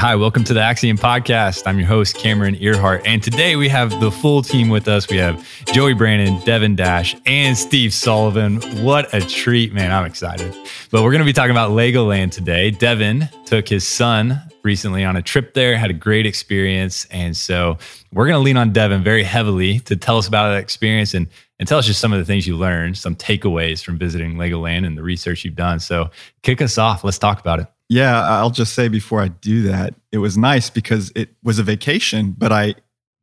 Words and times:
Hi, 0.00 0.16
welcome 0.16 0.44
to 0.44 0.54
the 0.54 0.62
Axiom 0.62 0.96
Podcast. 0.96 1.64
I'm 1.66 1.78
your 1.78 1.86
host, 1.86 2.16
Cameron 2.16 2.56
Earhart. 2.58 3.02
And 3.04 3.22
today 3.22 3.56
we 3.56 3.68
have 3.68 4.00
the 4.00 4.10
full 4.10 4.40
team 4.40 4.70
with 4.70 4.88
us. 4.88 5.06
We 5.10 5.18
have 5.18 5.46
Joey 5.66 5.92
Brandon, 5.92 6.40
Devin 6.42 6.74
Dash, 6.74 7.14
and 7.26 7.54
Steve 7.54 7.92
Sullivan. 7.92 8.62
What 8.82 9.12
a 9.12 9.20
treat, 9.20 9.74
man. 9.74 9.92
I'm 9.92 10.06
excited. 10.06 10.56
But 10.90 11.02
we're 11.02 11.10
going 11.10 11.18
to 11.18 11.26
be 11.26 11.34
talking 11.34 11.50
about 11.50 11.72
Legoland 11.72 12.32
today. 12.32 12.70
Devin 12.70 13.28
took 13.44 13.68
his 13.68 13.86
son 13.86 14.40
recently 14.62 15.04
on 15.04 15.16
a 15.16 15.22
trip 15.22 15.52
there, 15.52 15.76
had 15.76 15.90
a 15.90 15.92
great 15.92 16.24
experience. 16.24 17.04
And 17.10 17.36
so 17.36 17.76
we're 18.10 18.26
going 18.26 18.38
to 18.38 18.42
lean 18.42 18.56
on 18.56 18.72
Devin 18.72 19.04
very 19.04 19.22
heavily 19.22 19.80
to 19.80 19.96
tell 19.96 20.16
us 20.16 20.26
about 20.26 20.48
that 20.52 20.62
experience 20.62 21.12
and, 21.12 21.28
and 21.58 21.68
tell 21.68 21.78
us 21.78 21.84
just 21.84 22.00
some 22.00 22.14
of 22.14 22.18
the 22.18 22.24
things 22.24 22.46
you 22.46 22.56
learned, 22.56 22.96
some 22.96 23.16
takeaways 23.16 23.84
from 23.84 23.98
visiting 23.98 24.36
Legoland 24.36 24.86
and 24.86 24.96
the 24.96 25.02
research 25.02 25.44
you've 25.44 25.56
done. 25.56 25.78
So 25.78 26.08
kick 26.40 26.62
us 26.62 26.78
off. 26.78 27.04
Let's 27.04 27.18
talk 27.18 27.38
about 27.38 27.60
it. 27.60 27.66
Yeah, 27.90 28.22
I'll 28.22 28.50
just 28.50 28.74
say 28.74 28.86
before 28.86 29.20
I 29.20 29.28
do 29.28 29.62
that, 29.62 29.96
it 30.12 30.18
was 30.18 30.38
nice 30.38 30.70
because 30.70 31.10
it 31.16 31.30
was 31.42 31.58
a 31.58 31.64
vacation, 31.64 32.36
but 32.38 32.52
I 32.52 32.76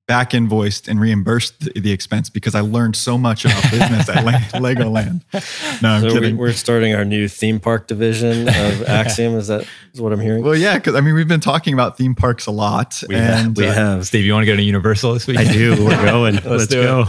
back 0.09 0.33
invoiced 0.33 0.89
and 0.89 0.99
reimbursed 0.99 1.59
the, 1.61 1.79
the 1.79 1.91
expense 1.93 2.29
because 2.29 2.53
I 2.53 2.59
learned 2.59 2.97
so 2.97 3.17
much 3.17 3.45
about 3.45 3.61
business 3.63 4.09
at 4.09 4.25
Le- 4.25 4.31
Legoland. 4.59 5.21
No, 5.81 5.89
I'm 5.89 6.01
so 6.01 6.11
kidding. 6.11 6.35
We're 6.35 6.51
starting 6.51 6.93
our 6.95 7.05
new 7.05 7.29
theme 7.29 7.61
park 7.61 7.87
division 7.87 8.49
of 8.49 8.83
Axiom. 8.87 9.35
Is 9.35 9.47
that 9.47 9.65
is 9.93 10.01
what 10.01 10.11
I'm 10.11 10.19
hearing? 10.19 10.43
Well, 10.43 10.55
yeah, 10.55 10.77
because 10.77 10.95
I 10.95 11.01
mean 11.01 11.13
we've 11.13 11.29
been 11.29 11.39
talking 11.39 11.73
about 11.73 11.97
theme 11.97 12.13
parks 12.13 12.45
a 12.45 12.51
lot. 12.51 13.01
We 13.07 13.15
and, 13.15 13.23
have. 13.23 13.57
We 13.57 13.67
uh, 13.67 13.73
have. 13.73 14.07
Steve, 14.07 14.25
you 14.25 14.33
want 14.33 14.43
to 14.43 14.51
go 14.51 14.55
to 14.57 14.61
Universal 14.61 15.13
this 15.13 15.27
week? 15.27 15.37
I 15.37 15.45
do. 15.45 15.85
We're 15.85 16.05
going. 16.05 16.35
Let's, 16.45 16.45
Let's 16.45 16.73
go. 16.73 17.05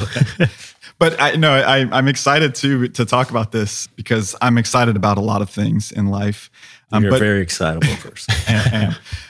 but 1.00 1.20
I 1.20 1.32
no, 1.32 1.52
I, 1.52 1.88
I'm 1.90 2.06
excited 2.06 2.54
to 2.56 2.86
to 2.88 3.04
talk 3.04 3.30
about 3.30 3.50
this 3.50 3.88
because 3.88 4.36
I'm 4.40 4.58
excited 4.58 4.94
about 4.94 5.18
a 5.18 5.22
lot 5.22 5.42
of 5.42 5.50
things 5.50 5.90
in 5.90 6.06
life. 6.06 6.50
Um, 6.90 7.02
You're 7.02 7.12
but, 7.12 7.20
a 7.20 7.24
very 7.24 7.40
excitable 7.40 7.94
person. 8.00 8.34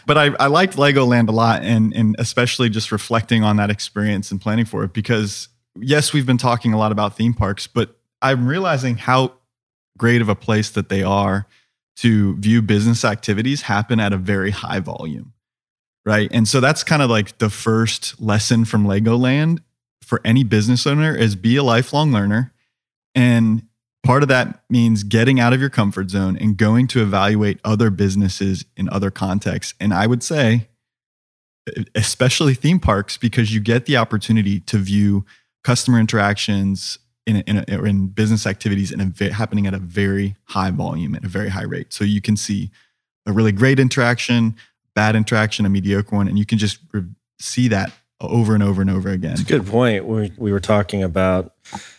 but 0.07 0.17
I, 0.17 0.27
I 0.39 0.47
liked 0.47 0.77
Legoland 0.77 1.29
a 1.29 1.33
lot, 1.33 1.63
and 1.63 1.93
and 1.95 2.17
especially 2.19 2.69
just 2.69 2.93
reflecting 2.93 3.43
on 3.43 3.57
that 3.57 3.71
experience 3.71 4.31
and 4.31 4.41
planning 4.41 4.65
for 4.65 4.85
it 4.85 4.93
because 4.93 5.49
yes, 5.81 6.13
we've 6.13 6.27
been 6.27 6.39
talking 6.39 6.73
a 6.73 6.79
lot 6.79 6.93
about 6.93 7.17
theme 7.17 7.35
parks, 7.35 7.67
but 7.67 7.97
I'm 8.23 8.47
realizing 8.47 8.97
how 8.97 9.35
great 9.97 10.21
of 10.21 10.29
a 10.29 10.35
place 10.35 10.71
that 10.71 10.89
they 10.89 11.03
are 11.03 11.47
to 11.97 12.37
view 12.37 12.63
business 12.63 13.05
activities 13.05 13.63
happen 13.63 13.99
at 13.99 14.13
a 14.13 14.17
very 14.17 14.51
high 14.51 14.81
volume. 14.81 15.33
Right. 16.07 16.31
And 16.33 16.49
so 16.49 16.61
that's 16.61 16.85
kind 16.85 17.03
of 17.03 17.11
like 17.11 17.39
the 17.39 17.51
first 17.51 18.21
lesson 18.21 18.65
from 18.65 18.87
Legoland 18.87 19.59
for 20.03 20.21
any 20.25 20.45
business 20.45 20.87
owner 20.87 21.15
is 21.15 21.35
be 21.35 21.57
a 21.57 21.63
lifelong 21.63 22.13
learner 22.13 22.53
and 23.15 23.63
Part 24.09 24.23
of 24.23 24.31
that 24.31 24.63
means 24.71 25.03
getting 25.03 25.39
out 25.39 25.53
of 25.53 25.61
your 25.61 25.69
comfort 25.69 26.09
zone 26.09 26.39
and 26.39 26.57
going 26.57 26.87
to 26.87 27.03
evaluate 27.03 27.61
other 27.63 27.91
businesses 27.91 28.65
in 28.75 28.89
other 28.89 29.11
contexts. 29.11 29.75
And 29.79 29.93
I 29.93 30.07
would 30.07 30.23
say, 30.23 30.69
especially 31.95 32.55
theme 32.55 32.81
parks, 32.81 33.19
because 33.19 33.53
you 33.53 33.61
get 33.61 33.85
the 33.85 33.99
opportunity 33.99 34.61
to 34.61 34.79
view 34.79 35.27
customer 35.63 36.01
interactions 36.01 36.99
in, 37.27 37.43
in, 37.43 37.59
in 37.69 38.07
business 38.07 38.47
activities 38.47 38.91
in 38.91 39.03
a, 39.03 39.31
happening 39.31 39.67
at 39.67 39.75
a 39.75 39.79
very 39.79 40.37
high 40.45 40.71
volume 40.71 41.15
at 41.15 41.23
a 41.23 41.29
very 41.29 41.51
high 41.51 41.65
rate. 41.65 41.93
So 41.93 42.03
you 42.03 42.23
can 42.23 42.39
see 42.39 42.71
a 43.27 43.33
really 43.33 43.53
great 43.53 43.79
interaction, 43.79 44.57
bad 44.95 45.17
interaction, 45.17 45.67
a 45.67 45.69
mediocre 45.69 46.17
one, 46.17 46.29
and 46.29 46.39
you 46.39 46.47
can 46.47 46.57
just 46.57 46.79
re- 46.95 47.05
see 47.39 47.69
that 47.69 47.93
over 48.21 48.55
and 48.55 48.63
over 48.63 48.81
and 48.81 48.91
over 48.91 49.09
again. 49.11 49.33
It's 49.33 49.43
a 49.43 49.45
good 49.45 49.67
point. 49.67 50.05
We, 50.05 50.33
we 50.37 50.53
were 50.53 50.61
talking 50.61 51.03
about 51.03 51.55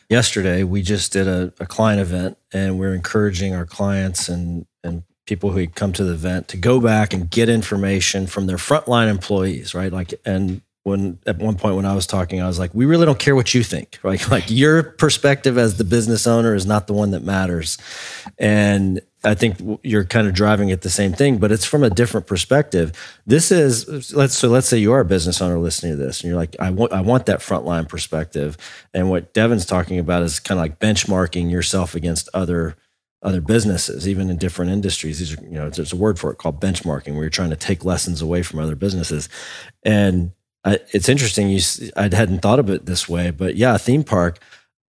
yesterday 0.09 0.63
we 0.63 0.81
just 0.81 1.13
did 1.13 1.27
a, 1.27 1.53
a 1.59 1.65
client 1.65 2.01
event 2.01 2.37
and 2.51 2.79
we're 2.79 2.93
encouraging 2.93 3.53
our 3.53 3.65
clients 3.65 4.27
and 4.27 4.65
and 4.83 5.03
people 5.25 5.51
who 5.51 5.67
come 5.67 5.93
to 5.93 6.03
the 6.03 6.13
event 6.13 6.47
to 6.47 6.57
go 6.57 6.81
back 6.81 7.13
and 7.13 7.29
get 7.29 7.47
information 7.47 8.25
from 8.25 8.47
their 8.47 8.57
frontline 8.57 9.07
employees 9.07 9.75
right 9.75 9.93
like 9.93 10.13
and 10.25 10.61
when 10.83 11.19
at 11.27 11.37
one 11.37 11.55
point 11.55 11.75
when 11.75 11.85
I 11.85 11.93
was 11.93 12.07
talking, 12.07 12.41
I 12.41 12.47
was 12.47 12.57
like, 12.57 12.73
we 12.73 12.85
really 12.85 13.05
don't 13.05 13.19
care 13.19 13.35
what 13.35 13.53
you 13.53 13.63
think, 13.63 13.99
right? 14.01 14.19
Like 14.31 14.45
your 14.49 14.83
perspective 14.83 15.57
as 15.57 15.77
the 15.77 15.83
business 15.83 16.25
owner 16.25 16.55
is 16.55 16.65
not 16.65 16.87
the 16.87 16.93
one 16.93 17.11
that 17.11 17.23
matters. 17.23 17.77
And 18.37 19.01
I 19.23 19.33
think 19.33 19.79
you're 19.83 20.05
kind 20.05 20.27
of 20.27 20.33
driving 20.33 20.71
at 20.71 20.81
the 20.81 20.89
same 20.89 21.11
thing, 21.11 21.39
but 21.39 21.51
it's 21.51 21.65
from 21.65 21.83
a 21.83 21.89
different 21.89 22.25
perspective. 22.25 22.93
This 23.25 23.51
is 23.51 24.13
let's 24.13 24.33
so 24.33 24.47
let's 24.47 24.67
say 24.67 24.77
you 24.77 24.93
are 24.93 25.01
a 25.01 25.05
business 25.05 25.41
owner 25.41 25.59
listening 25.59 25.97
to 25.97 25.97
this, 25.97 26.21
and 26.21 26.29
you're 26.29 26.39
like, 26.39 26.55
I 26.59 26.69
want 26.69 26.93
I 26.93 27.01
want 27.01 27.25
that 27.25 27.39
frontline 27.39 27.89
perspective. 27.89 28.57
And 28.93 29.09
what 29.09 29.33
Devin's 29.33 29.65
talking 29.65 29.99
about 29.99 30.23
is 30.23 30.39
kind 30.39 30.57
of 30.57 30.63
like 30.63 30.79
benchmarking 30.79 31.51
yourself 31.51 31.95
against 31.95 32.29
other 32.33 32.77
other 33.21 33.41
businesses, 33.41 34.07
even 34.07 34.29
in 34.29 34.37
different 34.37 34.71
industries. 34.71 35.19
These 35.19 35.37
are, 35.37 35.43
you 35.43 35.51
know, 35.51 35.69
there's 35.69 35.91
a 35.91 35.97
word 35.97 36.17
for 36.17 36.31
it 36.31 36.37
called 36.37 36.61
benchmarking, 36.61 37.13
where 37.13 37.23
you're 37.23 37.29
trying 37.29 37.49
to 37.49 37.57
take 37.57 37.83
lessons 37.83 38.21
away 38.21 38.41
from 38.41 38.59
other 38.59 38.75
businesses. 38.75 39.27
And 39.83 40.31
I, 40.63 40.79
it's 40.93 41.09
interesting. 41.09 41.49
You, 41.49 41.59
I 41.97 42.03
hadn't 42.03 42.39
thought 42.39 42.59
of 42.59 42.69
it 42.69 42.85
this 42.85 43.09
way, 43.09 43.31
but 43.31 43.57
yeah, 43.57 43.75
a 43.75 43.79
theme 43.79 44.05
park 44.05 44.39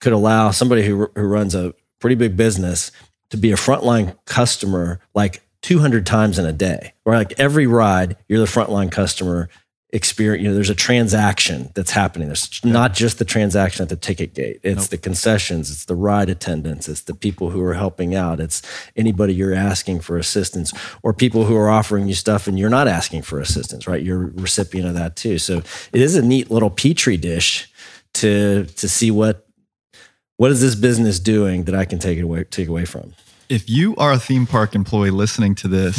could 0.01 0.13
allow 0.13 0.51
somebody 0.51 0.85
who 0.85 1.09
who 1.15 1.23
runs 1.23 1.55
a 1.55 1.73
pretty 1.99 2.15
big 2.15 2.37
business 2.37 2.91
to 3.29 3.37
be 3.37 3.51
a 3.51 3.55
frontline 3.55 4.17
customer 4.25 4.99
like 5.13 5.41
200 5.61 6.05
times 6.05 6.39
in 6.39 6.45
a 6.45 6.53
day, 6.53 6.93
or 7.05 7.15
like 7.15 7.39
every 7.39 7.67
ride, 7.67 8.17
you're 8.27 8.39
the 8.39 8.45
frontline 8.45 8.91
customer 8.91 9.49
experience. 9.91 10.43
You 10.43 10.49
know, 10.49 10.55
there's 10.55 10.69
a 10.69 10.75
transaction 10.75 11.71
that's 11.73 11.91
happening. 11.91 12.27
There's 12.27 12.61
yeah. 12.63 12.71
not 12.71 12.93
just 12.93 13.19
the 13.19 13.25
transaction 13.25 13.83
at 13.83 13.89
the 13.89 13.95
ticket 13.95 14.33
gate. 14.33 14.59
It's 14.63 14.83
nope. 14.83 14.89
the 14.89 14.97
concessions. 14.97 15.71
It's 15.71 15.85
the 15.85 15.95
ride 15.95 16.29
attendants. 16.29 16.87
It's 16.87 17.01
the 17.01 17.15
people 17.15 17.49
who 17.49 17.61
are 17.63 17.73
helping 17.73 18.15
out. 18.15 18.39
It's 18.39 18.61
anybody 18.95 19.33
you're 19.33 19.53
asking 19.53 20.01
for 20.01 20.17
assistance, 20.17 20.73
or 21.03 21.13
people 21.13 21.45
who 21.45 21.55
are 21.55 21.69
offering 21.69 22.07
you 22.07 22.13
stuff 22.13 22.47
and 22.47 22.57
you're 22.57 22.69
not 22.69 22.87
asking 22.87 23.23
for 23.23 23.39
assistance. 23.39 23.87
Right? 23.87 24.03
You're 24.03 24.23
a 24.23 24.31
recipient 24.31 24.87
of 24.87 24.93
that 24.95 25.15
too. 25.15 25.37
So 25.39 25.57
it 25.91 26.01
is 26.01 26.15
a 26.15 26.21
neat 26.21 26.51
little 26.51 26.69
petri 26.69 27.17
dish 27.17 27.71
to 28.13 28.65
to 28.65 28.89
see 28.89 29.11
what 29.11 29.45
what 30.39 30.51
is 30.51 30.61
this 30.61 30.73
business 30.73 31.19
doing 31.19 31.65
that 31.65 31.75
I 31.75 31.83
can 31.83 31.99
take 31.99 32.17
it 32.17 32.21
away 32.21 32.45
take 32.45 32.69
away 32.69 32.85
from? 32.85 33.13
If 33.49 33.69
you 33.69 33.93
are 33.97 34.13
a 34.13 34.17
theme 34.17 34.47
park 34.47 34.73
employee 34.73 35.09
listening 35.09 35.53
to 35.55 35.67
this 35.67 35.97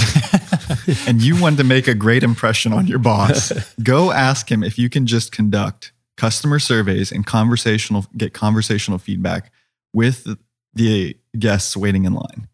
and 1.06 1.20
you 1.20 1.38
want 1.38 1.58
to 1.58 1.64
make 1.64 1.88
a 1.88 1.94
great 1.94 2.22
impression 2.22 2.72
on 2.72 2.86
your 2.86 3.00
boss, 3.00 3.52
go 3.82 4.12
ask 4.12 4.50
him 4.50 4.62
if 4.62 4.78
you 4.78 4.88
can 4.88 5.06
just 5.06 5.30
conduct 5.30 5.92
customer 6.16 6.58
surveys 6.58 7.12
and 7.12 7.26
conversational 7.26 8.06
get 8.16 8.32
conversational 8.32 8.98
feedback 8.98 9.52
with 9.92 10.26
the 10.72 11.18
guests 11.38 11.76
waiting 11.76 12.06
in 12.06 12.14
line. 12.14 12.48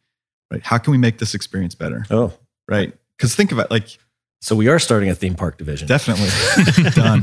Right? 0.50 0.64
How 0.64 0.78
can 0.78 0.90
we 0.90 0.98
make 0.98 1.18
this 1.18 1.34
experience 1.34 1.76
better? 1.76 2.04
Oh, 2.10 2.32
right. 2.68 2.92
Because 3.16 3.36
think 3.36 3.52
about 3.52 3.70
like 3.70 3.96
so 4.40 4.56
we 4.56 4.66
are 4.66 4.80
starting 4.80 5.08
a 5.08 5.14
theme 5.14 5.36
park 5.36 5.56
division. 5.56 5.86
Definitely 5.86 6.90
done. 6.90 7.22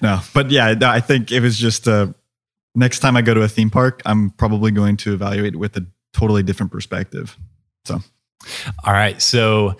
no, 0.00 0.20
but 0.32 0.50
yeah, 0.50 0.74
I 0.80 1.00
think 1.00 1.32
it 1.32 1.40
was 1.40 1.58
just 1.58 1.86
a 1.86 2.14
next 2.74 3.00
time 3.00 3.16
I 3.16 3.22
go 3.22 3.34
to 3.34 3.42
a 3.42 3.48
theme 3.48 3.70
park, 3.70 4.02
I'm 4.04 4.30
probably 4.30 4.70
going 4.70 4.96
to 4.98 5.14
evaluate 5.14 5.54
it 5.54 5.58
with 5.58 5.76
a 5.76 5.86
totally 6.12 6.42
different 6.42 6.72
perspective. 6.72 7.36
So, 7.84 8.00
all 8.84 8.92
right. 8.92 9.20
So 9.20 9.76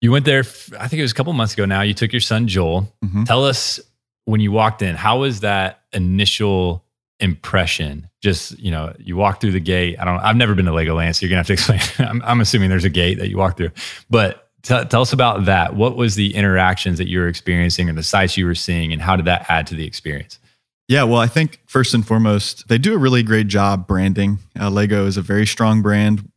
you 0.00 0.10
went 0.10 0.24
there, 0.24 0.40
I 0.40 0.88
think 0.88 0.94
it 0.94 1.02
was 1.02 1.12
a 1.12 1.14
couple 1.14 1.32
months 1.32 1.54
ago 1.54 1.64
now. 1.64 1.82
You 1.82 1.94
took 1.94 2.12
your 2.12 2.20
son, 2.20 2.48
Joel. 2.48 2.92
Mm-hmm. 3.04 3.24
Tell 3.24 3.44
us 3.44 3.80
when 4.24 4.40
you 4.40 4.52
walked 4.52 4.82
in, 4.82 4.96
how 4.96 5.20
was 5.20 5.40
that 5.40 5.82
initial 5.92 6.84
impression? 7.18 8.08
Just, 8.22 8.58
you 8.58 8.70
know, 8.70 8.94
you 8.98 9.16
walk 9.16 9.40
through 9.40 9.52
the 9.52 9.60
gate. 9.60 9.96
I 9.98 10.04
don't, 10.04 10.20
I've 10.20 10.36
never 10.36 10.54
been 10.54 10.66
to 10.66 10.72
Legoland, 10.72 11.14
so 11.14 11.26
you're 11.26 11.30
going 11.30 11.44
to 11.44 11.52
have 11.52 11.66
to 11.66 11.72
explain. 11.74 12.08
I'm, 12.08 12.22
I'm, 12.22 12.40
assuming 12.40 12.70
there's 12.70 12.84
a 12.84 12.90
gate 12.90 13.18
that 13.18 13.28
you 13.28 13.36
walk 13.36 13.56
through, 13.56 13.70
but 14.08 14.50
T- 14.62 14.84
tell 14.84 15.00
us 15.00 15.12
about 15.12 15.46
that. 15.46 15.74
What 15.74 15.96
was 15.96 16.16
the 16.16 16.34
interactions 16.34 16.98
that 16.98 17.08
you 17.08 17.20
were 17.20 17.28
experiencing 17.28 17.88
or 17.88 17.94
the 17.94 18.02
sights 18.02 18.36
you 18.36 18.44
were 18.44 18.54
seeing, 18.54 18.92
and 18.92 19.00
how 19.00 19.16
did 19.16 19.24
that 19.24 19.46
add 19.48 19.66
to 19.68 19.74
the 19.74 19.86
experience? 19.86 20.38
Yeah, 20.90 21.04
well, 21.04 21.20
I 21.20 21.28
think 21.28 21.60
first 21.66 21.94
and 21.94 22.04
foremost, 22.04 22.66
they 22.66 22.76
do 22.76 22.92
a 22.94 22.98
really 22.98 23.22
great 23.22 23.46
job 23.46 23.86
branding. 23.86 24.40
Uh, 24.58 24.70
Lego 24.70 25.06
is 25.06 25.16
a 25.16 25.22
very 25.22 25.46
strong 25.46 25.82
brand, 25.82 26.28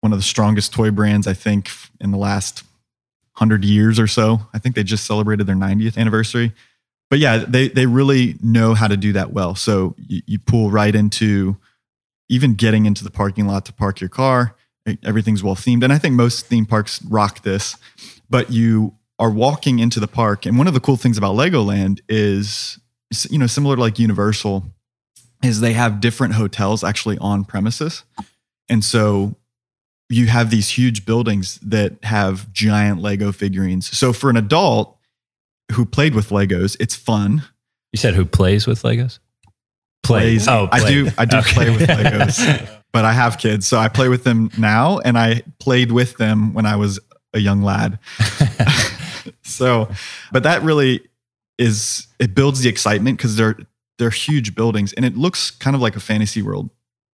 one 0.00 0.10
of 0.10 0.18
the 0.18 0.22
strongest 0.22 0.72
toy 0.72 0.90
brands, 0.90 1.26
I 1.26 1.34
think, 1.34 1.70
in 2.00 2.10
the 2.10 2.16
last 2.16 2.62
100 3.36 3.62
years 3.62 4.00
or 4.00 4.06
so. 4.06 4.40
I 4.54 4.58
think 4.58 4.74
they 4.74 4.84
just 4.84 5.04
celebrated 5.04 5.46
their 5.46 5.54
90th 5.54 5.98
anniversary. 5.98 6.54
But 7.10 7.18
yeah, 7.18 7.44
they, 7.46 7.68
they 7.68 7.84
really 7.84 8.36
know 8.42 8.72
how 8.72 8.88
to 8.88 8.96
do 8.96 9.12
that 9.12 9.34
well. 9.34 9.54
So 9.54 9.94
you, 9.98 10.22
you 10.24 10.38
pull 10.38 10.70
right 10.70 10.94
into 10.94 11.58
even 12.30 12.54
getting 12.54 12.86
into 12.86 13.04
the 13.04 13.10
parking 13.10 13.46
lot 13.46 13.66
to 13.66 13.74
park 13.74 14.00
your 14.00 14.08
car. 14.08 14.56
Everything's 15.02 15.42
well 15.42 15.56
themed. 15.56 15.84
And 15.84 15.92
I 15.92 15.98
think 15.98 16.14
most 16.14 16.46
theme 16.46 16.64
parks 16.64 17.02
rock 17.02 17.42
this. 17.42 17.76
But 18.30 18.50
you 18.50 18.94
are 19.18 19.30
walking 19.30 19.78
into 19.78 20.00
the 20.00 20.08
park. 20.08 20.46
And 20.46 20.56
one 20.56 20.68
of 20.68 20.72
the 20.72 20.80
cool 20.80 20.96
things 20.96 21.18
about 21.18 21.34
Legoland 21.36 22.00
is 22.08 22.78
you 23.30 23.38
know, 23.38 23.46
similar 23.46 23.76
to 23.76 23.80
like 23.80 23.98
Universal, 23.98 24.64
is 25.42 25.60
they 25.60 25.72
have 25.74 26.00
different 26.00 26.34
hotels 26.34 26.82
actually 26.82 27.18
on 27.18 27.44
premises. 27.44 28.04
And 28.68 28.84
so 28.84 29.36
you 30.08 30.26
have 30.26 30.50
these 30.50 30.70
huge 30.70 31.04
buildings 31.04 31.58
that 31.62 32.02
have 32.02 32.52
giant 32.52 33.00
Lego 33.00 33.32
figurines. 33.32 33.96
So 33.96 34.12
for 34.12 34.30
an 34.30 34.36
adult 34.36 34.96
who 35.72 35.84
played 35.84 36.14
with 36.14 36.30
Legos, 36.30 36.76
it's 36.80 36.94
fun. 36.94 37.42
You 37.92 37.98
said 37.98 38.14
who 38.14 38.24
plays 38.24 38.66
with 38.66 38.82
Legos? 38.82 39.18
Plays. 40.02 40.48
Oh, 40.48 40.68
play. 40.68 40.80
I 40.80 40.88
do. 40.88 41.10
I 41.16 41.24
do 41.24 41.36
okay. 41.38 41.52
play 41.52 41.70
with 41.70 41.88
Legos, 41.88 42.80
but 42.92 43.04
I 43.04 43.12
have 43.12 43.38
kids, 43.38 43.66
so 43.66 43.78
I 43.78 43.88
play 43.88 44.08
with 44.08 44.24
them 44.24 44.50
now, 44.58 44.98
and 44.98 45.16
I 45.16 45.42
played 45.58 45.92
with 45.92 46.18
them 46.18 46.52
when 46.52 46.66
I 46.66 46.76
was 46.76 47.00
a 47.32 47.38
young 47.38 47.62
lad. 47.62 47.98
so, 49.42 49.88
but 50.32 50.42
that 50.42 50.62
really 50.62 51.00
is 51.58 52.06
it 52.18 52.34
builds 52.34 52.60
the 52.60 52.68
excitement 52.68 53.18
because 53.18 53.36
they're 53.36 53.56
they're 53.98 54.10
huge 54.10 54.54
buildings 54.54 54.92
and 54.94 55.04
it 55.04 55.16
looks 55.16 55.50
kind 55.50 55.76
of 55.76 55.82
like 55.82 55.96
a 55.96 56.00
fantasy 56.00 56.42
world, 56.42 56.70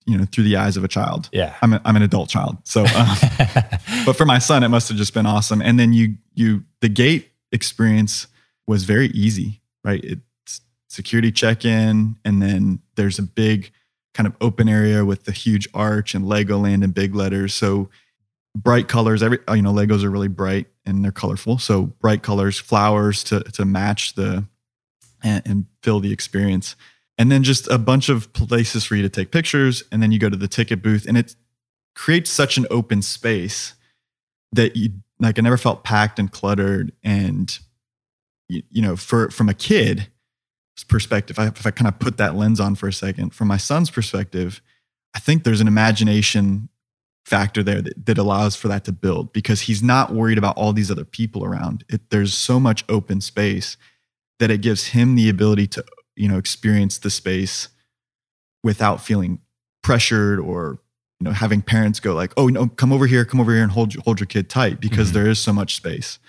you 0.06 0.18
know, 0.18 0.26
through 0.26 0.44
the 0.44 0.56
eyes 0.56 0.78
of 0.78 0.84
a 0.84 0.88
child. 0.88 1.30
Yeah. 1.32 1.56
I'm 1.62 1.74
a, 1.74 1.82
I'm 1.86 1.96
an 1.96 2.04
adult 2.04 2.30
child, 2.30 2.58
so. 2.64 2.86
Um, 2.96 3.18
but 4.06 4.14
for 4.16 4.26
my 4.26 4.40
son, 4.40 4.64
it 4.64 4.70
must 4.70 4.88
have 4.90 4.98
just 4.98 5.14
been 5.14 5.26
awesome. 5.26 5.62
And 5.62 5.80
then 5.80 5.94
you 5.94 6.16
you 6.36 6.64
the 6.82 6.90
gate 6.90 7.32
experience 7.52 8.28
was 8.68 8.84
very 8.84 9.08
easy, 9.08 9.62
right? 9.84 10.04
It's 10.04 10.62
security 10.90 11.32
check 11.32 11.66
in, 11.66 12.18
and 12.24 12.42
then 12.42 12.80
there's 12.96 13.20
a 13.20 13.24
big 13.24 13.72
kind 14.14 14.28
of 14.28 14.36
open 14.42 14.68
area 14.68 15.06
with 15.06 15.26
the 15.26 15.32
huge 15.32 15.68
arch 15.74 16.16
and 16.16 16.26
Legoland 16.26 16.84
in 16.84 16.92
big 16.92 17.16
letters. 17.16 17.54
So 17.54 17.90
bright 18.56 18.88
colors. 18.88 19.22
Every 19.22 19.40
you 19.54 19.62
know, 19.62 19.74
Legos 19.74 20.04
are 20.04 20.10
really 20.10 20.28
bright 20.28 20.68
and 20.88 21.04
they're 21.04 21.12
colorful. 21.12 21.58
So 21.60 21.84
bright 21.84 22.24
colors, 22.24 22.58
flowers 22.58 23.24
to 23.26 23.42
to 23.42 23.66
match 23.66 24.16
the 24.16 24.46
and, 25.24 25.44
and 25.46 25.66
fill 25.84 26.00
the 26.00 26.12
experience. 26.12 26.76
And 27.18 27.32
then 27.32 27.44
just 27.44 27.68
a 27.68 27.78
bunch 27.78 28.10
of 28.10 28.32
places 28.34 28.86
for 28.86 28.96
you 28.96 29.02
to 29.02 29.10
take 29.10 29.32
pictures. 29.32 29.84
And 29.92 30.02
then 30.02 30.12
you 30.12 30.20
go 30.20 30.30
to 30.30 30.38
the 30.38 30.48
ticket 30.48 30.82
booth, 30.82 31.08
and 31.08 31.18
it 31.18 31.36
creates 31.96 32.30
such 32.30 32.58
an 32.58 32.66
open 32.70 33.02
space 33.02 33.74
that 34.52 34.76
you 34.76 34.92
like. 35.20 35.38
I 35.38 35.42
never 35.42 35.58
felt 35.58 35.84
packed 35.84 36.20
and 36.20 36.32
cluttered. 36.32 36.92
And 37.04 37.58
you, 38.48 38.64
you 38.70 38.82
know, 38.82 38.96
for 38.96 39.30
from 39.30 39.50
a 39.50 39.54
kid 39.54 40.08
perspective, 40.88 41.38
if 41.40 41.66
I 41.66 41.72
kind 41.72 41.88
of 41.88 41.98
put 42.00 42.18
that 42.18 42.36
lens 42.36 42.60
on 42.60 42.76
for 42.76 42.88
a 42.88 42.94
second, 42.94 43.34
from 43.34 43.48
my 43.48 43.58
son's 43.58 43.90
perspective, 43.90 44.62
I 45.16 45.20
think 45.20 45.44
there's 45.44 45.62
an 45.62 45.68
imagination 45.68 46.70
factor 47.28 47.62
there 47.62 47.82
that, 47.82 48.06
that 48.06 48.18
allows 48.18 48.56
for 48.56 48.70
that 48.70 48.86
to 48.86 48.92
build 48.94 49.34
because 49.34 49.62
he's 49.62 49.84
not 49.84 50.14
worried 50.14 50.38
about 50.38 50.56
all 50.56 50.72
these 50.72 50.90
other 50.90 51.04
people 51.04 51.44
around. 51.44 51.84
It, 51.90 52.10
there's 52.10 52.34
so 52.34 52.58
much 52.58 52.86
open 52.88 53.20
space 53.20 53.76
that 54.40 54.50
it 54.50 54.62
gives 54.62 54.88
him 54.88 55.16
the 55.16 55.28
ability 55.28 55.68
to, 55.68 55.84
you 56.16 56.30
know, 56.30 56.38
experience 56.38 56.98
the 56.98 57.10
space 57.10 57.68
without 58.64 59.02
feeling 59.02 59.40
pressured 59.84 60.40
or 60.40 60.80
you 61.20 61.26
know 61.26 61.32
having 61.32 61.62
parents 61.62 62.00
go 62.00 62.14
like, 62.14 62.32
"Oh, 62.38 62.48
no, 62.48 62.68
come 62.68 62.94
over 62.94 63.08
here, 63.08 63.26
come 63.26 63.42
over 63.42 63.52
here 63.52 63.64
and 63.64 63.74
hold 63.74 63.94
hold 64.06 64.22
your 64.22 64.28
kid 64.28 64.50
tight 64.50 64.80
because 64.80 65.10
mm-hmm. 65.10 65.18
there 65.18 65.30
is 65.30 65.40
so 65.40 65.52
much 65.52 65.76
space." 65.76 66.20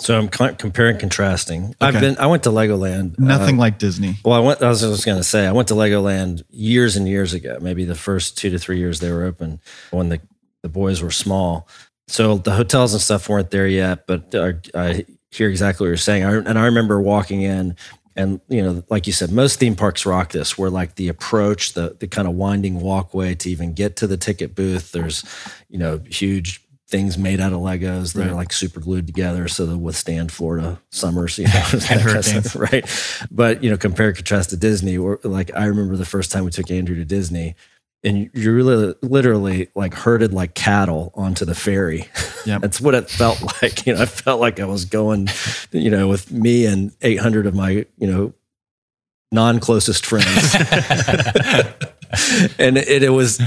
So 0.00 0.16
I'm 0.16 0.28
comparing, 0.28 0.98
contrasting. 0.98 1.64
Okay. 1.66 1.76
I've 1.80 2.00
been. 2.00 2.16
I 2.18 2.26
went 2.26 2.44
to 2.44 2.50
Legoland. 2.50 3.18
Nothing 3.18 3.56
uh, 3.56 3.60
like 3.60 3.78
Disney. 3.78 4.16
Well, 4.24 4.34
I 4.34 4.40
went. 4.40 4.62
I 4.62 4.68
was 4.68 4.80
just 4.80 5.04
going 5.04 5.18
to 5.18 5.24
say. 5.24 5.46
I 5.46 5.52
went 5.52 5.68
to 5.68 5.74
Legoland 5.74 6.42
years 6.48 6.96
and 6.96 7.06
years 7.06 7.34
ago. 7.34 7.58
Maybe 7.60 7.84
the 7.84 7.94
first 7.94 8.38
two 8.38 8.48
to 8.50 8.58
three 8.58 8.78
years 8.78 9.00
they 9.00 9.10
were 9.10 9.24
open 9.24 9.60
when 9.90 10.08
the 10.08 10.20
the 10.62 10.70
boys 10.70 11.02
were 11.02 11.10
small. 11.10 11.68
So 12.08 12.38
the 12.38 12.52
hotels 12.52 12.94
and 12.94 13.02
stuff 13.02 13.28
weren't 13.28 13.50
there 13.50 13.68
yet. 13.68 14.06
But 14.06 14.34
I, 14.34 14.54
I 14.74 15.04
hear 15.30 15.50
exactly 15.50 15.84
what 15.84 15.88
you're 15.88 15.96
saying. 15.98 16.24
I, 16.24 16.32
and 16.34 16.58
I 16.58 16.64
remember 16.64 16.98
walking 17.00 17.42
in, 17.42 17.76
and 18.16 18.40
you 18.48 18.62
know, 18.62 18.82
like 18.88 19.06
you 19.06 19.12
said, 19.12 19.30
most 19.30 19.58
theme 19.58 19.76
parks 19.76 20.06
rock 20.06 20.32
this. 20.32 20.56
Where 20.56 20.70
like 20.70 20.94
the 20.94 21.08
approach, 21.08 21.74
the 21.74 21.94
the 22.00 22.08
kind 22.08 22.26
of 22.26 22.34
winding 22.34 22.80
walkway 22.80 23.34
to 23.34 23.50
even 23.50 23.74
get 23.74 23.96
to 23.96 24.06
the 24.06 24.16
ticket 24.16 24.54
booth. 24.54 24.92
There's, 24.92 25.24
you 25.68 25.78
know, 25.78 26.00
huge 26.08 26.62
things 26.90 27.16
made 27.16 27.40
out 27.40 27.52
of 27.52 27.60
Legos. 27.60 28.12
They're 28.12 28.34
like 28.34 28.52
super 28.52 28.80
glued 28.80 29.06
together 29.06 29.48
so 29.48 29.64
they'll 29.64 29.78
withstand 29.78 30.32
Florida 30.32 30.80
summers, 30.90 31.38
you 31.38 31.44
know, 31.48 32.42
right? 32.56 32.84
But 33.30 33.62
you 33.62 33.70
know, 33.70 33.76
compare 33.76 34.12
contrast 34.12 34.50
to 34.50 34.56
Disney, 34.56 34.98
or 34.98 35.20
like 35.22 35.54
I 35.54 35.66
remember 35.66 35.96
the 35.96 36.04
first 36.04 36.32
time 36.32 36.44
we 36.44 36.50
took 36.50 36.70
Andrew 36.70 36.96
to 36.96 37.04
Disney, 37.04 37.54
and 38.02 38.30
you 38.34 38.52
really 38.52 38.94
literally 39.02 39.68
like 39.74 39.94
herded 39.94 40.34
like 40.34 40.54
cattle 40.54 41.12
onto 41.14 41.44
the 41.44 41.54
ferry. 41.54 42.08
Yeah, 42.44 42.58
that's 42.62 42.80
what 42.80 42.94
it 42.94 43.08
felt 43.08 43.40
like. 43.62 43.86
You 43.86 43.94
know, 43.94 44.02
I 44.02 44.06
felt 44.06 44.40
like 44.40 44.58
I 44.58 44.64
was 44.64 44.84
going, 44.84 45.28
you 45.70 45.90
know, 45.90 46.08
with 46.08 46.30
me 46.32 46.66
and 46.66 46.92
800 47.02 47.46
of 47.46 47.54
my, 47.54 47.70
you 47.70 48.06
know, 48.06 48.34
non 49.30 49.60
closest 49.60 50.04
friends. 50.04 50.54
and 52.58 52.76
it, 52.76 53.04
it 53.04 53.12
was 53.12 53.40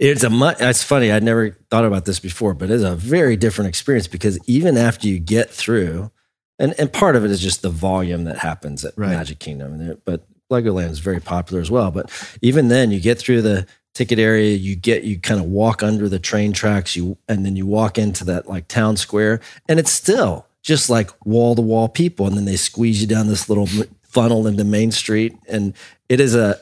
it's 0.00 0.24
a 0.24 0.30
much, 0.30 0.56
it's 0.60 0.82
funny. 0.82 1.12
I'd 1.12 1.22
never 1.22 1.50
thought 1.70 1.84
about 1.84 2.06
this 2.06 2.18
before, 2.18 2.54
but 2.54 2.70
it's 2.70 2.82
a 2.82 2.96
very 2.96 3.36
different 3.36 3.68
experience 3.68 4.08
because 4.08 4.38
even 4.48 4.78
after 4.78 5.06
you 5.06 5.18
get 5.18 5.50
through, 5.50 6.10
and, 6.58 6.74
and 6.78 6.90
part 6.90 7.16
of 7.16 7.24
it 7.24 7.30
is 7.30 7.40
just 7.40 7.60
the 7.60 7.70
volume 7.70 8.24
that 8.24 8.38
happens 8.38 8.84
at 8.84 8.94
right. 8.96 9.10
Magic 9.10 9.38
Kingdom, 9.38 10.00
but 10.06 10.26
Legoland 10.50 10.90
is 10.90 10.98
very 10.98 11.20
popular 11.20 11.60
as 11.60 11.70
well. 11.70 11.90
But 11.90 12.10
even 12.40 12.68
then, 12.68 12.90
you 12.90 12.98
get 12.98 13.18
through 13.18 13.42
the 13.42 13.66
ticket 13.94 14.18
area, 14.18 14.56
you 14.56 14.74
get 14.74 15.04
you 15.04 15.18
kind 15.18 15.38
of 15.38 15.46
walk 15.46 15.82
under 15.82 16.08
the 16.08 16.18
train 16.18 16.52
tracks, 16.52 16.96
you 16.96 17.18
and 17.28 17.44
then 17.44 17.56
you 17.56 17.66
walk 17.66 17.98
into 17.98 18.24
that 18.24 18.48
like 18.48 18.68
town 18.68 18.96
square, 18.96 19.40
and 19.68 19.78
it's 19.78 19.92
still 19.92 20.46
just 20.62 20.88
like 20.88 21.10
wall 21.26 21.54
to 21.54 21.62
wall 21.62 21.88
people, 21.88 22.26
and 22.26 22.36
then 22.36 22.46
they 22.46 22.56
squeeze 22.56 23.00
you 23.02 23.06
down 23.06 23.26
this 23.26 23.48
little 23.48 23.68
funnel 24.02 24.46
into 24.46 24.64
Main 24.64 24.92
Street, 24.92 25.36
and 25.46 25.74
it 26.08 26.20
is 26.20 26.34
a 26.34 26.58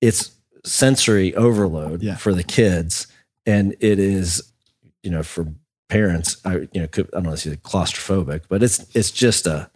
it's 0.00 0.35
sensory 0.66 1.34
overload 1.34 2.02
yeah. 2.02 2.16
for 2.16 2.34
the 2.34 2.42
kids, 2.42 3.06
and 3.46 3.74
it 3.80 3.98
is, 3.98 4.52
you 5.02 5.10
know, 5.10 5.22
for 5.22 5.46
parents. 5.88 6.36
I 6.44 6.68
you 6.72 6.82
know, 6.82 6.88
could, 6.88 7.08
I 7.12 7.18
don't 7.18 7.24
know 7.24 7.32
if 7.32 7.46
it's 7.46 7.62
claustrophobic, 7.62 8.42
but 8.48 8.62
it's 8.62 8.84
it's 8.94 9.10
just 9.10 9.46
a 9.46 9.70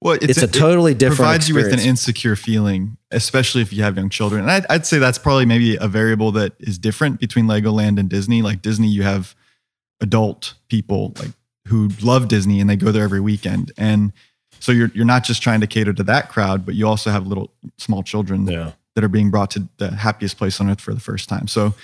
well, 0.00 0.14
it's, 0.14 0.24
it's 0.24 0.42
a, 0.42 0.44
a, 0.44 0.48
totally 0.48 0.94
different. 0.94 1.16
Provides 1.16 1.44
experience. 1.46 1.68
you 1.68 1.76
with 1.76 1.80
an 1.80 1.88
insecure 1.88 2.36
feeling, 2.36 2.98
especially 3.10 3.62
if 3.62 3.72
you 3.72 3.82
have 3.82 3.96
young 3.96 4.10
children. 4.10 4.42
And 4.42 4.50
I'd, 4.50 4.66
I'd 4.68 4.86
say 4.86 4.98
that's 4.98 5.18
probably 5.18 5.46
maybe 5.46 5.76
a 5.76 5.88
variable 5.88 6.32
that 6.32 6.52
is 6.60 6.78
different 6.78 7.18
between 7.18 7.46
Legoland 7.46 7.98
and 7.98 8.08
Disney. 8.08 8.42
Like 8.42 8.60
Disney, 8.62 8.88
you 8.88 9.02
have 9.02 9.34
adult 10.00 10.54
people 10.68 11.14
like 11.18 11.30
who 11.66 11.88
love 12.02 12.28
Disney 12.28 12.60
and 12.60 12.68
they 12.68 12.76
go 12.76 12.92
there 12.92 13.04
every 13.04 13.20
weekend, 13.20 13.72
and 13.78 14.12
so 14.60 14.70
you're 14.72 14.90
you're 14.94 15.06
not 15.06 15.24
just 15.24 15.42
trying 15.42 15.60
to 15.62 15.66
cater 15.66 15.94
to 15.94 16.02
that 16.02 16.28
crowd, 16.28 16.66
but 16.66 16.74
you 16.74 16.86
also 16.86 17.10
have 17.10 17.26
little 17.26 17.50
small 17.78 18.02
children 18.02 18.46
yeah 18.46 18.72
that 18.96 19.04
are 19.04 19.08
being 19.08 19.30
brought 19.30 19.52
to 19.52 19.68
the 19.76 19.94
happiest 19.94 20.38
place 20.38 20.60
on 20.60 20.68
earth 20.68 20.80
for 20.80 20.92
the 20.92 21.00
first 21.00 21.28
time. 21.28 21.46
So 21.46 21.74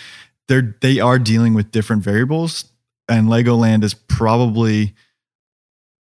they're 0.48 0.76
they 0.80 0.98
are 0.98 1.20
dealing 1.20 1.54
with 1.54 1.70
different 1.70 2.02
variables, 2.02 2.64
and 3.08 3.28
Legoland 3.28 3.84
is 3.84 3.94
probably 3.94 4.94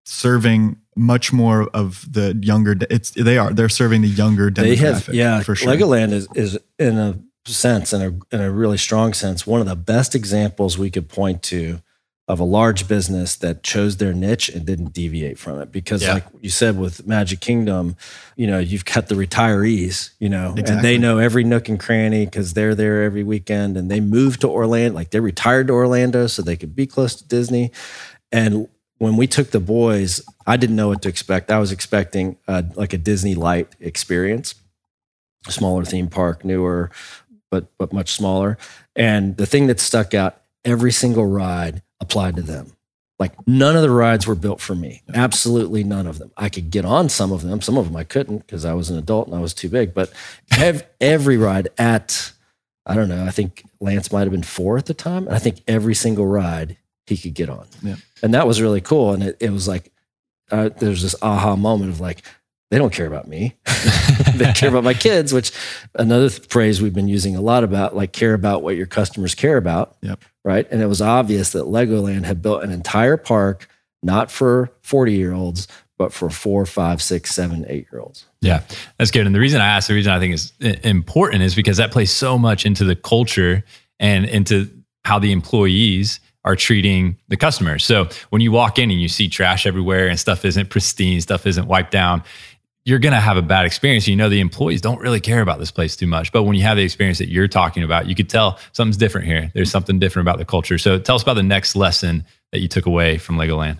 serving 0.04 0.76
much 0.94 1.32
more 1.32 1.68
of 1.74 2.06
the 2.12 2.38
younger. 2.40 2.76
It's 2.90 3.10
they 3.10 3.38
are 3.38 3.52
they're 3.52 3.68
serving 3.68 4.02
the 4.02 4.08
younger 4.08 4.50
demographic. 4.50 4.62
They 4.62 4.76
have 4.76 5.08
yeah. 5.08 5.42
For 5.42 5.56
sure. 5.56 5.72
Legoland 5.72 6.12
is 6.12 6.28
is 6.34 6.58
in 6.78 6.98
a 6.98 7.18
sense, 7.46 7.92
in 7.92 8.02
a 8.02 8.34
in 8.34 8.42
a 8.42 8.50
really 8.50 8.78
strong 8.78 9.14
sense, 9.14 9.46
one 9.46 9.60
of 9.60 9.66
the 9.66 9.76
best 9.76 10.14
examples 10.14 10.78
we 10.78 10.90
could 10.90 11.08
point 11.08 11.42
to 11.44 11.80
of 12.28 12.38
a 12.38 12.44
large 12.44 12.86
business 12.86 13.36
that 13.36 13.62
chose 13.62 13.96
their 13.96 14.12
niche 14.12 14.50
and 14.50 14.66
didn't 14.66 14.92
deviate 14.92 15.38
from 15.38 15.58
it. 15.60 15.72
Because, 15.72 16.02
yeah. 16.02 16.14
like 16.14 16.24
you 16.42 16.50
said, 16.50 16.78
with 16.78 17.06
Magic 17.06 17.40
Kingdom, 17.40 17.96
you 18.36 18.46
know, 18.46 18.58
you've 18.58 18.84
got 18.84 19.08
the 19.08 19.14
retirees, 19.14 20.10
you 20.18 20.28
know, 20.28 20.50
exactly. 20.50 20.74
and 20.74 20.84
they 20.84 20.98
know 20.98 21.16
every 21.16 21.42
nook 21.42 21.70
and 21.70 21.80
cranny 21.80 22.26
because 22.26 22.52
they're 22.52 22.74
there 22.74 23.02
every 23.02 23.24
weekend 23.24 23.78
and 23.78 23.90
they 23.90 24.00
moved 24.00 24.42
to 24.42 24.48
Orlando, 24.48 24.94
like 24.94 25.08
they 25.10 25.20
retired 25.20 25.68
to 25.68 25.72
Orlando 25.72 26.26
so 26.26 26.42
they 26.42 26.56
could 26.56 26.76
be 26.76 26.86
close 26.86 27.14
to 27.14 27.26
Disney. 27.26 27.72
And 28.30 28.68
when 28.98 29.16
we 29.16 29.26
took 29.26 29.50
the 29.50 29.60
boys, 29.60 30.20
I 30.46 30.58
didn't 30.58 30.76
know 30.76 30.88
what 30.88 31.00
to 31.02 31.08
expect. 31.08 31.50
I 31.50 31.58
was 31.58 31.72
expecting 31.72 32.36
uh, 32.46 32.62
like 32.74 32.92
a 32.92 32.98
Disney 32.98 33.36
light 33.36 33.74
experience, 33.80 34.54
smaller 35.48 35.86
theme 35.86 36.08
park, 36.08 36.44
newer, 36.44 36.90
but 37.50 37.68
but 37.78 37.90
much 37.94 38.12
smaller. 38.12 38.58
And 38.94 39.36
the 39.38 39.46
thing 39.46 39.68
that 39.68 39.80
stuck 39.80 40.12
out, 40.12 40.42
every 40.64 40.92
single 40.92 41.24
ride 41.24 41.80
applied 42.00 42.36
to 42.36 42.42
them. 42.42 42.72
Like 43.18 43.32
none 43.48 43.74
of 43.74 43.82
the 43.82 43.90
rides 43.90 44.26
were 44.26 44.36
built 44.36 44.60
for 44.60 44.74
me. 44.74 45.02
Absolutely 45.12 45.82
none 45.82 46.06
of 46.06 46.18
them. 46.18 46.30
I 46.36 46.48
could 46.48 46.70
get 46.70 46.84
on 46.84 47.08
some 47.08 47.32
of 47.32 47.42
them. 47.42 47.60
Some 47.60 47.76
of 47.76 47.86
them 47.86 47.96
I 47.96 48.04
couldn't 48.04 48.38
because 48.38 48.64
I 48.64 48.74
was 48.74 48.90
an 48.90 48.98
adult 48.98 49.26
and 49.26 49.36
I 49.36 49.40
was 49.40 49.54
too 49.54 49.68
big. 49.68 49.92
But 49.92 50.12
ev- 50.56 50.86
every 51.00 51.36
ride 51.36 51.68
at, 51.78 52.32
I 52.86 52.94
don't 52.94 53.08
know, 53.08 53.24
I 53.24 53.30
think 53.30 53.64
Lance 53.80 54.12
might 54.12 54.22
have 54.22 54.30
been 54.30 54.44
four 54.44 54.78
at 54.78 54.86
the 54.86 54.94
time. 54.94 55.26
And 55.26 55.34
I 55.34 55.40
think 55.40 55.62
every 55.66 55.94
single 55.94 56.26
ride 56.26 56.76
he 57.06 57.16
could 57.16 57.34
get 57.34 57.50
on. 57.50 57.66
Yeah. 57.82 57.96
And 58.22 58.34
that 58.34 58.46
was 58.46 58.62
really 58.62 58.80
cool. 58.80 59.12
And 59.12 59.22
it, 59.24 59.36
it 59.40 59.50
was 59.50 59.66
like, 59.66 59.90
uh, 60.50 60.70
there's 60.78 61.02
this 61.02 61.16
aha 61.20 61.56
moment 61.56 61.90
of 61.90 62.00
like, 62.00 62.22
they 62.70 62.78
don't 62.78 62.92
care 62.92 63.06
about 63.06 63.26
me. 63.26 63.56
they 64.34 64.52
care 64.52 64.68
about 64.68 64.84
my 64.84 64.94
kids, 65.06 65.32
which 65.32 65.50
another 65.94 66.28
phrase 66.28 66.80
we've 66.80 66.94
been 66.94 67.08
using 67.08 67.34
a 67.34 67.40
lot 67.40 67.64
about, 67.64 67.96
like 67.96 68.12
care 68.12 68.34
about 68.34 68.62
what 68.62 68.76
your 68.76 68.86
customers 68.86 69.34
care 69.34 69.56
about. 69.56 69.96
Yep. 70.02 70.22
Right. 70.48 70.66
And 70.70 70.80
it 70.80 70.86
was 70.86 71.02
obvious 71.02 71.52
that 71.52 71.64
Legoland 71.64 72.24
had 72.24 72.40
built 72.40 72.62
an 72.62 72.70
entire 72.70 73.18
park, 73.18 73.68
not 74.02 74.30
for 74.30 74.72
40 74.80 75.12
year 75.12 75.34
olds, 75.34 75.68
but 75.98 76.10
for 76.10 76.30
four, 76.30 76.64
five, 76.64 77.02
six, 77.02 77.34
seven, 77.34 77.66
eight 77.68 77.86
year 77.92 78.00
olds. 78.00 78.24
Yeah, 78.40 78.62
that's 78.96 79.10
good. 79.10 79.26
And 79.26 79.34
the 79.34 79.40
reason 79.40 79.60
I 79.60 79.66
asked, 79.66 79.88
the 79.88 79.94
reason 79.94 80.10
I 80.10 80.18
think 80.18 80.32
is 80.32 80.54
important 80.84 81.42
is 81.42 81.54
because 81.54 81.76
that 81.76 81.92
plays 81.92 82.10
so 82.10 82.38
much 82.38 82.64
into 82.64 82.84
the 82.84 82.96
culture 82.96 83.62
and 84.00 84.24
into 84.24 84.70
how 85.04 85.18
the 85.18 85.32
employees 85.32 86.18
are 86.46 86.56
treating 86.56 87.18
the 87.28 87.36
customers. 87.36 87.84
So 87.84 88.08
when 88.30 88.40
you 88.40 88.50
walk 88.50 88.78
in 88.78 88.90
and 88.90 88.98
you 88.98 89.08
see 89.08 89.28
trash 89.28 89.66
everywhere 89.66 90.08
and 90.08 90.18
stuff 90.18 90.46
isn't 90.46 90.70
pristine, 90.70 91.20
stuff 91.20 91.46
isn't 91.46 91.66
wiped 91.66 91.90
down, 91.90 92.22
you're 92.88 92.98
going 92.98 93.12
to 93.12 93.20
have 93.20 93.36
a 93.36 93.42
bad 93.42 93.66
experience. 93.66 94.08
You 94.08 94.16
know, 94.16 94.30
the 94.30 94.40
employees 94.40 94.80
don't 94.80 94.98
really 94.98 95.20
care 95.20 95.42
about 95.42 95.58
this 95.58 95.70
place 95.70 95.94
too 95.94 96.06
much. 96.06 96.32
But 96.32 96.44
when 96.44 96.56
you 96.56 96.62
have 96.62 96.78
the 96.78 96.82
experience 96.82 97.18
that 97.18 97.28
you're 97.28 97.46
talking 97.46 97.82
about, 97.82 98.06
you 98.06 98.14
could 98.14 98.30
tell 98.30 98.58
something's 98.72 98.96
different 98.96 99.26
here. 99.26 99.52
There's 99.52 99.70
something 99.70 99.98
different 99.98 100.26
about 100.26 100.38
the 100.38 100.46
culture. 100.46 100.78
So 100.78 100.98
tell 100.98 101.14
us 101.14 101.22
about 101.22 101.34
the 101.34 101.42
next 101.42 101.76
lesson 101.76 102.24
that 102.50 102.60
you 102.60 102.68
took 102.68 102.86
away 102.86 103.18
from 103.18 103.36
Legoland? 103.36 103.78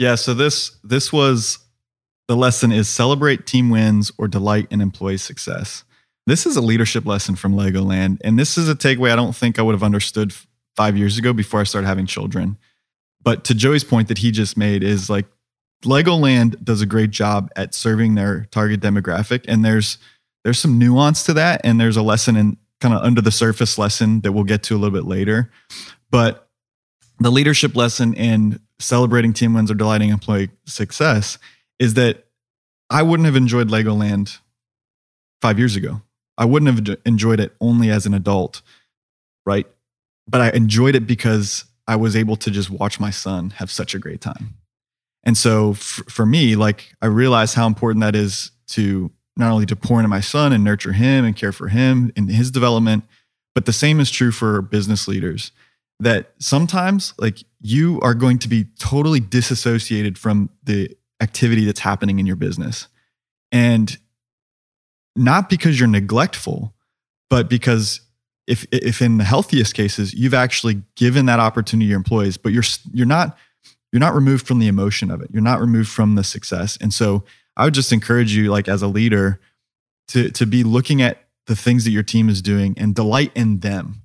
Yeah, 0.00 0.16
so 0.16 0.34
this 0.34 0.76
this 0.82 1.12
was 1.12 1.60
the 2.26 2.36
lesson 2.36 2.72
is 2.72 2.88
celebrate 2.88 3.46
team 3.46 3.70
wins 3.70 4.10
or 4.18 4.26
delight 4.26 4.66
in 4.72 4.80
employee 4.80 5.18
success. 5.18 5.84
This 6.26 6.46
is 6.46 6.56
a 6.56 6.60
leadership 6.60 7.06
lesson 7.06 7.36
from 7.36 7.54
Legoland, 7.54 8.18
and 8.24 8.36
this 8.36 8.58
is 8.58 8.68
a 8.68 8.74
takeaway 8.74 9.12
I 9.12 9.16
don't 9.16 9.36
think 9.36 9.56
I 9.56 9.62
would 9.62 9.76
have 9.76 9.84
understood 9.84 10.34
five 10.74 10.96
years 10.96 11.16
ago 11.16 11.32
before 11.32 11.60
I 11.60 11.64
started 11.64 11.86
having 11.86 12.06
children. 12.06 12.58
But 13.22 13.44
to 13.44 13.54
Joey's 13.54 13.84
point 13.84 14.08
that 14.08 14.18
he 14.18 14.32
just 14.32 14.56
made 14.56 14.82
is 14.82 15.08
like 15.08 15.26
Legoland 15.84 16.62
does 16.64 16.80
a 16.80 16.86
great 16.86 17.10
job 17.10 17.50
at 17.56 17.74
serving 17.74 18.14
their 18.14 18.46
target 18.50 18.80
demographic, 18.80 19.44
and 19.46 19.64
there's 19.64 19.98
there's 20.44 20.58
some 20.58 20.78
nuance 20.78 21.24
to 21.24 21.34
that, 21.34 21.60
and 21.64 21.80
there's 21.80 21.96
a 21.96 22.02
lesson 22.02 22.36
in 22.36 22.56
kind 22.80 22.94
of 22.94 23.02
under 23.02 23.20
the 23.20 23.30
surface 23.30 23.78
lesson 23.78 24.20
that 24.20 24.32
we'll 24.32 24.44
get 24.44 24.62
to 24.64 24.74
a 24.74 24.78
little 24.78 24.96
bit 24.96 25.06
later. 25.06 25.50
But 26.10 26.48
the 27.18 27.30
leadership 27.30 27.74
lesson 27.74 28.14
in 28.14 28.60
celebrating 28.78 29.32
team 29.32 29.54
wins 29.54 29.70
or 29.70 29.74
delighting 29.74 30.10
employee 30.10 30.50
success 30.66 31.38
is 31.78 31.94
that 31.94 32.26
I 32.90 33.02
wouldn't 33.02 33.26
have 33.26 33.36
enjoyed 33.36 33.68
Legoland 33.68 34.38
five 35.40 35.58
years 35.58 35.76
ago. 35.76 36.02
I 36.38 36.44
wouldn't 36.44 36.86
have 36.86 36.98
enjoyed 37.06 37.40
it 37.40 37.54
only 37.60 37.90
as 37.90 38.06
an 38.06 38.14
adult, 38.14 38.62
right? 39.44 39.66
But 40.28 40.40
I 40.42 40.50
enjoyed 40.50 40.94
it 40.94 41.06
because 41.06 41.64
I 41.88 41.96
was 41.96 42.14
able 42.14 42.36
to 42.36 42.50
just 42.50 42.70
watch 42.70 43.00
my 43.00 43.10
son 43.10 43.50
have 43.50 43.70
such 43.70 43.94
a 43.94 43.98
great 43.98 44.20
time. 44.20 44.54
And 45.26 45.36
so 45.36 45.72
f- 45.72 46.00
for 46.08 46.24
me, 46.24 46.56
like 46.56 46.94
I 47.02 47.06
realized 47.06 47.54
how 47.54 47.66
important 47.66 48.00
that 48.02 48.14
is 48.14 48.52
to 48.68 49.10
not 49.36 49.52
only 49.52 49.66
to 49.66 49.76
pour 49.76 49.98
into 49.98 50.08
my 50.08 50.20
son 50.20 50.52
and 50.52 50.64
nurture 50.64 50.92
him 50.92 51.24
and 51.26 51.36
care 51.36 51.52
for 51.52 51.68
him 51.68 52.10
in 52.16 52.28
his 52.28 52.50
development, 52.50 53.04
but 53.54 53.66
the 53.66 53.72
same 53.72 54.00
is 54.00 54.10
true 54.10 54.32
for 54.32 54.62
business 54.62 55.06
leaders 55.06 55.52
that 55.98 56.32
sometimes 56.38 57.12
like 57.18 57.38
you 57.60 58.00
are 58.00 58.14
going 58.14 58.38
to 58.38 58.48
be 58.48 58.66
totally 58.78 59.20
disassociated 59.20 60.16
from 60.16 60.48
the 60.62 60.96
activity 61.20 61.64
that's 61.64 61.80
happening 61.80 62.18
in 62.18 62.26
your 62.26 62.36
business. 62.36 62.86
And 63.50 63.96
not 65.16 65.48
because 65.48 65.78
you're 65.78 65.88
neglectful, 65.88 66.74
but 67.30 67.48
because 67.48 68.00
if 68.46 68.64
if 68.70 69.02
in 69.02 69.18
the 69.18 69.24
healthiest 69.24 69.74
cases 69.74 70.14
you've 70.14 70.34
actually 70.34 70.82
given 70.94 71.26
that 71.26 71.40
opportunity 71.40 71.86
to 71.86 71.90
your 71.90 71.96
employees, 71.96 72.36
but 72.36 72.52
you're 72.52 72.62
you're 72.92 73.06
not 73.06 73.36
you're 73.96 74.00
not 74.00 74.14
removed 74.14 74.46
from 74.46 74.58
the 74.58 74.68
emotion 74.68 75.10
of 75.10 75.22
it. 75.22 75.30
You're 75.32 75.40
not 75.40 75.58
removed 75.58 75.88
from 75.88 76.16
the 76.16 76.22
success. 76.22 76.76
And 76.82 76.92
so 76.92 77.24
I 77.56 77.64
would 77.64 77.72
just 77.72 77.94
encourage 77.94 78.34
you, 78.36 78.50
like 78.50 78.68
as 78.68 78.82
a 78.82 78.88
leader, 78.88 79.40
to 80.08 80.30
to 80.32 80.44
be 80.44 80.64
looking 80.64 81.00
at 81.00 81.24
the 81.46 81.56
things 81.56 81.84
that 81.84 81.92
your 81.92 82.02
team 82.02 82.28
is 82.28 82.42
doing 82.42 82.74
and 82.76 82.94
delight 82.94 83.32
in 83.34 83.60
them 83.60 84.02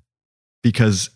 because 0.62 1.10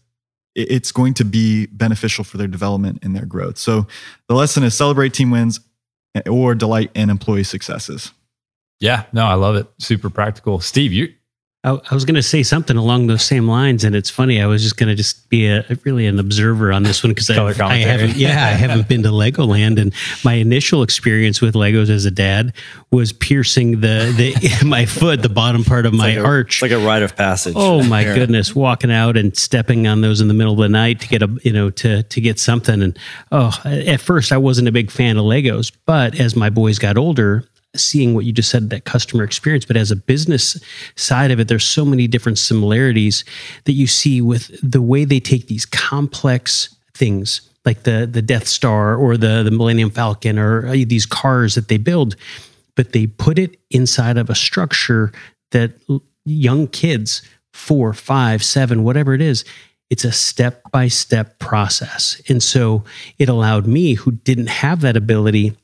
it's 0.54 0.92
going 0.92 1.14
to 1.14 1.24
be 1.24 1.64
beneficial 1.68 2.22
for 2.22 2.36
their 2.36 2.48
development 2.48 2.98
and 3.02 3.16
their 3.16 3.24
growth. 3.24 3.56
So 3.56 3.86
the 4.28 4.34
lesson 4.34 4.62
is 4.62 4.74
celebrate 4.74 5.14
team 5.14 5.30
wins 5.30 5.58
eh, 6.14 6.28
or 6.28 6.54
delight 6.54 6.90
in 6.94 7.08
employee 7.08 7.44
successes. 7.44 8.12
Yeah, 8.78 9.04
no, 9.10 9.24
I 9.24 9.34
love 9.34 9.56
it. 9.56 9.68
Super 9.78 10.10
practical. 10.10 10.60
Steve, 10.60 10.92
you 10.92 11.14
I, 11.66 11.80
I 11.90 11.94
was 11.94 12.04
going 12.04 12.14
to 12.14 12.22
say 12.22 12.44
something 12.44 12.76
along 12.76 13.08
those 13.08 13.24
same 13.24 13.48
lines, 13.48 13.82
and 13.82 13.96
it's 13.96 14.08
funny. 14.08 14.40
I 14.40 14.46
was 14.46 14.62
just 14.62 14.76
going 14.76 14.88
to 14.88 14.94
just 14.94 15.28
be 15.28 15.48
a 15.48 15.64
really 15.82 16.06
an 16.06 16.20
observer 16.20 16.72
on 16.72 16.84
this 16.84 17.02
one 17.02 17.10
because 17.10 17.28
I, 17.28 17.44
I 17.44 17.78
haven't, 17.78 18.14
yeah, 18.14 18.46
I 18.46 18.50
haven't 18.50 18.86
been 18.86 19.02
to 19.02 19.08
Legoland, 19.08 19.80
and 19.80 19.92
my 20.24 20.34
initial 20.34 20.84
experience 20.84 21.40
with 21.40 21.54
Legos 21.54 21.90
as 21.90 22.04
a 22.04 22.10
dad 22.12 22.52
was 22.92 23.12
piercing 23.12 23.80
the 23.80 24.14
the 24.16 24.64
my 24.64 24.86
foot, 24.86 25.22
the 25.22 25.28
bottom 25.28 25.64
part 25.64 25.86
of 25.86 25.94
it's 25.94 25.98
my 25.98 26.10
like 26.10 26.18
a, 26.18 26.24
arch, 26.24 26.62
like 26.62 26.70
a 26.70 26.78
rite 26.78 27.02
of 27.02 27.16
passage. 27.16 27.54
Oh 27.56 27.82
my 27.82 28.02
yeah. 28.02 28.14
goodness, 28.14 28.54
walking 28.54 28.92
out 28.92 29.16
and 29.16 29.36
stepping 29.36 29.88
on 29.88 30.02
those 30.02 30.20
in 30.20 30.28
the 30.28 30.34
middle 30.34 30.52
of 30.52 30.60
the 30.60 30.68
night 30.68 31.00
to 31.00 31.08
get 31.08 31.20
a 31.20 31.36
you 31.42 31.52
know 31.52 31.70
to 31.70 32.04
to 32.04 32.20
get 32.20 32.38
something, 32.38 32.80
and 32.80 32.96
oh, 33.32 33.60
at 33.64 34.00
first 34.00 34.30
I 34.30 34.36
wasn't 34.36 34.68
a 34.68 34.72
big 34.72 34.92
fan 34.92 35.16
of 35.16 35.24
Legos, 35.24 35.72
but 35.84 36.20
as 36.20 36.36
my 36.36 36.48
boys 36.48 36.78
got 36.78 36.96
older, 36.96 37.44
seeing 37.78 38.14
what 38.14 38.24
you 38.24 38.32
just 38.32 38.50
said 38.50 38.70
that 38.70 38.84
customer 38.84 39.24
experience 39.24 39.64
but 39.64 39.76
as 39.76 39.90
a 39.90 39.96
business 39.96 40.60
side 40.96 41.30
of 41.30 41.40
it 41.40 41.48
there's 41.48 41.64
so 41.64 41.84
many 41.84 42.06
different 42.06 42.38
similarities 42.38 43.24
that 43.64 43.72
you 43.72 43.86
see 43.86 44.20
with 44.20 44.50
the 44.68 44.82
way 44.82 45.04
they 45.04 45.20
take 45.20 45.46
these 45.46 45.66
complex 45.66 46.74
things 46.94 47.40
like 47.64 47.82
the 47.82 48.06
the 48.10 48.22
Death 48.22 48.46
Star 48.46 48.94
or 48.96 49.16
the 49.16 49.42
the 49.42 49.50
Millennium 49.50 49.90
Falcon 49.90 50.38
or 50.38 50.68
uh, 50.68 50.72
these 50.72 51.06
cars 51.06 51.54
that 51.54 51.68
they 51.68 51.78
build 51.78 52.16
but 52.74 52.92
they 52.92 53.06
put 53.06 53.38
it 53.38 53.58
inside 53.70 54.18
of 54.18 54.30
a 54.30 54.34
structure 54.34 55.12
that 55.50 55.72
young 56.24 56.66
kids 56.66 57.22
four 57.52 57.92
five 57.92 58.44
seven 58.44 58.84
whatever 58.84 59.14
it 59.14 59.20
is 59.20 59.44
it's 59.90 60.04
a 60.04 60.12
step 60.12 60.62
by 60.72 60.88
step 60.88 61.38
process. 61.38 62.20
And 62.28 62.42
so 62.42 62.84
it 63.18 63.28
allowed 63.28 63.66
me 63.66 63.94
who 63.94 64.12
didn't 64.12 64.48
have 64.48 64.80
that 64.80 64.96
ability 64.96 65.56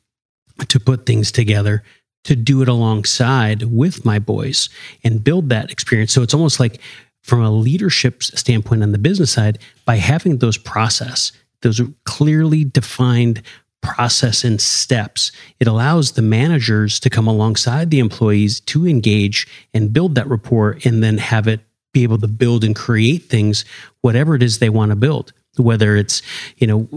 to 0.69 0.79
put 0.79 1.07
things 1.07 1.33
together 1.33 1.83
to 2.25 2.37
do 2.37 2.63
it 2.63 2.69
alongside 2.69 3.65
with 3.65 4.05
my 4.05 4.19
boys 4.19 4.69
and 5.03 5.25
build 5.25 5.49
that 5.49 5.71
experience. 5.71 6.13
So 6.13 6.23
it's 6.23 6.35
almost 6.35 6.61
like 6.61 6.81
from 7.23 7.43
a 7.43 7.51
leadership 7.51 8.23
standpoint 8.23 8.83
on 8.83 8.93
the 8.93 8.99
business 8.99 9.33
side, 9.33 9.59
by 9.85 9.97
having 9.97 10.39
those 10.39 10.59
process, 10.59 11.33
those 11.63 11.81
clearly 12.05 12.65
defined 12.65 13.43
process 13.81 14.45
and 14.45 14.61
steps, 14.61 15.33
it 15.59 15.67
allows 15.67 16.13
the 16.13 16.23
managers 16.23 17.01
to 17.01 17.11
come 17.11 17.27
alongside 17.27 17.91
the 17.91 17.99
employees 17.99 18.61
to 18.61 18.87
engage 18.87 19.47
and 19.75 19.93
build 19.93 20.15
that 20.15 20.29
rapport 20.29 20.79
and 20.85 21.03
then 21.03 21.19
have 21.19 21.49
it 21.49 21.61
be 21.93 22.05
able 22.05 22.19
to 22.19 22.29
build 22.29 22.65
and 22.65 22.75
create 22.75 23.25
things, 23.25 23.65
whatever 24.01 24.35
it 24.35 24.43
is 24.43 24.59
they 24.59 24.71
want 24.71 24.91
to 24.91 24.97
build 24.97 25.33
whether 25.57 25.97
it's 25.97 26.23
you 26.57 26.67
know 26.67 26.89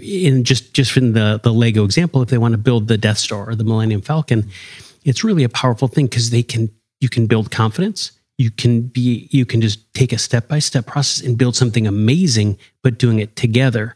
in 0.00 0.44
just 0.44 0.74
just 0.74 0.92
from 0.92 1.12
the 1.12 1.40
the 1.42 1.52
lego 1.52 1.84
example 1.84 2.20
if 2.20 2.28
they 2.28 2.36
want 2.36 2.52
to 2.52 2.58
build 2.58 2.86
the 2.86 2.98
death 2.98 3.16
star 3.16 3.48
or 3.48 3.54
the 3.54 3.64
millennium 3.64 4.02
falcon 4.02 4.46
it's 5.04 5.22
really 5.22 5.44
a 5.44 5.48
powerful 5.48 5.88
thing 5.88 6.06
because 6.06 6.30
they 6.30 6.42
can 6.42 6.70
you 7.00 7.08
can 7.08 7.26
build 7.26 7.50
confidence. 7.50 8.12
You 8.38 8.50
can 8.50 8.82
be 8.82 9.28
you 9.30 9.46
can 9.46 9.60
just 9.60 9.92
take 9.94 10.12
a 10.12 10.18
step 10.18 10.48
by 10.48 10.58
step 10.58 10.86
process 10.86 11.24
and 11.24 11.38
build 11.38 11.54
something 11.54 11.86
amazing 11.86 12.58
but 12.82 12.98
doing 12.98 13.20
it 13.20 13.36
together. 13.36 13.94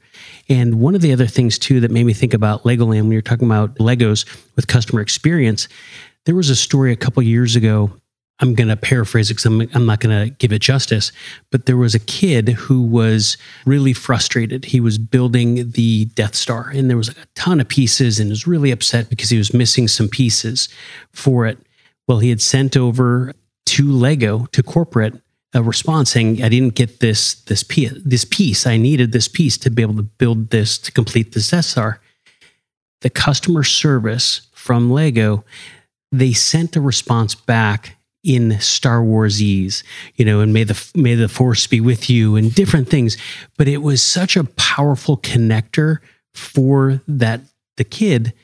And 0.48 0.80
one 0.80 0.94
of 0.94 1.00
the 1.00 1.12
other 1.12 1.26
things 1.26 1.58
too 1.58 1.80
that 1.80 1.90
made 1.90 2.04
me 2.04 2.12
think 2.12 2.34
about 2.34 2.62
legoland 2.62 3.02
when 3.02 3.12
you're 3.12 3.22
talking 3.22 3.46
about 3.46 3.76
legos 3.76 4.24
with 4.54 4.68
customer 4.68 5.00
experience 5.00 5.68
there 6.28 6.34
was 6.34 6.50
a 6.50 6.56
story 6.56 6.92
a 6.92 6.96
couple 6.96 7.22
years 7.22 7.56
ago 7.56 7.90
I'm 8.40 8.54
going 8.54 8.68
to 8.68 8.76
paraphrase 8.76 9.30
it 9.30 9.34
because 9.34 9.46
I'm, 9.46 9.60
I'm 9.74 9.86
not 9.86 10.00
going 10.00 10.26
to 10.26 10.30
give 10.34 10.52
it 10.52 10.60
justice, 10.60 11.10
but 11.50 11.66
there 11.66 11.76
was 11.76 11.94
a 11.94 12.00
kid 12.00 12.50
who 12.50 12.82
was 12.82 13.36
really 13.66 13.92
frustrated. 13.92 14.66
He 14.66 14.80
was 14.80 14.96
building 14.96 15.72
the 15.72 16.04
Death 16.06 16.36
Star 16.36 16.70
and 16.70 16.88
there 16.88 16.96
was 16.96 17.08
a 17.08 17.14
ton 17.34 17.60
of 17.60 17.68
pieces 17.68 18.20
and 18.20 18.30
was 18.30 18.46
really 18.46 18.70
upset 18.70 19.10
because 19.10 19.30
he 19.30 19.38
was 19.38 19.52
missing 19.52 19.88
some 19.88 20.08
pieces 20.08 20.68
for 21.12 21.46
it. 21.46 21.58
Well, 22.06 22.20
he 22.20 22.30
had 22.30 22.40
sent 22.40 22.76
over 22.76 23.34
to 23.66 23.90
Lego 23.90 24.46
to 24.52 24.62
corporate 24.62 25.20
a 25.54 25.62
response 25.62 26.10
saying, 26.10 26.42
"I 26.42 26.48
didn't 26.48 26.74
get 26.74 27.00
this 27.00 27.34
this 27.34 27.62
piece. 27.62 27.92
This 28.04 28.24
piece 28.24 28.66
I 28.66 28.76
needed 28.76 29.12
this 29.12 29.28
piece 29.28 29.56
to 29.58 29.70
be 29.70 29.82
able 29.82 29.96
to 29.96 30.02
build 30.02 30.50
this 30.50 30.78
to 30.78 30.92
complete 30.92 31.32
this 31.32 31.50
Death 31.50 31.64
Star." 31.64 32.00
The 33.00 33.10
customer 33.10 33.62
service 33.62 34.42
from 34.52 34.90
Lego, 34.90 35.44
they 36.12 36.32
sent 36.32 36.76
a 36.76 36.80
response 36.80 37.34
back 37.34 37.97
in 38.28 38.60
Star 38.60 39.00
Warsese, 39.00 39.82
you 40.16 40.24
know, 40.24 40.40
and 40.40 40.52
may 40.52 40.62
the 40.62 40.90
may 40.94 41.14
the 41.14 41.30
force 41.30 41.66
be 41.66 41.80
with 41.80 42.10
you 42.10 42.36
and 42.36 42.54
different 42.54 42.88
things. 42.88 43.16
But 43.56 43.68
it 43.68 43.78
was 43.78 44.02
such 44.02 44.36
a 44.36 44.44
powerful 44.44 45.16
connector 45.16 45.98
for 46.34 47.00
that 47.08 47.40
the 47.78 47.84
kid, 47.84 48.34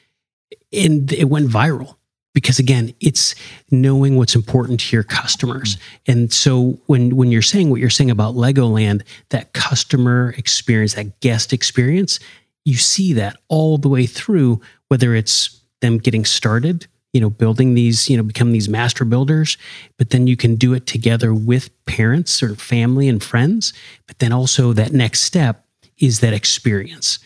and 0.72 1.12
it 1.12 1.28
went 1.28 1.50
viral 1.50 1.96
because 2.32 2.58
again 2.58 2.94
it's 3.00 3.34
knowing 3.70 4.16
what's 4.16 4.34
important 4.34 4.80
to 4.80 4.96
your 4.96 5.04
customers 5.04 5.76
and 6.08 6.32
so 6.32 6.78
when 6.86 7.14
when 7.14 7.30
you're 7.30 7.40
saying 7.40 7.70
what 7.70 7.78
you're 7.78 7.88
saying 7.88 8.10
about 8.10 8.34
legoland 8.34 9.02
that 9.28 9.52
customer 9.52 10.34
experience 10.36 10.94
that 10.94 11.20
guest 11.20 11.52
experience 11.52 12.18
you 12.64 12.74
see 12.74 13.12
that 13.12 13.36
all 13.46 13.78
the 13.78 13.88
way 13.88 14.04
through 14.04 14.60
whether 14.88 15.14
it's 15.14 15.60
them 15.80 15.96
getting 15.96 16.24
started 16.24 16.88
you 17.14 17.20
know 17.20 17.30
building 17.30 17.72
these 17.72 18.10
you 18.10 18.16
know 18.16 18.22
become 18.22 18.52
these 18.52 18.68
master 18.68 19.06
builders 19.06 19.56
but 19.96 20.10
then 20.10 20.26
you 20.26 20.36
can 20.36 20.56
do 20.56 20.74
it 20.74 20.86
together 20.86 21.32
with 21.32 21.70
parents 21.86 22.42
or 22.42 22.54
family 22.54 23.08
and 23.08 23.22
friends 23.22 23.72
but 24.06 24.18
then 24.18 24.32
also 24.32 24.74
that 24.74 24.92
next 24.92 25.20
step 25.20 25.64
is 25.96 26.20
that 26.20 26.34
experience 26.34 27.18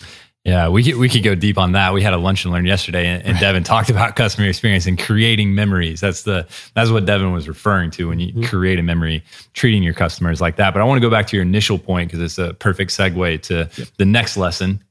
yeah, 0.49 0.68
we 0.68 0.83
could, 0.83 0.95
we 0.95 1.11
could 1.11 1.23
go 1.23 1.35
deep 1.35 1.59
on 1.59 1.73
that. 1.73 1.92
We 1.92 2.02
had 2.02 2.14
a 2.14 2.16
lunch 2.16 2.47
and 2.47 2.54
learn 2.54 2.64
yesterday, 2.64 3.07
and, 3.07 3.23
and 3.23 3.38
Devin 3.38 3.64
talked 3.64 3.90
about 3.90 4.16
customer 4.16 4.47
experience 4.47 4.87
and 4.87 4.99
creating 4.99 5.54
memories. 5.54 6.00
That's 6.00 6.23
the 6.23 6.47
that's 6.75 6.88
what 6.88 7.04
Devin 7.04 7.33
was 7.33 7.49
referring 7.49 7.90
to 7.92 8.09
when 8.09 8.18
you 8.18 8.33
mm-hmm. 8.33 8.45
create 8.45 8.78
a 8.78 8.83
memory, 8.83 9.23
treating 9.52 9.83
your 9.83 9.92
customers 9.92 10.40
like 10.40 10.57
that. 10.57 10.73
But 10.73 10.80
I 10.80 10.85
want 10.85 11.02
to 11.02 11.07
go 11.07 11.11
back 11.11 11.26
to 11.26 11.37
your 11.37 11.42
initial 11.42 11.78
point 11.78 12.11
because 12.11 12.23
it's 12.23 12.38
a 12.38 12.54
perfect 12.54 12.92
segue 12.92 13.42
to 13.42 13.68
yep. 13.76 13.88
the 13.99 14.07
next 14.07 14.38
lesson, 14.38 14.83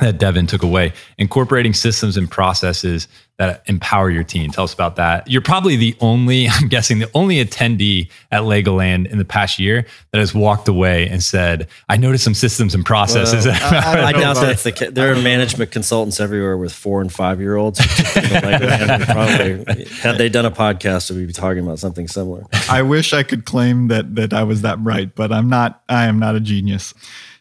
that 0.00 0.18
Devin 0.18 0.46
took 0.46 0.62
away, 0.62 0.92
incorporating 1.18 1.74
systems 1.74 2.16
and 2.16 2.30
processes 2.30 3.08
that 3.40 3.62
empower 3.64 4.10
your 4.10 4.22
team. 4.22 4.50
Tell 4.50 4.64
us 4.64 4.74
about 4.74 4.96
that. 4.96 5.26
You're 5.26 5.40
probably 5.40 5.74
the 5.74 5.96
only, 6.00 6.46
I'm 6.50 6.68
guessing, 6.68 6.98
the 6.98 7.10
only 7.14 7.42
attendee 7.42 8.10
at 8.30 8.42
Legoland 8.42 9.10
in 9.10 9.16
the 9.16 9.24
past 9.24 9.58
year 9.58 9.86
that 10.12 10.18
has 10.18 10.34
walked 10.34 10.68
away 10.68 11.08
and 11.08 11.22
said, 11.22 11.66
"I 11.88 11.96
noticed 11.96 12.22
some 12.22 12.34
systems 12.34 12.74
and 12.74 12.84
processes." 12.84 13.46
Well, 13.46 13.56
I, 13.62 14.08
I 14.08 14.12
doubt 14.12 14.36
that's 14.36 14.62
the 14.62 14.72
case. 14.72 14.90
There 14.92 15.10
are 15.10 15.16
management 15.16 15.70
consultants 15.70 16.20
everywhere 16.20 16.58
with 16.58 16.74
four 16.74 17.00
and 17.00 17.10
five 17.10 17.40
year 17.40 17.56
olds. 17.56 17.80
probably, 18.12 19.64
had 20.02 20.18
they 20.18 20.28
done 20.28 20.44
a 20.44 20.50
podcast, 20.50 21.10
we'd 21.10 21.26
be 21.26 21.32
talking 21.32 21.64
about 21.64 21.78
something 21.78 22.08
similar. 22.08 22.44
I 22.68 22.82
wish 22.82 23.14
I 23.14 23.22
could 23.22 23.46
claim 23.46 23.88
that 23.88 24.16
that 24.16 24.34
I 24.34 24.42
was 24.42 24.60
that 24.62 24.84
bright, 24.84 25.14
but 25.14 25.32
I'm 25.32 25.48
not. 25.48 25.82
I 25.88 26.04
am 26.04 26.18
not 26.18 26.36
a 26.36 26.40
genius. 26.40 26.92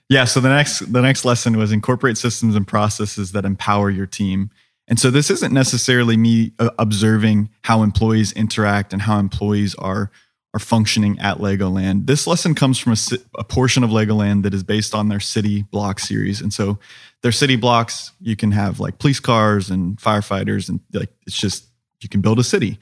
Yeah. 0.10 0.26
So 0.26 0.40
the 0.40 0.50
next 0.50 0.92
the 0.92 1.02
next 1.02 1.24
lesson 1.24 1.58
was 1.58 1.72
incorporate 1.72 2.18
systems 2.18 2.56
and 2.56 2.68
processes 2.68 3.32
that 3.32 3.46
empower 3.46 3.90
your 3.90 4.08
team. 4.08 4.50
And 4.88 5.00
so 5.00 5.12
this 5.12 5.30
isn't 5.30 5.54
necessarily 5.54 6.18
me 6.18 6.52
uh, 6.58 6.72
observing 6.80 7.50
how 7.62 7.84
employees 7.84 8.32
interact 8.34 8.92
and 8.92 9.04
how 9.04 9.20
employees 9.20 9.76
are 9.76 10.12
are 10.56 10.60
functioning 10.60 11.20
at 11.20 11.38
Legoland. 11.38 12.08
This 12.08 12.26
lesson 12.26 12.56
comes 12.56 12.80
from 12.80 12.94
a, 12.94 12.98
a, 13.38 13.44
portion 13.44 13.84
of 13.84 13.92
Legoland 13.92 14.42
that 14.42 14.54
is 14.54 14.64
based 14.64 14.96
on 14.96 15.08
their 15.08 15.20
city 15.20 15.62
block 15.62 16.00
series. 16.00 16.42
And 16.42 16.52
so 16.52 16.80
their 17.22 17.32
city 17.32 17.56
blocks, 17.56 18.14
you 18.20 18.36
can 18.36 18.52
have 18.52 18.80
like 18.80 18.98
police 18.98 19.20
cars 19.20 19.70
and 19.70 19.98
firefighters 19.98 20.68
and 20.68 20.80
like 20.92 21.12
it's 21.28 21.40
just 21.40 21.68
you 22.02 22.10
can 22.10 22.22
build 22.22 22.40
a 22.40 22.44
city. 22.44 22.80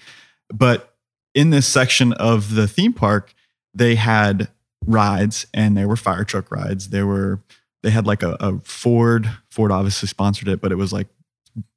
But 0.54 0.96
in 1.36 1.50
this 1.50 1.68
section 1.68 2.14
of 2.14 2.56
the 2.56 2.70
theme 2.70 2.94
park, 2.94 3.34
they 3.74 3.96
had 3.96 4.48
rides 4.88 5.46
and 5.54 5.78
they 5.78 5.86
were 5.86 5.96
fire 5.96 6.24
truck 6.24 6.52
rides. 6.52 6.90
They 6.90 7.04
were 7.04 7.42
they 7.84 7.92
had 7.92 8.08
like 8.08 8.24
a, 8.24 8.36
a 8.40 8.60
Ford. 8.60 9.30
Ford 9.52 9.72
obviously 9.72 10.08
sponsored 10.08 10.48
it, 10.48 10.62
but 10.62 10.72
it 10.72 10.76
was 10.76 10.92
like 10.92 11.08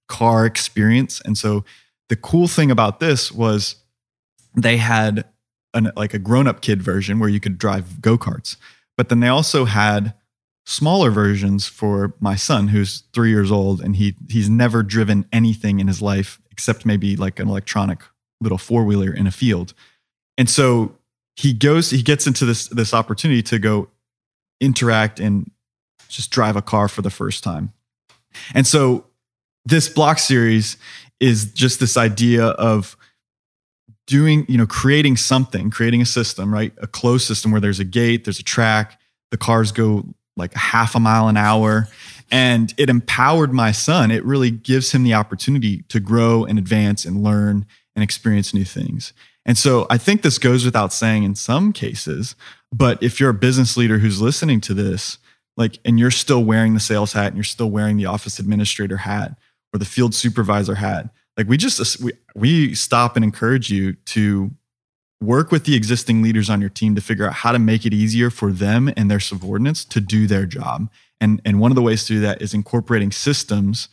car 0.09 0.47
experience. 0.47 1.21
And 1.25 1.37
so 1.37 1.64
the 2.09 2.17
cool 2.17 2.49
thing 2.49 2.71
about 2.71 3.00
this 3.00 3.31
was 3.31 3.76
they 4.57 4.79
had 4.79 5.25
an, 5.75 5.93
like 5.97 6.14
a 6.14 6.19
grown 6.19 6.47
up 6.47 6.62
kid 6.62 6.83
version 6.83 7.19
where 7.19 7.29
you 7.29 7.40
could 7.40 7.59
drive 7.59 8.00
go 8.00 8.17
karts, 8.17 8.57
but 8.97 9.09
then 9.09 9.21
they 9.21 9.29
also 9.29 9.67
had 9.67 10.14
smaller 10.67 11.11
versions 11.11 11.67
for 11.67 12.14
my 12.21 12.37
son 12.37 12.69
who's 12.69 13.05
three 13.12 13.31
years 13.31 13.50
old 13.50 13.81
and 13.81 13.97
he 13.97 14.14
he's 14.29 14.49
never 14.49 14.83
driven 14.83 15.26
anything 15.33 15.81
in 15.81 15.88
his 15.88 16.00
life 16.02 16.40
except 16.50 16.85
maybe 16.85 17.17
like 17.17 17.40
an 17.40 17.49
electronic 17.49 18.00
little 18.40 18.59
four 18.59 18.85
wheeler 18.85 19.12
in 19.12 19.26
a 19.26 19.31
field. 19.31 19.75
And 20.37 20.49
so 20.49 20.97
he 21.40 21.54
goes 21.54 21.88
he 21.88 22.02
gets 22.02 22.26
into 22.26 22.44
this 22.44 22.68
this 22.68 22.92
opportunity 22.92 23.42
to 23.42 23.59
go 23.59 23.88
interact 24.61 25.18
and 25.18 25.50
just 26.09 26.30
drive 26.30 26.54
a 26.54 26.61
car 26.61 26.87
for 26.87 27.00
the 27.00 27.09
first 27.09 27.42
time. 27.42 27.73
And 28.54 28.66
so 28.66 29.06
this 29.64 29.88
block 29.88 30.18
series 30.18 30.76
is 31.18 31.50
just 31.52 31.80
this 31.80 31.97
idea 31.97 32.44
of 32.44 32.94
doing 34.06 34.44
you 34.49 34.59
know 34.59 34.66
creating 34.66 35.16
something 35.16 35.70
creating 35.70 36.02
a 36.02 36.06
system 36.06 36.52
right? 36.52 36.75
A 36.82 36.87
closed 36.87 37.26
system 37.26 37.52
where 37.52 37.61
there's 37.61 37.80
a 37.80 37.85
gate 37.85 38.25
there's 38.25 38.40
a 38.40 38.44
track 38.44 39.00
the 39.30 39.38
cars 39.38 39.73
go 39.73 40.04
like 40.37 40.52
half 40.54 40.94
a 40.94 41.00
mile 41.00 41.28
an 41.28 41.38
hour. 41.38 41.88
And 42.32 42.73
it 42.76 42.88
empowered 42.88 43.52
my 43.52 43.73
son. 43.73 44.11
It 44.12 44.25
really 44.25 44.52
gives 44.52 44.92
him 44.92 45.02
the 45.02 45.14
opportunity 45.14 45.82
to 45.88 45.99
grow 45.99 46.44
and 46.44 46.59
advance 46.59 47.04
and 47.04 47.25
learn 47.25 47.66
and 47.97 48.04
experience 48.04 48.54
new 48.54 48.64
things 48.64 49.12
and 49.47 49.56
so 49.56 49.87
I 49.90 49.99
think 49.99 50.23
this 50.23 50.38
goes 50.38 50.64
without 50.64 50.92
saying 50.92 51.25
in 51.25 51.35
some 51.35 51.73
cases, 51.73 52.37
but 52.73 53.02
if 53.02 53.18
you're 53.18 53.30
a 53.30 53.35
business 53.35 53.76
leader 53.76 53.99
who's 53.99 54.20
listening 54.20 54.61
to 54.62 54.75
this, 54.75 55.18
like, 55.56 55.78
and 55.85 55.99
you're 55.99 56.11
still 56.11 56.44
wearing 56.44 56.75
the 56.75 56.80
sales 56.80 57.12
hat 57.12 57.28
and 57.28 57.37
you're 57.37 57.44
still 57.44 57.70
wearing 57.70 57.97
the 57.97 58.06
office 58.06 58.38
administrator 58.38 58.99
hat 58.99 59.37
or 59.73 59.78
the 59.78 59.85
field 59.85 60.14
supervisor 60.14 60.76
hat, 60.76 61.11
like 61.37 61.49
we 61.49 61.56
just, 61.56 62.00
we, 62.00 62.12
we 62.35 62.75
stop 62.75 63.16
and 63.16 63.25
encourage 63.25 63.70
you 63.70 63.94
to 64.06 64.50
work 65.23 65.50
with 65.50 65.64
the 65.64 65.75
existing 65.75 66.23
leaders 66.23 66.49
on 66.49 66.61
your 66.61 66.70
team 66.70 66.94
to 66.94 67.00
figure 67.00 67.26
out 67.26 67.35
how 67.35 67.52
to 67.52 67.59
make 67.59 67.85
it 67.85 67.92
easier 67.92 68.30
for 68.30 68.52
them 68.52 68.92
and 68.97 69.11
their 69.11 69.20
subordinates 69.20 69.85
to 69.85 70.00
do 70.00 70.26
their 70.26 70.47
job. 70.47 70.88
And, 71.20 71.42
and 71.44 71.61
one 71.61 71.70
of 71.70 71.75
the 71.75 71.82
ways 71.82 72.04
to 72.06 72.14
do 72.14 72.20
that 72.20 72.40
is 72.40 72.54
incorporating 72.54 73.12
systems 73.12 73.88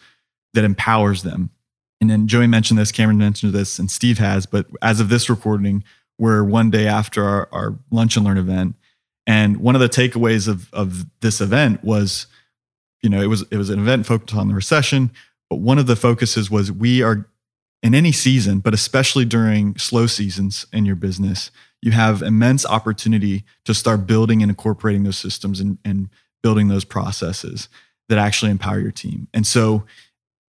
that 0.54 0.64
empowers 0.64 1.24
them 1.24 1.52
and 2.00 2.10
then 2.10 2.28
Joey 2.28 2.48
mentioned 2.48 2.80
this, 2.80 2.92
Cameron 2.92 3.18
mentioned 3.18 3.54
this, 3.54 3.80
and 3.80 3.90
Steve 3.90 4.20
has. 4.20 4.46
But 4.46 4.68
as 4.82 5.00
of 5.00 5.10
this 5.10 5.30
recording, 5.30 5.84
we're 6.20 6.44
one 6.44 6.70
day 6.70 6.88
after 6.88 7.24
our, 7.24 7.50
our 7.52 7.76
lunch 7.92 8.16
and 8.16 8.26
learn 8.26 8.38
event. 8.38 8.76
And 9.26 9.58
one 9.58 9.76
of 9.76 9.82
the 9.82 9.90
takeaways 9.90 10.48
of, 10.48 10.74
of 10.74 11.06
this 11.22 11.42
event 11.42 11.84
was, 11.84 12.28
you 13.02 13.10
know, 13.10 13.22
it 13.22 13.28
was 13.28 13.44
it 13.52 13.58
was 13.58 13.70
an 13.70 13.80
event 13.80 14.06
focused 14.06 14.36
on 14.36 14.48
the 14.48 14.54
recession, 14.54 15.12
but 15.50 15.58
one 15.58 15.78
of 15.78 15.88
the 15.88 15.96
focuses 15.96 16.50
was 16.50 16.72
we 16.72 17.02
are 17.02 17.28
in 17.84 17.94
any 17.94 18.12
season, 18.12 18.60
but 18.60 18.74
especially 18.74 19.26
during 19.26 19.78
slow 19.78 20.08
seasons 20.08 20.66
in 20.74 20.86
your 20.86 20.96
business, 20.96 21.52
you 21.82 21.92
have 21.92 22.22
immense 22.22 22.66
opportunity 22.66 23.44
to 23.66 23.74
start 23.74 24.08
building 24.08 24.42
and 24.42 24.50
incorporating 24.50 25.04
those 25.04 25.18
systems 25.18 25.60
and, 25.60 25.78
and 25.86 26.10
building 26.42 26.70
those 26.70 26.86
processes 26.86 27.70
that 28.10 28.18
actually 28.18 28.50
empower 28.50 28.80
your 28.80 28.92
team. 28.92 29.28
And 29.34 29.46
so 29.46 29.86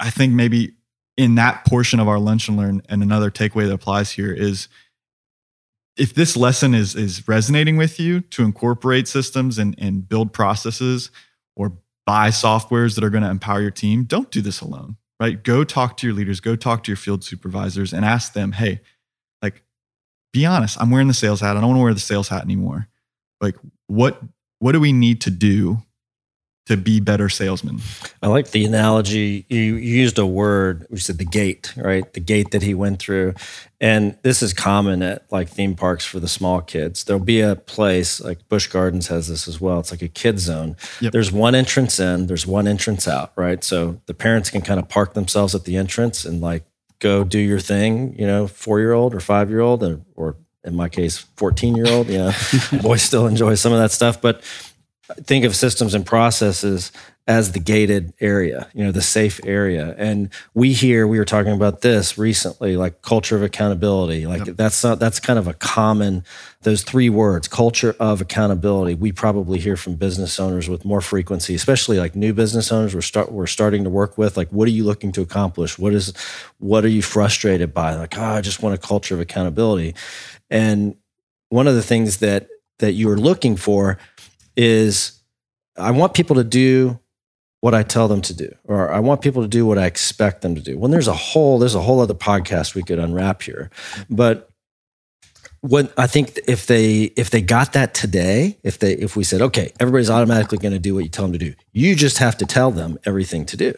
I 0.00 0.10
think 0.10 0.32
maybe 0.32 0.72
in 1.16 1.34
that 1.34 1.64
portion 1.64 2.00
of 2.00 2.08
our 2.08 2.18
lunch 2.18 2.48
and 2.48 2.56
learn 2.56 2.82
and 2.88 3.02
another 3.02 3.30
takeaway 3.30 3.66
that 3.66 3.74
applies 3.74 4.12
here 4.12 4.32
is 4.32 4.68
if 5.96 6.14
this 6.14 6.36
lesson 6.36 6.74
is 6.74 6.94
is 6.94 7.26
resonating 7.28 7.76
with 7.76 8.00
you 8.00 8.20
to 8.20 8.42
incorporate 8.44 9.06
systems 9.06 9.58
and, 9.58 9.74
and 9.78 10.08
build 10.08 10.32
processes 10.32 11.10
or 11.54 11.72
buy 12.06 12.28
softwares 12.28 12.94
that 12.94 13.04
are 13.04 13.10
going 13.10 13.22
to 13.22 13.30
empower 13.30 13.60
your 13.60 13.70
team 13.70 14.04
don't 14.04 14.30
do 14.30 14.40
this 14.40 14.60
alone 14.60 14.96
right? 15.20 15.44
Go 15.44 15.62
talk 15.62 15.96
to 15.98 16.06
your 16.06 16.16
leaders 16.16 16.40
go 16.40 16.56
talk 16.56 16.82
to 16.84 16.90
your 16.90 16.96
field 16.96 17.24
supervisors 17.24 17.92
and 17.92 18.04
ask 18.04 18.32
them 18.32 18.52
hey 18.52 18.80
like 19.42 19.62
be 20.32 20.46
honest 20.46 20.80
i'm 20.80 20.90
wearing 20.90 21.08
the 21.08 21.14
sales 21.14 21.40
hat 21.40 21.56
i 21.56 21.60
don't 21.60 21.68
want 21.68 21.78
to 21.78 21.82
wear 21.82 21.94
the 21.94 22.00
sales 22.00 22.28
hat 22.28 22.42
anymore. 22.42 22.88
Like 23.40 23.56
what 23.88 24.22
what 24.60 24.72
do 24.72 24.80
we 24.80 24.92
need 24.92 25.20
to 25.22 25.30
do 25.30 25.82
to 26.66 26.76
be 26.76 27.00
better 27.00 27.28
salesmen. 27.28 27.80
I 28.22 28.28
like 28.28 28.52
the 28.52 28.64
analogy. 28.64 29.44
You 29.48 29.76
used 29.76 30.18
a 30.18 30.26
word, 30.26 30.86
we 30.90 30.98
said 30.98 31.18
the 31.18 31.24
gate, 31.24 31.72
right? 31.76 32.10
The 32.12 32.20
gate 32.20 32.52
that 32.52 32.62
he 32.62 32.72
went 32.72 33.00
through. 33.00 33.34
And 33.80 34.16
this 34.22 34.42
is 34.42 34.54
common 34.54 35.02
at 35.02 35.30
like 35.32 35.48
theme 35.48 35.74
parks 35.74 36.04
for 36.04 36.20
the 36.20 36.28
small 36.28 36.60
kids. 36.60 37.02
There'll 37.02 37.22
be 37.22 37.40
a 37.40 37.56
place 37.56 38.20
like 38.20 38.48
Busch 38.48 38.68
Gardens 38.68 39.08
has 39.08 39.26
this 39.26 39.48
as 39.48 39.60
well. 39.60 39.80
It's 39.80 39.90
like 39.90 40.02
a 40.02 40.08
kid 40.08 40.38
zone. 40.38 40.76
Yep. 41.00 41.12
There's 41.12 41.32
one 41.32 41.56
entrance 41.56 41.98
in, 41.98 42.28
there's 42.28 42.46
one 42.46 42.68
entrance 42.68 43.08
out, 43.08 43.32
right? 43.34 43.62
So 43.64 44.00
the 44.06 44.14
parents 44.14 44.48
can 44.48 44.62
kind 44.62 44.78
of 44.78 44.88
park 44.88 45.14
themselves 45.14 45.56
at 45.56 45.64
the 45.64 45.76
entrance 45.76 46.24
and 46.24 46.40
like 46.40 46.64
go 47.00 47.24
do 47.24 47.40
your 47.40 47.58
thing, 47.58 48.16
you 48.16 48.26
know, 48.26 48.46
four 48.46 48.78
year 48.78 48.92
old 48.92 49.16
or 49.16 49.20
five 49.20 49.50
year 49.50 49.60
old, 49.60 49.82
or, 49.82 50.00
or 50.14 50.36
in 50.62 50.76
my 50.76 50.88
case, 50.88 51.18
14 51.18 51.74
year 51.74 51.88
old. 51.88 52.06
Yeah. 52.06 52.32
Boys 52.82 53.02
still 53.02 53.26
enjoy 53.26 53.56
some 53.56 53.72
of 53.72 53.80
that 53.80 53.90
stuff. 53.90 54.22
But 54.22 54.42
think 55.16 55.44
of 55.44 55.54
systems 55.56 55.94
and 55.94 56.04
processes 56.04 56.92
as 57.28 57.52
the 57.52 57.60
gated 57.60 58.12
area, 58.20 58.68
you 58.74 58.82
know, 58.82 58.90
the 58.90 59.00
safe 59.00 59.40
area. 59.44 59.94
And 59.96 60.28
we 60.54 60.72
here, 60.72 61.06
we 61.06 61.18
were 61.18 61.24
talking 61.24 61.52
about 61.52 61.80
this 61.80 62.18
recently, 62.18 62.76
like 62.76 63.00
culture 63.02 63.36
of 63.36 63.44
accountability. 63.44 64.26
Like 64.26 64.46
yep. 64.46 64.56
that's 64.56 64.82
not, 64.82 64.98
that's 64.98 65.20
kind 65.20 65.38
of 65.38 65.46
a 65.46 65.54
common, 65.54 66.24
those 66.62 66.82
three 66.82 67.08
words, 67.08 67.46
culture 67.46 67.94
of 68.00 68.20
accountability. 68.20 68.96
We 68.96 69.12
probably 69.12 69.60
hear 69.60 69.76
from 69.76 69.94
business 69.94 70.40
owners 70.40 70.68
with 70.68 70.84
more 70.84 71.00
frequency, 71.00 71.54
especially 71.54 71.98
like 71.98 72.16
new 72.16 72.32
business 72.32 72.72
owners 72.72 72.92
we're 72.92 73.02
start 73.02 73.30
we're 73.30 73.46
starting 73.46 73.84
to 73.84 73.90
work 73.90 74.18
with. 74.18 74.36
Like, 74.36 74.48
what 74.48 74.66
are 74.66 74.72
you 74.72 74.82
looking 74.82 75.12
to 75.12 75.22
accomplish? 75.22 75.78
What 75.78 75.94
is 75.94 76.12
what 76.58 76.84
are 76.84 76.88
you 76.88 77.02
frustrated 77.02 77.72
by? 77.72 77.94
Like, 77.94 78.18
oh, 78.18 78.22
I 78.22 78.40
just 78.40 78.64
want 78.64 78.74
a 78.74 78.78
culture 78.78 79.14
of 79.14 79.20
accountability. 79.20 79.94
And 80.50 80.96
one 81.50 81.68
of 81.68 81.76
the 81.76 81.82
things 81.82 82.18
that 82.18 82.48
that 82.80 82.92
you 82.92 83.08
are 83.08 83.16
looking 83.16 83.56
for 83.56 83.96
is 84.56 85.20
I 85.76 85.90
want 85.90 86.14
people 86.14 86.36
to 86.36 86.44
do 86.44 86.98
what 87.60 87.74
I 87.74 87.84
tell 87.84 88.08
them 88.08 88.20
to 88.22 88.34
do, 88.34 88.52
or 88.64 88.90
I 88.90 88.98
want 88.98 89.22
people 89.22 89.42
to 89.42 89.48
do 89.48 89.64
what 89.64 89.78
I 89.78 89.86
expect 89.86 90.42
them 90.42 90.54
to 90.56 90.60
do. 90.60 90.78
When 90.78 90.90
there's 90.90 91.08
a 91.08 91.14
whole, 91.14 91.58
there's 91.58 91.76
a 91.76 91.80
whole 91.80 92.00
other 92.00 92.14
podcast 92.14 92.74
we 92.74 92.82
could 92.82 92.98
unwrap 92.98 93.42
here, 93.42 93.70
but 94.10 94.48
what 95.60 95.92
I 95.96 96.08
think 96.08 96.40
if 96.48 96.66
they 96.66 97.04
if 97.16 97.30
they 97.30 97.40
got 97.40 97.72
that 97.72 97.94
today, 97.94 98.58
if 98.64 98.78
they 98.80 98.94
if 98.94 99.16
we 99.16 99.24
said 99.24 99.40
okay, 99.40 99.72
everybody's 99.78 100.10
automatically 100.10 100.58
going 100.58 100.72
to 100.72 100.78
do 100.78 100.94
what 100.94 101.04
you 101.04 101.08
tell 101.08 101.24
them 101.24 101.32
to 101.32 101.38
do, 101.38 101.54
you 101.72 101.94
just 101.94 102.18
have 102.18 102.36
to 102.38 102.46
tell 102.46 102.72
them 102.72 102.98
everything 103.04 103.46
to 103.46 103.56
do. 103.56 103.72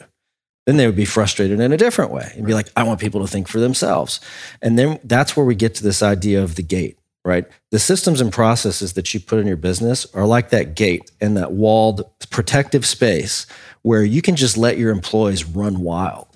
Then 0.67 0.79
they 0.79 0.87
would 0.87 0.97
be 0.97 1.05
frustrated 1.05 1.61
in 1.61 1.73
a 1.73 1.77
different 1.77 2.11
way 2.11 2.33
and 2.37 2.47
be 2.47 2.55
like, 2.55 2.71
I 2.75 2.85
want 2.85 3.01
people 3.01 3.21
to 3.21 3.27
think 3.27 3.49
for 3.49 3.61
themselves. 3.61 4.19
And 4.63 4.79
then 4.79 4.99
that's 5.05 5.37
where 5.37 5.45
we 5.45 5.55
get 5.55 5.75
to 5.75 5.83
this 5.83 6.03
idea 6.03 6.43
of 6.43 6.55
the 6.55 6.63
gate 6.63 6.99
right? 7.25 7.47
The 7.71 7.79
systems 7.79 8.21
and 8.21 8.33
processes 8.33 8.93
that 8.95 9.15
you 9.15 9.21
put 9.21 9.39
in 9.39 9.47
your 9.47 9.57
business 9.57 10.07
are 10.15 10.27
like 10.27 10.51
that 10.51 10.75
gate 10.75 11.11
and 11.21 11.37
that 11.37 11.53
walled 11.53 12.03
protective 12.31 12.87
space 12.87 13.47
where 13.83 14.05
you 14.05 14.23
can 14.23 14.37
just 14.37 14.57
let 14.57 14.79
your 14.79 14.91
employees 14.91 15.45
run 15.45 15.81
wild. 15.81 16.29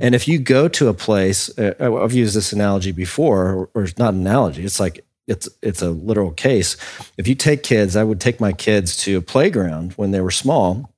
And 0.00 0.14
if 0.14 0.26
you 0.26 0.38
go 0.38 0.68
to 0.68 0.88
a 0.88 0.94
place, 0.94 1.56
uh, 1.58 1.74
I've 1.78 2.12
used 2.12 2.34
this 2.34 2.52
analogy 2.52 2.92
before, 2.92 3.68
or 3.74 3.84
it's 3.84 3.98
not 3.98 4.14
an 4.14 4.20
analogy, 4.20 4.64
it's 4.64 4.80
like 4.80 5.04
it's 5.26 5.48
it's 5.62 5.82
a 5.82 5.90
literal 5.90 6.32
case. 6.32 6.76
If 7.16 7.28
you 7.28 7.34
take 7.34 7.62
kids, 7.62 7.96
I 7.96 8.04
would 8.04 8.20
take 8.20 8.40
my 8.40 8.52
kids 8.52 8.96
to 8.98 9.18
a 9.18 9.22
playground 9.22 9.92
when 9.92 10.10
they 10.10 10.20
were 10.20 10.30
small, 10.30 10.91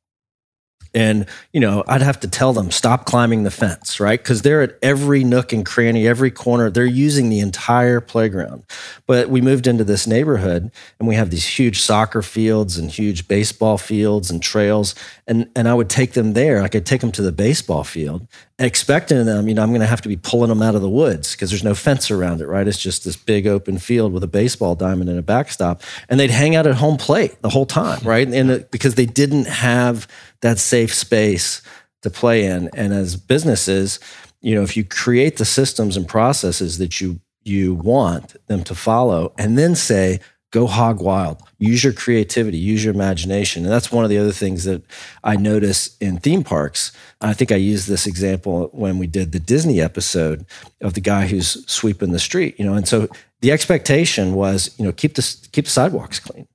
And, 0.94 1.26
you 1.52 1.60
know, 1.60 1.82
I'd 1.88 2.02
have 2.02 2.20
to 2.20 2.28
tell 2.28 2.52
them, 2.52 2.70
stop 2.70 3.04
climbing 3.04 3.42
the 3.42 3.50
fence, 3.50 3.98
right? 3.98 4.20
Because 4.20 4.42
they're 4.42 4.62
at 4.62 4.78
every 4.80 5.24
nook 5.24 5.52
and 5.52 5.66
cranny, 5.66 6.06
every 6.06 6.30
corner. 6.30 6.70
They're 6.70 6.86
using 6.86 7.28
the 7.28 7.40
entire 7.40 8.00
playground. 8.00 8.64
But 9.06 9.28
we 9.28 9.40
moved 9.40 9.66
into 9.66 9.84
this 9.84 10.06
neighborhood 10.06 10.70
and 10.98 11.08
we 11.08 11.16
have 11.16 11.30
these 11.30 11.46
huge 11.46 11.80
soccer 11.80 12.22
fields 12.22 12.78
and 12.78 12.90
huge 12.90 13.26
baseball 13.26 13.76
fields 13.76 14.30
and 14.30 14.42
trails. 14.42 14.94
And, 15.26 15.50
and 15.56 15.68
I 15.68 15.74
would 15.74 15.90
take 15.90 16.12
them 16.12 16.34
there. 16.34 16.62
I 16.62 16.68
could 16.68 16.86
take 16.86 17.00
them 17.00 17.12
to 17.12 17.22
the 17.22 17.32
baseball 17.32 17.84
field 17.84 18.26
expecting 18.58 19.24
them, 19.26 19.48
you 19.48 19.54
know, 19.54 19.62
I'm 19.62 19.70
going 19.70 19.80
to 19.80 19.86
have 19.86 20.02
to 20.02 20.08
be 20.08 20.16
pulling 20.16 20.48
them 20.48 20.62
out 20.62 20.76
of 20.76 20.82
the 20.82 20.88
woods 20.88 21.32
because 21.32 21.50
there's 21.50 21.64
no 21.64 21.74
fence 21.74 22.10
around 22.10 22.40
it, 22.40 22.46
right? 22.46 22.66
It's 22.68 22.78
just 22.78 23.04
this 23.04 23.16
big 23.16 23.46
open 23.46 23.78
field 23.78 24.12
with 24.12 24.22
a 24.22 24.28
baseball 24.28 24.76
diamond 24.76 25.10
and 25.10 25.18
a 25.18 25.22
backstop. 25.22 25.82
And 26.08 26.20
they'd 26.20 26.30
hang 26.30 26.54
out 26.54 26.66
at 26.66 26.76
home 26.76 26.96
plate 26.96 27.40
the 27.42 27.48
whole 27.48 27.66
time, 27.66 28.00
right? 28.04 28.26
And 28.28 28.50
it, 28.50 28.70
because 28.70 28.94
they 28.94 29.06
didn't 29.06 29.46
have 29.46 30.06
that 30.44 30.58
safe 30.58 30.92
space 30.94 31.62
to 32.02 32.10
play 32.10 32.44
in. 32.44 32.68
And 32.74 32.92
as 32.92 33.16
businesses, 33.16 33.98
you 34.42 34.54
know, 34.54 34.62
if 34.62 34.76
you 34.76 34.84
create 34.84 35.38
the 35.38 35.46
systems 35.46 35.96
and 35.96 36.06
processes 36.06 36.76
that 36.78 37.00
you 37.00 37.18
you 37.44 37.74
want 37.74 38.36
them 38.46 38.62
to 38.64 38.74
follow 38.74 39.34
and 39.38 39.58
then 39.58 39.74
say, 39.74 40.18
go 40.50 40.66
hog 40.66 41.00
wild. 41.00 41.42
Use 41.58 41.84
your 41.84 41.92
creativity. 41.92 42.56
Use 42.56 42.84
your 42.84 42.94
imagination. 42.94 43.64
And 43.64 43.72
that's 43.72 43.92
one 43.92 44.04
of 44.04 44.10
the 44.10 44.18
other 44.18 44.32
things 44.32 44.64
that 44.64 44.82
i 45.22 45.34
notice 45.34 45.96
in 45.98 46.18
theme 46.18 46.44
parks. 46.44 46.92
I 47.22 47.32
think 47.32 47.50
i 47.50 47.56
used 47.56 47.88
this 47.88 48.06
example 48.06 48.68
when 48.72 48.98
we 48.98 49.06
did 49.06 49.32
the 49.32 49.40
disney 49.40 49.80
episode 49.80 50.44
of 50.82 50.92
the 50.92 51.00
guy 51.00 51.26
who's 51.26 51.66
sweeping 51.66 52.12
the 52.12 52.18
street 52.18 52.54
you 52.58 52.66
know? 52.66 52.74
And 52.74 52.86
so 52.86 53.08
the 53.40 53.50
expectation 53.50 54.34
was 54.34 54.74
you 54.78 54.84
know 54.84 54.92
keep 54.92 55.14
the 55.14 55.48
keep 55.52 55.64
the 55.64 55.70
sidewalks 55.70 56.20
clean. 56.20 56.46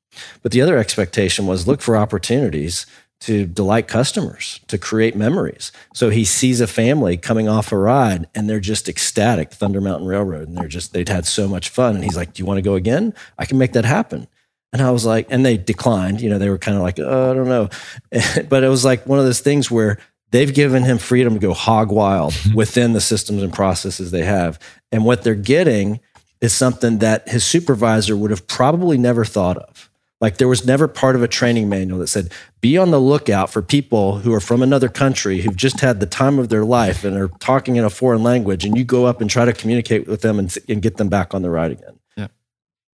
But 0.44 0.52
the 0.52 0.62
other 0.62 0.78
expectation 0.78 1.48
was 1.48 1.68
look 1.68 1.82
for 1.82 1.98
opportunities 1.98 2.86
to 3.22 3.46
delight 3.46 3.88
customers, 3.88 4.62
to 4.68 4.78
create 4.78 5.16
memories. 5.16 5.72
So 5.94 6.10
he 6.10 6.24
sees 6.24 6.62
a 6.62 6.68
family 6.68 7.18
coming 7.18 7.50
off 7.50 7.72
a 7.72 7.78
ride 7.78 8.28
and 8.34 8.50
they're 8.50 8.62
just 8.62 8.88
ecstatic, 8.88 9.52
Thunder 9.52 9.82
Mountain 9.82 10.08
Railroad, 10.08 10.48
and 10.48 10.58
they're 10.58 10.70
just, 10.70 10.94
they'd 10.94 11.10
had 11.10 11.26
so 11.26 11.48
much 11.48 11.70
fun. 11.70 11.96
And 11.96 12.04
he's 12.04 12.16
like, 12.16 12.34
Do 12.34 12.42
you 12.42 12.46
want 12.46 12.60
to 12.60 12.62
go 12.62 12.76
again? 12.76 13.14
I 13.38 13.46
can 13.46 13.58
make 13.58 13.74
that 13.74 13.86
happen. 13.86 14.28
And 14.72 14.82
I 14.82 14.92
was 14.92 15.06
like, 15.06 15.28
and 15.30 15.46
they 15.46 15.58
declined, 15.58 16.22
you 16.22 16.30
know, 16.30 16.38
they 16.38 16.50
were 16.50 16.60
kind 16.60 16.78
of 16.78 16.84
like, 16.84 17.00
oh, 17.00 17.32
I 17.32 17.34
don't 17.34 17.48
know. 17.48 17.70
but 18.50 18.64
it 18.64 18.70
was 18.70 18.86
like 18.86 19.06
one 19.08 19.20
of 19.20 19.26
those 19.26 19.40
things 19.40 19.72
where 19.72 19.98
they've 20.32 20.54
given 20.54 20.84
him 20.84 21.00
freedom 21.00 21.34
to 21.34 21.40
go 21.40 21.54
hog 21.54 21.92
wild 21.92 22.36
within 22.54 22.94
the 22.94 23.02
systems 23.02 23.42
and 23.42 23.54
processes 23.54 24.12
they 24.12 24.24
have. 24.24 24.60
And 24.92 25.06
what 25.06 25.24
they're 25.24 25.36
getting 25.36 26.00
is 26.40 26.54
something 26.54 27.00
that 27.00 27.28
his 27.28 27.44
supervisor 27.44 28.16
would 28.16 28.32
have 28.32 28.48
probably 28.48 28.98
never 28.98 29.26
thought 29.26 29.58
of. 29.58 29.89
Like 30.22 30.38
there 30.38 30.50
was 30.50 30.66
never 30.66 30.88
part 30.88 31.16
of 31.16 31.24
a 31.24 31.28
training 31.28 31.70
manual 31.70 32.00
that 32.00 32.08
said, 32.08 32.32
be 32.60 32.78
on 32.78 32.92
the 32.92 33.00
lookout 33.00 33.50
for 33.50 33.62
people 33.62 34.18
who 34.20 34.34
are 34.34 34.42
from 34.42 34.62
another 34.62 34.90
country 34.90 35.40
who've 35.40 35.56
just 35.56 35.80
had 35.80 36.02
the 36.02 36.06
time 36.06 36.40
of 36.40 36.50
their 36.50 36.66
life 36.66 37.06
and 37.06 37.16
are 37.16 37.30
talking 37.40 37.78
in 37.78 37.86
a 37.86 37.90
foreign 37.90 38.22
language. 38.22 38.66
And 38.66 38.78
you 38.78 38.84
go 38.84 39.06
up 39.06 39.22
and 39.22 39.30
try 39.30 39.46
to 39.46 39.54
communicate 39.54 40.08
with 40.08 40.22
them 40.22 40.38
and, 40.38 40.54
and 40.68 40.82
get 40.82 40.98
them 40.98 41.08
back 41.08 41.34
on 41.34 41.42
the 41.42 41.50
ride 41.50 41.72
again. 41.72 42.00
Yeah. 42.18 42.28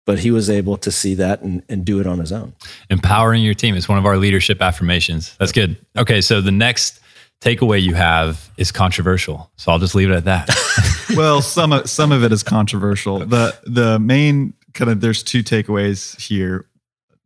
But 0.05 0.19
he 0.19 0.31
was 0.31 0.49
able 0.49 0.75
to 0.77 0.91
see 0.91 1.15
that 1.15 1.41
and, 1.41 1.63
and 1.69 1.85
do 1.85 2.01
it 2.01 2.07
on 2.07 2.19
his 2.19 2.33
own. 2.33 2.55
Empowering 2.89 3.41
your 3.41 3.53
team 3.53 3.75
is 3.75 3.87
one 3.87 3.97
of 3.97 4.05
our 4.05 4.17
leadership 4.17 4.61
affirmations. 4.61 5.37
That's 5.39 5.53
good. 5.53 5.77
Okay. 5.97 6.19
So 6.19 6.41
the 6.41 6.51
next 6.51 6.99
takeaway 7.39 7.81
you 7.81 7.93
have 7.93 8.51
is 8.57 8.73
controversial. 8.73 9.49
So 9.55 9.71
I'll 9.71 9.79
just 9.79 9.95
leave 9.95 10.09
it 10.09 10.13
at 10.13 10.25
that. 10.25 10.49
well, 11.15 11.41
some 11.41 11.71
of, 11.71 11.89
some 11.89 12.11
of 12.11 12.21
it 12.25 12.33
is 12.33 12.43
controversial. 12.43 13.19
The, 13.19 13.57
the 13.63 13.97
main 13.97 14.55
kind 14.73 14.91
of, 14.91 14.99
there's 14.99 15.23
two 15.23 15.41
takeaways 15.41 16.19
here 16.19 16.65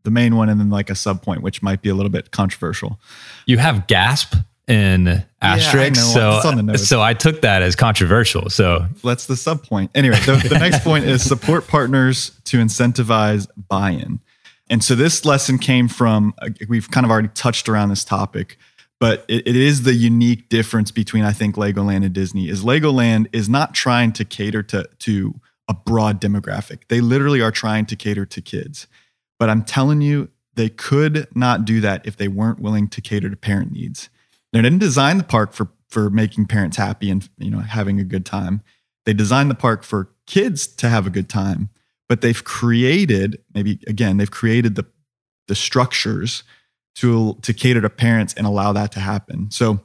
the 0.07 0.11
main 0.11 0.37
one 0.37 0.47
and 0.47 0.57
then 0.57 0.69
like 0.69 0.89
a 0.89 0.95
sub 0.95 1.21
point, 1.21 1.41
which 1.41 1.61
might 1.61 1.81
be 1.81 1.89
a 1.89 1.93
little 1.93 2.09
bit 2.09 2.31
controversial. 2.31 2.97
You 3.45 3.57
have 3.57 3.87
gasp 3.87 4.35
in 4.65 5.25
asterisk. 5.41 5.97
Yeah, 5.97 6.39
so, 6.39 6.75
so 6.75 7.01
I 7.01 7.13
took 7.13 7.41
that 7.41 7.61
as 7.61 7.75
controversial. 7.75 8.49
So 8.49 8.85
that's 9.03 9.25
the 9.25 9.35
sub 9.35 9.63
point. 9.63 9.91
Anyway, 9.93 10.17
the, 10.21 10.37
the 10.47 10.59
next 10.59 10.81
point 10.81 11.03
is 11.03 11.27
support 11.27 11.67
partners 11.67 12.31
to 12.45 12.57
incentivize 12.57 13.49
buy-in. 13.67 14.21
And 14.69 14.81
so 14.81 14.95
this 14.95 15.25
lesson 15.25 15.57
came 15.57 15.89
from, 15.89 16.33
uh, 16.41 16.51
we've 16.69 16.89
kind 16.89 17.05
of 17.05 17.11
already 17.11 17.29
touched 17.33 17.67
around 17.67 17.89
this 17.89 18.05
topic, 18.05 18.57
but 18.97 19.25
it, 19.27 19.45
it 19.45 19.57
is 19.57 19.83
the 19.83 19.93
unique 19.93 20.47
difference 20.47 20.91
between, 20.91 21.25
I 21.25 21.33
think, 21.33 21.57
Legoland 21.57 22.05
and 22.05 22.13
Disney 22.13 22.47
is 22.47 22.63
Legoland 22.63 23.27
is 23.33 23.49
not 23.49 23.73
trying 23.73 24.13
to 24.13 24.23
cater 24.23 24.63
to, 24.63 24.87
to 24.99 25.35
a 25.67 25.73
broad 25.73 26.21
demographic. 26.21 26.79
They 26.87 27.01
literally 27.01 27.41
are 27.41 27.51
trying 27.51 27.85
to 27.87 27.97
cater 27.97 28.25
to 28.25 28.41
kids. 28.41 28.87
But 29.39 29.49
I'm 29.49 29.63
telling 29.63 30.01
you, 30.01 30.29
they 30.55 30.69
could 30.69 31.27
not 31.35 31.65
do 31.65 31.79
that 31.81 32.05
if 32.05 32.17
they 32.17 32.27
weren't 32.27 32.59
willing 32.59 32.87
to 32.89 33.01
cater 33.01 33.29
to 33.29 33.35
parent 33.35 33.71
needs. 33.71 34.09
They 34.51 34.61
didn't 34.61 34.79
design 34.79 35.17
the 35.17 35.23
park 35.23 35.53
for 35.53 35.69
for 35.89 36.09
making 36.09 36.47
parents 36.47 36.75
happy 36.75 37.09
and 37.09 37.27
you 37.37 37.49
know 37.49 37.59
having 37.59 37.99
a 37.99 38.03
good 38.03 38.25
time. 38.25 38.61
They 39.05 39.13
designed 39.13 39.49
the 39.49 39.55
park 39.55 39.83
for 39.83 40.09
kids 40.25 40.67
to 40.67 40.89
have 40.89 41.07
a 41.07 41.09
good 41.09 41.29
time, 41.29 41.69
but 42.09 42.21
they've 42.21 42.43
created 42.43 43.41
maybe 43.53 43.79
again 43.87 44.17
they've 44.17 44.31
created 44.31 44.75
the 44.75 44.85
the 45.47 45.55
structures 45.55 46.43
to 46.95 47.37
to 47.43 47.53
cater 47.53 47.81
to 47.81 47.89
parents 47.89 48.33
and 48.33 48.47
allow 48.47 48.73
that 48.73 48.91
to 48.93 48.99
happen. 48.99 49.51
So 49.51 49.81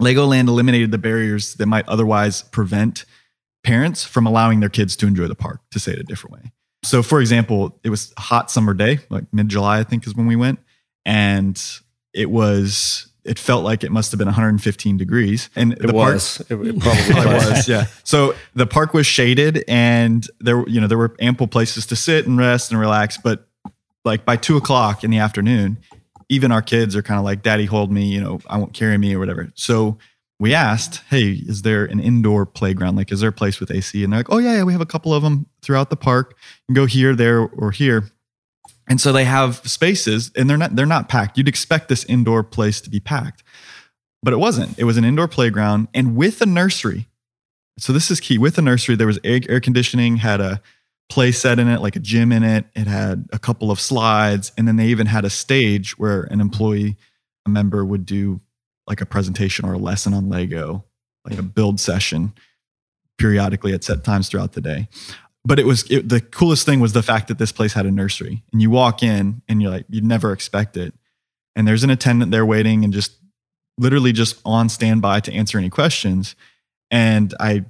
Legoland 0.00 0.48
eliminated 0.48 0.90
the 0.90 0.98
barriers 0.98 1.54
that 1.54 1.66
might 1.66 1.88
otherwise 1.88 2.42
prevent 2.42 3.04
parents 3.64 4.04
from 4.04 4.26
allowing 4.26 4.60
their 4.60 4.68
kids 4.68 4.96
to 4.96 5.06
enjoy 5.06 5.28
the 5.28 5.34
park, 5.34 5.60
to 5.70 5.78
say 5.78 5.92
it 5.92 5.98
a 5.98 6.02
different 6.02 6.34
way. 6.34 6.52
So, 6.84 7.02
for 7.02 7.20
example, 7.20 7.78
it 7.84 7.90
was 7.90 8.12
a 8.16 8.20
hot 8.20 8.50
summer 8.50 8.74
day, 8.74 8.98
like 9.08 9.24
mid 9.32 9.48
July, 9.48 9.78
I 9.78 9.84
think 9.84 10.06
is 10.06 10.14
when 10.14 10.26
we 10.26 10.36
went. 10.36 10.58
And 11.04 11.60
it 12.12 12.30
was, 12.30 13.08
it 13.24 13.38
felt 13.38 13.64
like 13.64 13.84
it 13.84 13.92
must 13.92 14.10
have 14.10 14.18
been 14.18 14.26
115 14.26 14.96
degrees. 14.96 15.48
And 15.54 15.74
it 15.74 15.86
the 15.86 15.92
was. 15.92 16.38
Park, 16.38 16.50
it, 16.50 16.80
probably 16.80 17.14
was. 17.34 17.50
was. 17.50 17.68
Yeah. 17.68 17.86
So 18.02 18.34
the 18.54 18.66
park 18.66 18.94
was 18.94 19.06
shaded 19.06 19.64
and 19.68 20.26
there, 20.40 20.68
you 20.68 20.80
know, 20.80 20.88
there 20.88 20.98
were 20.98 21.14
ample 21.20 21.46
places 21.46 21.86
to 21.86 21.96
sit 21.96 22.26
and 22.26 22.36
rest 22.36 22.72
and 22.72 22.80
relax. 22.80 23.16
But 23.16 23.46
like 24.04 24.24
by 24.24 24.36
two 24.36 24.56
o'clock 24.56 25.04
in 25.04 25.10
the 25.10 25.18
afternoon, 25.18 25.78
even 26.28 26.50
our 26.50 26.62
kids 26.62 26.96
are 26.96 27.02
kind 27.02 27.18
of 27.18 27.24
like, 27.24 27.42
Daddy, 27.42 27.66
hold 27.66 27.92
me, 27.92 28.06
you 28.06 28.20
know, 28.20 28.40
I 28.48 28.56
won't 28.56 28.72
carry 28.72 28.98
me 28.98 29.14
or 29.14 29.18
whatever. 29.18 29.52
So 29.54 29.98
we 30.42 30.54
asked, 30.54 31.02
hey, 31.08 31.34
is 31.46 31.62
there 31.62 31.84
an 31.84 32.00
indoor 32.00 32.44
playground? 32.44 32.96
Like, 32.96 33.12
is 33.12 33.20
there 33.20 33.28
a 33.28 33.32
place 33.32 33.60
with 33.60 33.70
AC? 33.70 34.02
And 34.02 34.12
they're 34.12 34.18
like, 34.18 34.32
oh, 34.32 34.38
yeah, 34.38 34.56
yeah, 34.56 34.62
we 34.64 34.72
have 34.72 34.80
a 34.80 34.86
couple 34.86 35.14
of 35.14 35.22
them 35.22 35.46
throughout 35.62 35.88
the 35.88 35.94
park. 35.94 36.34
You 36.36 36.74
can 36.74 36.74
go 36.74 36.86
here, 36.86 37.14
there, 37.14 37.42
or 37.42 37.70
here. 37.70 38.10
And 38.88 39.00
so 39.00 39.12
they 39.12 39.22
have 39.22 39.58
spaces 39.58 40.32
and 40.36 40.50
they're 40.50 40.56
not 40.56 40.74
they're 40.74 40.84
not 40.84 41.08
packed. 41.08 41.38
You'd 41.38 41.46
expect 41.46 41.88
this 41.88 42.04
indoor 42.06 42.42
place 42.42 42.80
to 42.80 42.90
be 42.90 42.98
packed. 42.98 43.44
But 44.20 44.32
it 44.32 44.38
wasn't. 44.38 44.76
It 44.80 44.82
was 44.82 44.96
an 44.96 45.04
indoor 45.04 45.28
playground 45.28 45.86
and 45.94 46.16
with 46.16 46.42
a 46.42 46.46
nursery. 46.46 47.06
So 47.78 47.92
this 47.92 48.10
is 48.10 48.18
key. 48.18 48.36
With 48.36 48.58
a 48.58 48.62
nursery, 48.62 48.96
there 48.96 49.06
was 49.06 49.20
air 49.22 49.60
conditioning, 49.60 50.16
had 50.16 50.40
a 50.40 50.60
play 51.08 51.30
set 51.30 51.60
in 51.60 51.68
it, 51.68 51.80
like 51.80 51.94
a 51.94 52.00
gym 52.00 52.32
in 52.32 52.42
it. 52.42 52.64
It 52.74 52.88
had 52.88 53.28
a 53.32 53.38
couple 53.38 53.70
of 53.70 53.78
slides, 53.78 54.50
and 54.58 54.66
then 54.66 54.74
they 54.74 54.86
even 54.86 55.06
had 55.06 55.24
a 55.24 55.30
stage 55.30 55.96
where 55.98 56.22
an 56.24 56.40
employee, 56.40 56.96
a 57.46 57.48
member 57.48 57.84
would 57.84 58.04
do 58.04 58.40
like 58.86 59.00
a 59.00 59.06
presentation 59.06 59.64
or 59.64 59.74
a 59.74 59.78
lesson 59.78 60.14
on 60.14 60.28
Lego, 60.28 60.84
like 61.28 61.38
a 61.38 61.42
build 61.42 61.80
session 61.80 62.32
periodically 63.18 63.72
at 63.72 63.84
set 63.84 64.02
times 64.04 64.28
throughout 64.28 64.52
the 64.52 64.60
day. 64.60 64.88
But 65.44 65.58
it 65.58 65.66
was 65.66 65.90
it, 65.90 66.08
the 66.08 66.20
coolest 66.20 66.66
thing 66.66 66.80
was 66.80 66.92
the 66.92 67.02
fact 67.02 67.28
that 67.28 67.38
this 67.38 67.52
place 67.52 67.72
had 67.72 67.86
a 67.86 67.90
nursery, 67.90 68.42
and 68.52 68.62
you 68.62 68.70
walk 68.70 69.02
in 69.02 69.42
and 69.48 69.60
you're 69.60 69.70
like 69.70 69.86
you'd 69.88 70.04
never 70.04 70.32
expect 70.32 70.76
it, 70.76 70.94
and 71.56 71.66
there's 71.66 71.84
an 71.84 71.90
attendant 71.90 72.30
there 72.30 72.46
waiting 72.46 72.84
and 72.84 72.92
just 72.92 73.16
literally 73.78 74.12
just 74.12 74.40
on 74.44 74.68
standby 74.68 75.20
to 75.20 75.32
answer 75.32 75.58
any 75.58 75.70
questions. 75.70 76.36
And 76.90 77.34
I, 77.40 77.64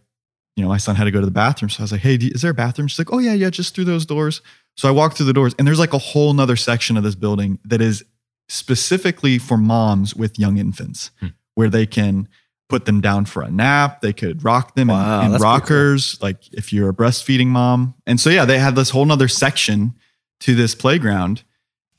you 0.57 0.63
know, 0.63 0.69
my 0.69 0.77
son 0.77 0.97
had 0.97 1.05
to 1.05 1.11
go 1.11 1.21
to 1.21 1.27
the 1.27 1.33
bathroom, 1.33 1.71
so 1.71 1.81
I 1.81 1.85
was 1.85 1.93
like, 1.93 2.03
"Hey, 2.03 2.17
is 2.17 2.43
there 2.43 2.51
a 2.51 2.55
bathroom?" 2.55 2.89
She's 2.89 2.99
like, 2.99 3.13
"Oh 3.13 3.19
yeah, 3.19 3.33
yeah, 3.33 3.49
just 3.49 3.75
through 3.75 3.85
those 3.85 4.05
doors." 4.05 4.43
So 4.77 4.89
I 4.89 4.91
walked 4.91 5.17
through 5.17 5.27
the 5.27 5.33
doors, 5.33 5.55
and 5.59 5.67
there's 5.67 5.79
like 5.79 5.95
a 5.95 5.99
whole 5.99 6.35
nother 6.35 6.57
section 6.57 6.99
of 6.99 7.05
this 7.05 7.15
building 7.15 7.59
that 7.65 7.81
is 7.81 8.05
specifically 8.49 9.39
for 9.39 9.57
moms 9.57 10.15
with 10.15 10.39
young 10.39 10.59
infants, 10.59 11.11
hmm. 11.21 11.29
where 11.55 11.69
they 11.69 11.87
can 11.87 12.29
put 12.69 12.87
them 12.87 13.01
down 13.01 13.27
for 13.27 13.43
a 13.43 13.51
nap. 13.51 14.01
They 14.01 14.13
could 14.13 14.45
rock 14.45 14.75
them 14.75 14.89
wow, 14.89 15.27
in, 15.27 15.35
in 15.35 15.41
rockers, 15.41 16.15
cool. 16.15 16.29
like 16.29 16.53
if 16.53 16.73
you're 16.73 16.89
a 16.89 16.95
breastfeeding 16.95 17.49
mom. 17.49 17.95
And 18.07 18.19
so, 18.19 18.31
yeah, 18.31 18.45
they 18.45 18.59
have 18.59 18.75
this 18.75 18.91
whole 18.91 19.05
nother 19.05 19.29
section 19.29 19.95
to 20.41 20.55
this 20.55 20.75
playground 20.75 21.45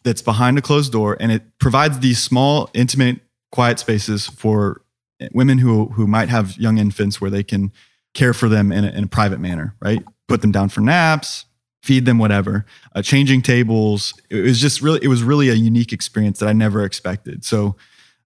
that's 0.04 0.22
behind 0.22 0.58
a 0.58 0.62
closed 0.62 0.92
door, 0.92 1.16
and 1.20 1.32
it 1.32 1.44
provides 1.60 2.00
these 2.00 2.22
small, 2.22 2.70
intimate, 2.74 3.22
quiet 3.52 3.80
spaces 3.80 4.28
for 4.28 4.82
women 5.32 5.60
who 5.60 5.86
who 5.90 6.08
might 6.08 6.30
have 6.30 6.58
young 6.58 6.78
infants 6.78 7.22
where 7.22 7.30
they 7.30 7.44
can 7.44 7.72
care 8.14 8.34
for 8.34 8.50
them 8.50 8.72
in 8.72 8.84
a, 8.84 8.90
in 8.90 9.04
a 9.06 9.08
private 9.08 9.40
manner, 9.40 9.76
right? 9.80 10.04
Put 10.28 10.42
them 10.42 10.52
down 10.52 10.70
for 10.70 10.82
naps, 10.82 11.46
feed 11.84 12.06
them 12.06 12.18
whatever. 12.18 12.66
Uh, 12.96 13.02
changing 13.02 13.42
tables 13.42 14.14
it 14.30 14.42
was 14.42 14.60
just 14.60 14.82
really 14.82 15.00
it 15.04 15.10
was 15.10 15.22
really 15.22 15.50
a 15.50 15.54
unique 15.54 15.94
experience 15.94 16.40
that 16.40 16.50
i 16.50 16.54
never 16.54 16.84
expected. 16.84 17.46
So 17.46 17.76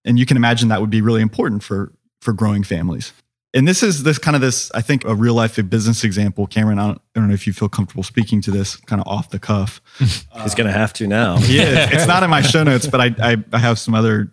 and 0.06 0.17
you 0.17 0.26
can 0.26 0.38
imagine 0.38 0.70
that 0.70 0.80
would 0.80 0.89
be 0.89 1.02
really 1.02 1.22
important 1.22 1.63
for 1.63 1.91
for 2.22 2.34
growing 2.34 2.63
families. 2.63 3.13
And 3.54 3.67
this 3.67 3.82
is 3.82 4.04
this 4.04 4.20
kind 4.20 4.36
of 4.36 4.41
this 4.41 4.72
i 4.74 4.82
think 4.82 5.04
a 5.04 5.15
real 5.15 5.34
life 5.34 5.60
business 5.70 6.04
example. 6.04 6.48
Cameron 6.48 6.80
i 6.80 6.88
don't, 6.88 7.02
I 7.15 7.20
don't 7.20 7.28
know 7.28 7.34
if 7.34 7.48
you 7.48 7.54
feel 7.54 7.67
comfortable 7.67 8.04
speaking 8.04 8.41
to 8.41 8.52
this 8.52 8.76
kind 8.76 9.02
of 9.02 9.08
off 9.08 9.32
the 9.32 9.39
cuff. 9.39 9.82
He's 10.00 10.26
uh, 10.32 10.50
gonna 10.56 10.72
have 10.72 10.93
to 10.93 11.08
now. 11.08 11.38
Yeah 11.41 11.89
it's 11.91 12.08
not 12.08 12.24
in 12.24 12.30
my 12.30 12.41
show 12.41 12.63
notes 12.72 12.88
but 12.88 13.02
I, 13.02 13.15
I 13.20 13.38
i 13.52 13.58
have 13.58 13.80
some 13.80 13.96
other 13.96 14.32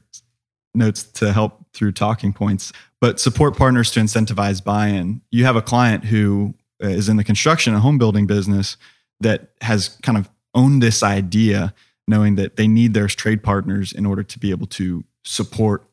notes 0.75 1.05
to 1.05 1.33
help 1.33 1.65
through 1.73 1.93
talking 1.93 2.33
points. 2.33 2.73
But 3.01 3.21
support 3.21 3.57
partners 3.57 3.91
to 3.93 4.01
incentivize 4.01 4.63
buy-in. 4.63 5.21
You 5.31 5.45
have 5.45 5.57
a 5.57 5.63
client 5.63 6.05
who 6.05 6.55
is 6.81 7.09
in 7.09 7.17
the 7.17 7.25
construction 7.25 7.73
and 7.75 7.83
home 7.83 7.99
building 7.99 8.27
business 8.27 8.77
that 9.21 9.51
has 9.61 9.97
kind 10.03 10.19
of 10.19 10.29
owned 10.55 10.83
this 10.83 11.03
idea, 11.03 11.75
knowing 12.07 12.37
that 12.37 12.57
they 12.57 12.69
need 12.69 12.95
their 12.95 13.09
trade 13.09 13.43
partners 13.43 13.93
in 13.93 14.07
order 14.07 14.23
to 14.23 14.39
be 14.39 14.51
able 14.51 14.67
to 14.67 15.05
support 15.25 15.85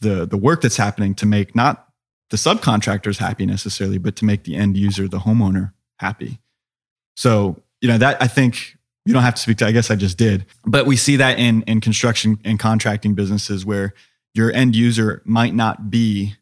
the 0.00 0.26
the 0.26 0.36
work 0.36 0.60
that's 0.60 0.76
happening 0.76 1.14
to 1.14 1.26
make 1.26 1.54
not 1.54 1.88
the 2.30 2.36
subcontractors 2.36 3.18
happy 3.18 3.46
necessarily, 3.46 3.98
but 3.98 4.16
to 4.16 4.24
make 4.24 4.44
the 4.44 4.56
end 4.56 4.76
user, 4.76 5.06
the 5.06 5.20
homeowner, 5.20 5.72
happy. 5.98 6.40
So, 7.16 7.62
you 7.80 7.88
know, 7.88 7.98
that 7.98 8.20
I 8.20 8.26
think 8.26 8.76
you 9.04 9.12
don't 9.12 9.22
have 9.22 9.36
to 9.36 9.40
speak 9.42 9.58
to, 9.58 9.66
I 9.66 9.72
guess 9.72 9.90
I 9.90 9.96
just 9.96 10.18
did. 10.18 10.44
But 10.64 10.86
we 10.86 10.96
see 10.96 11.16
that 11.16 11.38
in 11.38 11.62
in 11.62 11.80
construction 11.80 12.38
and 12.44 12.58
contracting 12.58 13.14
businesses 13.14 13.64
where 13.64 13.94
your 14.34 14.52
end 14.52 14.76
user 14.76 15.22
might 15.24 15.54
not 15.54 15.90
be 15.90 16.34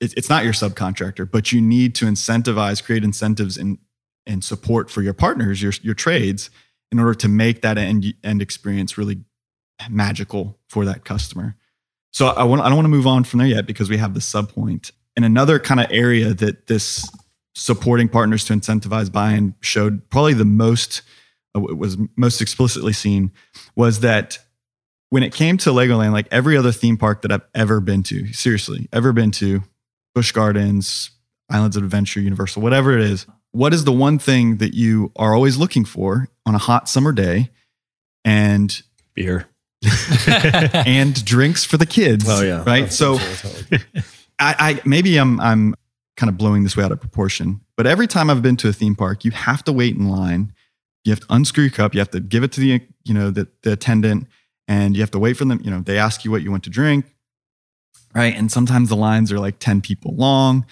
it's 0.00 0.28
not 0.28 0.42
your 0.42 0.52
subcontractor, 0.52 1.30
but 1.30 1.52
you 1.52 1.60
need 1.60 1.94
to 1.94 2.06
incentivize, 2.06 2.82
create 2.82 3.04
incentives 3.04 3.56
and 3.56 3.78
and 4.26 4.42
support 4.44 4.90
for 4.90 5.02
your 5.02 5.14
partners, 5.14 5.62
your 5.62 5.72
your 5.82 5.94
trades, 5.94 6.50
in 6.90 6.98
order 6.98 7.14
to 7.14 7.28
make 7.28 7.62
that 7.62 7.78
end 7.78 8.14
end 8.22 8.42
experience 8.42 8.98
really 8.98 9.24
magical 9.90 10.58
for 10.68 10.84
that 10.84 11.04
customer. 11.04 11.56
So 12.12 12.26
I 12.26 12.44
want 12.44 12.62
I 12.62 12.66
don't 12.66 12.76
want 12.76 12.84
to 12.84 12.90
move 12.90 13.06
on 13.06 13.24
from 13.24 13.38
there 13.38 13.48
yet 13.48 13.66
because 13.66 13.88
we 13.88 13.96
have 13.96 14.14
the 14.14 14.20
sub 14.20 14.52
point. 14.52 14.92
And 15.16 15.24
another 15.24 15.58
kind 15.58 15.80
of 15.80 15.86
area 15.90 16.32
that 16.34 16.66
this 16.68 17.08
supporting 17.54 18.08
partners 18.08 18.44
to 18.46 18.54
incentivize 18.54 19.12
buy-in 19.12 19.54
showed 19.60 20.08
probably 20.08 20.34
the 20.34 20.44
most 20.44 21.02
uh, 21.54 21.60
was 21.60 21.98
most 22.16 22.40
explicitly 22.40 22.92
seen 22.92 23.30
was 23.76 24.00
that 24.00 24.38
when 25.10 25.22
it 25.22 25.34
came 25.34 25.58
to 25.58 25.70
Legoland, 25.70 26.12
like 26.12 26.28
every 26.30 26.56
other 26.56 26.72
theme 26.72 26.96
park 26.96 27.20
that 27.22 27.32
I've 27.32 27.46
ever 27.54 27.80
been 27.80 28.02
to, 28.04 28.32
seriously, 28.32 28.88
ever 28.92 29.12
been 29.12 29.30
to, 29.32 29.62
Busch 30.14 30.32
Gardens, 30.32 31.10
Islands 31.50 31.76
of 31.76 31.84
Adventure, 31.84 32.20
Universal, 32.20 32.62
whatever 32.62 32.96
it 32.96 33.04
is, 33.04 33.26
what 33.52 33.72
is 33.72 33.84
the 33.84 33.92
one 33.92 34.18
thing 34.18 34.56
that 34.56 34.74
you 34.74 35.12
are 35.16 35.34
always 35.34 35.56
looking 35.56 35.84
for 35.84 36.28
on 36.44 36.54
a 36.54 36.58
hot 36.58 36.88
summer 36.88 37.12
day? 37.12 37.50
And 38.24 38.82
beer 39.14 39.48
and 40.86 41.24
drinks 41.24 41.64
for 41.64 41.76
the 41.76 41.86
kids. 41.86 42.24
Oh 42.28 42.42
yeah, 42.42 42.62
right. 42.64 42.84
Oh, 42.84 42.86
so, 42.86 43.18
I, 44.38 44.54
I 44.58 44.80
maybe 44.84 45.16
I'm 45.16 45.40
I'm 45.40 45.74
kind 46.16 46.30
of 46.30 46.36
blowing 46.36 46.62
this 46.62 46.76
way 46.76 46.84
out 46.84 46.92
of 46.92 47.00
proportion, 47.00 47.60
but 47.76 47.86
every 47.86 48.06
time 48.06 48.30
I've 48.30 48.42
been 48.42 48.56
to 48.58 48.68
a 48.68 48.72
theme 48.72 48.94
park, 48.94 49.24
you 49.24 49.32
have 49.32 49.64
to 49.64 49.72
wait 49.72 49.96
in 49.96 50.08
line. 50.08 50.52
You 51.04 51.10
have 51.10 51.20
to 51.20 51.26
unscrew 51.30 51.64
your 51.64 51.72
cup. 51.72 51.94
You 51.94 52.00
have 52.00 52.10
to 52.10 52.20
give 52.20 52.44
it 52.44 52.52
to 52.52 52.60
the 52.60 52.80
you 53.04 53.14
know 53.14 53.30
the, 53.30 53.48
the 53.62 53.72
attendant, 53.72 54.28
and 54.68 54.94
you 54.94 55.02
have 55.02 55.10
to 55.12 55.18
wait 55.18 55.36
for 55.36 55.44
them. 55.44 55.60
You 55.64 55.70
know 55.70 55.80
they 55.80 55.98
ask 55.98 56.24
you 56.24 56.30
what 56.30 56.42
you 56.42 56.50
want 56.50 56.64
to 56.64 56.70
drink, 56.70 57.06
right? 58.14 58.34
And 58.36 58.52
sometimes 58.52 58.88
the 58.88 58.96
lines 58.96 59.32
are 59.32 59.40
like 59.40 59.58
ten 59.58 59.80
people 59.80 60.14
long, 60.14 60.64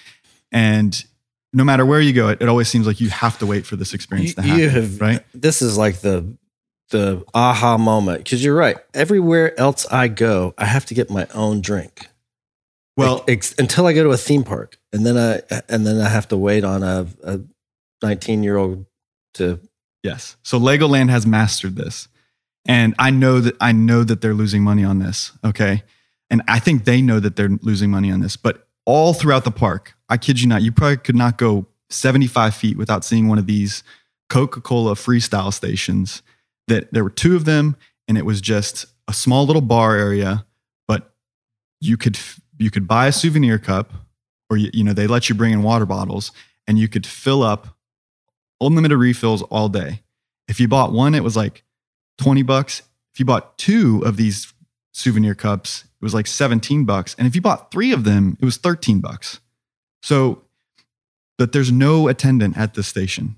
and 0.52 1.04
no 1.52 1.64
matter 1.64 1.84
where 1.84 2.00
you 2.00 2.12
go, 2.12 2.28
it, 2.28 2.42
it 2.42 2.48
always 2.48 2.68
seems 2.68 2.86
like 2.86 3.00
you 3.00 3.10
have 3.10 3.38
to 3.38 3.46
wait 3.46 3.66
for 3.66 3.76
this 3.76 3.94
experience 3.94 4.34
to 4.34 4.42
happen. 4.42 4.58
You 4.58 4.68
have, 4.68 5.00
right? 5.00 5.24
This 5.34 5.62
is 5.62 5.76
like 5.76 6.00
the 6.00 6.36
the 6.90 7.24
aha 7.34 7.78
moment 7.78 8.18
because 8.24 8.44
you're 8.44 8.54
right. 8.54 8.76
Everywhere 8.94 9.58
else 9.58 9.86
I 9.86 10.08
go, 10.08 10.54
I 10.58 10.64
have 10.64 10.86
to 10.86 10.94
get 10.94 11.10
my 11.10 11.26
own 11.34 11.60
drink. 11.60 12.08
Well, 12.96 13.24
ex- 13.28 13.54
until 13.58 13.86
I 13.86 13.92
go 13.92 14.02
to 14.04 14.10
a 14.10 14.16
theme 14.16 14.44
park, 14.44 14.78
and 14.92 15.06
then 15.06 15.16
I 15.16 15.40
and 15.68 15.86
then 15.86 16.00
I 16.00 16.08
have 16.08 16.28
to 16.28 16.36
wait 16.36 16.64
on 16.64 16.82
a, 16.82 17.06
a 17.24 17.40
19 18.02 18.42
year 18.42 18.56
old 18.56 18.86
to. 19.34 19.60
Yes. 20.02 20.36
So 20.42 20.58
Legoland 20.58 21.10
has 21.10 21.26
mastered 21.26 21.76
this, 21.76 22.08
and 22.66 22.94
I 22.98 23.10
know 23.10 23.40
that 23.40 23.56
I 23.60 23.72
know 23.72 24.04
that 24.04 24.20
they're 24.20 24.34
losing 24.34 24.62
money 24.62 24.84
on 24.84 24.98
this. 24.98 25.32
Okay, 25.44 25.82
and 26.28 26.42
I 26.46 26.58
think 26.58 26.84
they 26.84 27.00
know 27.00 27.20
that 27.20 27.36
they're 27.36 27.48
losing 27.62 27.90
money 27.90 28.10
on 28.10 28.20
this. 28.20 28.36
But 28.36 28.66
all 28.90 29.14
throughout 29.14 29.44
the 29.44 29.52
park, 29.52 29.94
I 30.08 30.16
kid 30.16 30.40
you 30.40 30.48
not, 30.48 30.62
you 30.62 30.72
probably 30.72 30.96
could 30.96 31.14
not 31.14 31.38
go 31.38 31.66
75 31.90 32.56
feet 32.56 32.76
without 32.76 33.04
seeing 33.04 33.28
one 33.28 33.38
of 33.38 33.46
these 33.46 33.84
Coca 34.28 34.60
Cola 34.60 34.94
freestyle 34.94 35.52
stations. 35.52 36.22
That 36.66 36.92
there 36.92 37.04
were 37.04 37.10
two 37.10 37.36
of 37.36 37.44
them 37.44 37.76
and 38.08 38.18
it 38.18 38.24
was 38.26 38.40
just 38.40 38.86
a 39.06 39.12
small 39.12 39.46
little 39.46 39.62
bar 39.62 39.96
area 39.96 40.44
but 40.86 41.14
you 41.80 41.96
could 41.96 42.18
you 42.58 42.70
could 42.70 42.86
buy 42.86 43.06
a 43.08 43.12
souvenir 43.12 43.58
cup 43.58 43.92
or 44.48 44.56
you, 44.56 44.70
you 44.72 44.84
know 44.84 44.92
they 44.92 45.06
let 45.06 45.28
you 45.28 45.34
bring 45.34 45.52
in 45.52 45.62
water 45.62 45.86
bottles 45.86 46.30
and 46.66 46.78
you 46.78 46.86
could 46.86 47.06
fill 47.06 47.42
up 47.42 47.76
unlimited 48.60 48.98
refills 48.98 49.42
all 49.42 49.68
day. 49.68 50.02
If 50.48 50.60
you 50.60 50.68
bought 50.68 50.92
one 50.92 51.14
it 51.14 51.24
was 51.24 51.36
like 51.36 51.64
20 52.18 52.42
bucks. 52.42 52.82
If 53.14 53.20
you 53.20 53.24
bought 53.24 53.56
two 53.56 54.02
of 54.04 54.16
these 54.16 54.49
souvenir 54.92 55.34
cups 55.34 55.84
it 55.84 56.04
was 56.04 56.14
like 56.14 56.26
17 56.26 56.84
bucks 56.84 57.14
and 57.18 57.26
if 57.26 57.34
you 57.34 57.40
bought 57.40 57.70
three 57.70 57.92
of 57.92 58.04
them 58.04 58.36
it 58.40 58.44
was 58.44 58.56
13 58.56 59.00
bucks 59.00 59.40
so 60.02 60.42
but 61.38 61.52
there's 61.52 61.72
no 61.72 62.08
attendant 62.08 62.56
at 62.56 62.74
the 62.74 62.82
station 62.82 63.36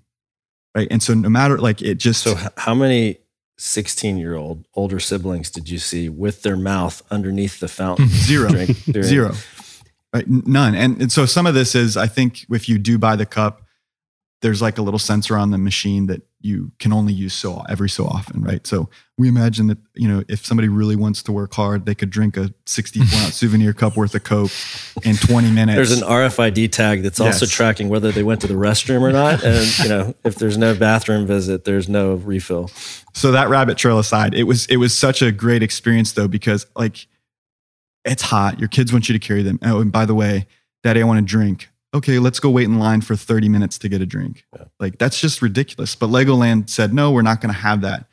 right 0.75 0.88
and 0.91 1.03
so 1.03 1.15
no 1.15 1.29
matter 1.29 1.59
like 1.59 1.83
it 1.83 1.97
just 1.97 2.23
so 2.23 2.37
how 2.57 2.75
many 2.75 3.19
16 3.62 4.17
year 4.17 4.35
old 4.35 4.67
older 4.75 4.99
siblings 4.99 5.51
did 5.51 5.69
you 5.69 5.79
see 5.79 6.09
with 6.09 6.43
their 6.43 6.57
mouth 6.57 7.01
underneath 7.11 7.61
the 7.61 7.69
fountain? 7.69 8.09
Zero. 8.09 8.51
Zero. 9.03 9.35
Right? 10.12 10.29
None. 10.29 10.75
And, 10.75 11.01
and 11.01 11.12
so 11.12 11.27
some 11.27 11.47
of 11.47 11.55
this 11.55 11.75
is, 11.75 11.97
I 11.97 12.07
think, 12.07 12.45
if 12.51 12.69
you 12.69 12.79
do 12.79 12.99
buy 12.99 13.17
the 13.17 13.25
cup, 13.25 13.62
there's 14.43 14.61
like 14.61 14.79
a 14.79 14.83
little 14.83 14.99
sensor 14.99 15.37
on 15.37 15.53
the 15.53 15.59
machine 15.59 16.07
that 16.07 16.23
you 16.45 16.73
can 16.79 16.93
only 16.93 17.13
use 17.13 17.35
so 17.35 17.63
every 17.69 17.89
so 17.89 18.05
often, 18.05 18.43
right? 18.43 18.67
So 18.67 18.89
we 19.17 19.29
imagine 19.29 19.69
that 19.69 19.79
you 19.95 20.09
know 20.09 20.23
if 20.29 20.45
somebody 20.45 20.69
really 20.69 20.97
wants 20.97 21.23
to 21.25 21.33
work 21.33 21.55
hard, 21.55 21.87
they 21.87 21.95
could 21.95 22.11
drink 22.11 22.37
a 22.37 22.53
64 22.67 23.07
ounce 23.21 23.35
souvenir 23.37 23.73
cup 23.73 23.97
worth 23.97 24.15
of 24.15 24.25
Coke 24.25 24.51
in 25.05 25.17
20 25.17 25.51
minutes. 25.51 25.77
There's 25.77 26.01
an 26.01 26.07
RFID 26.07 26.73
tag 26.73 27.03
that's 27.03 27.19
yes. 27.19 27.35
also 27.35 27.47
tracking 27.47 27.89
whether 27.89 28.13
they 28.13 28.23
went 28.23 28.41
to 28.43 28.47
the 28.47 28.55
restroom 28.55 29.03
or 29.03 29.13
not, 29.13 29.43
and 29.45 29.79
you 29.79 29.89
know 29.89 30.15
if 30.25 30.37
there's 30.37 30.59
no 30.59 30.75
bathroom 30.75 31.27
visit, 31.27 31.65
there's 31.65 31.89
no 31.89 32.15
refill. 32.15 32.69
So 33.15 33.33
that 33.33 33.49
rabbit 33.49 33.79
trail 33.79 33.99
aside, 33.99 34.35
it 34.35 34.45
was 34.45 34.67
it 34.67 34.77
was 34.77 34.97
such 34.97 35.23
a 35.23 35.33
great 35.33 35.63
experience 35.63 36.13
though 36.13 36.29
because 36.29 36.67
like 36.77 37.07
it's 38.05 38.23
hot, 38.23 38.59
your 38.59 38.69
kids 38.69 38.93
want 38.93 39.09
you 39.09 39.13
to 39.13 39.19
carry 39.19 39.43
them. 39.43 39.59
Oh, 39.63 39.81
and 39.81 39.93
by 39.93 40.07
the 40.07 40.15
way, 40.15 40.47
Daddy, 40.83 41.01
I 41.01 41.05
want 41.05 41.19
to 41.19 41.25
drink 41.25 41.69
okay, 41.95 42.19
let's 42.19 42.41
go 42.41 42.51
wait 42.51 42.65
in 42.65 42.79
line 42.79 43.01
for 43.01 43.17
30 43.17 43.49
minutes 43.49 43.79
to 43.79 43.89
get 43.89 44.01
a 44.01 44.07
drink. 44.07 44.47
Yeah. 44.55 44.65
Like 44.81 44.99
that's 44.99 45.21
just 45.21 45.43
ridiculous. 45.43 45.95
But 45.95 46.11
Legoland 46.11 46.71
said, 46.71 46.95
no, 46.95 47.11
we're 47.11 47.23
not 47.23 47.41
going 47.41 47.53
to 47.53 47.61
have 47.61 47.83
that. 47.83 48.07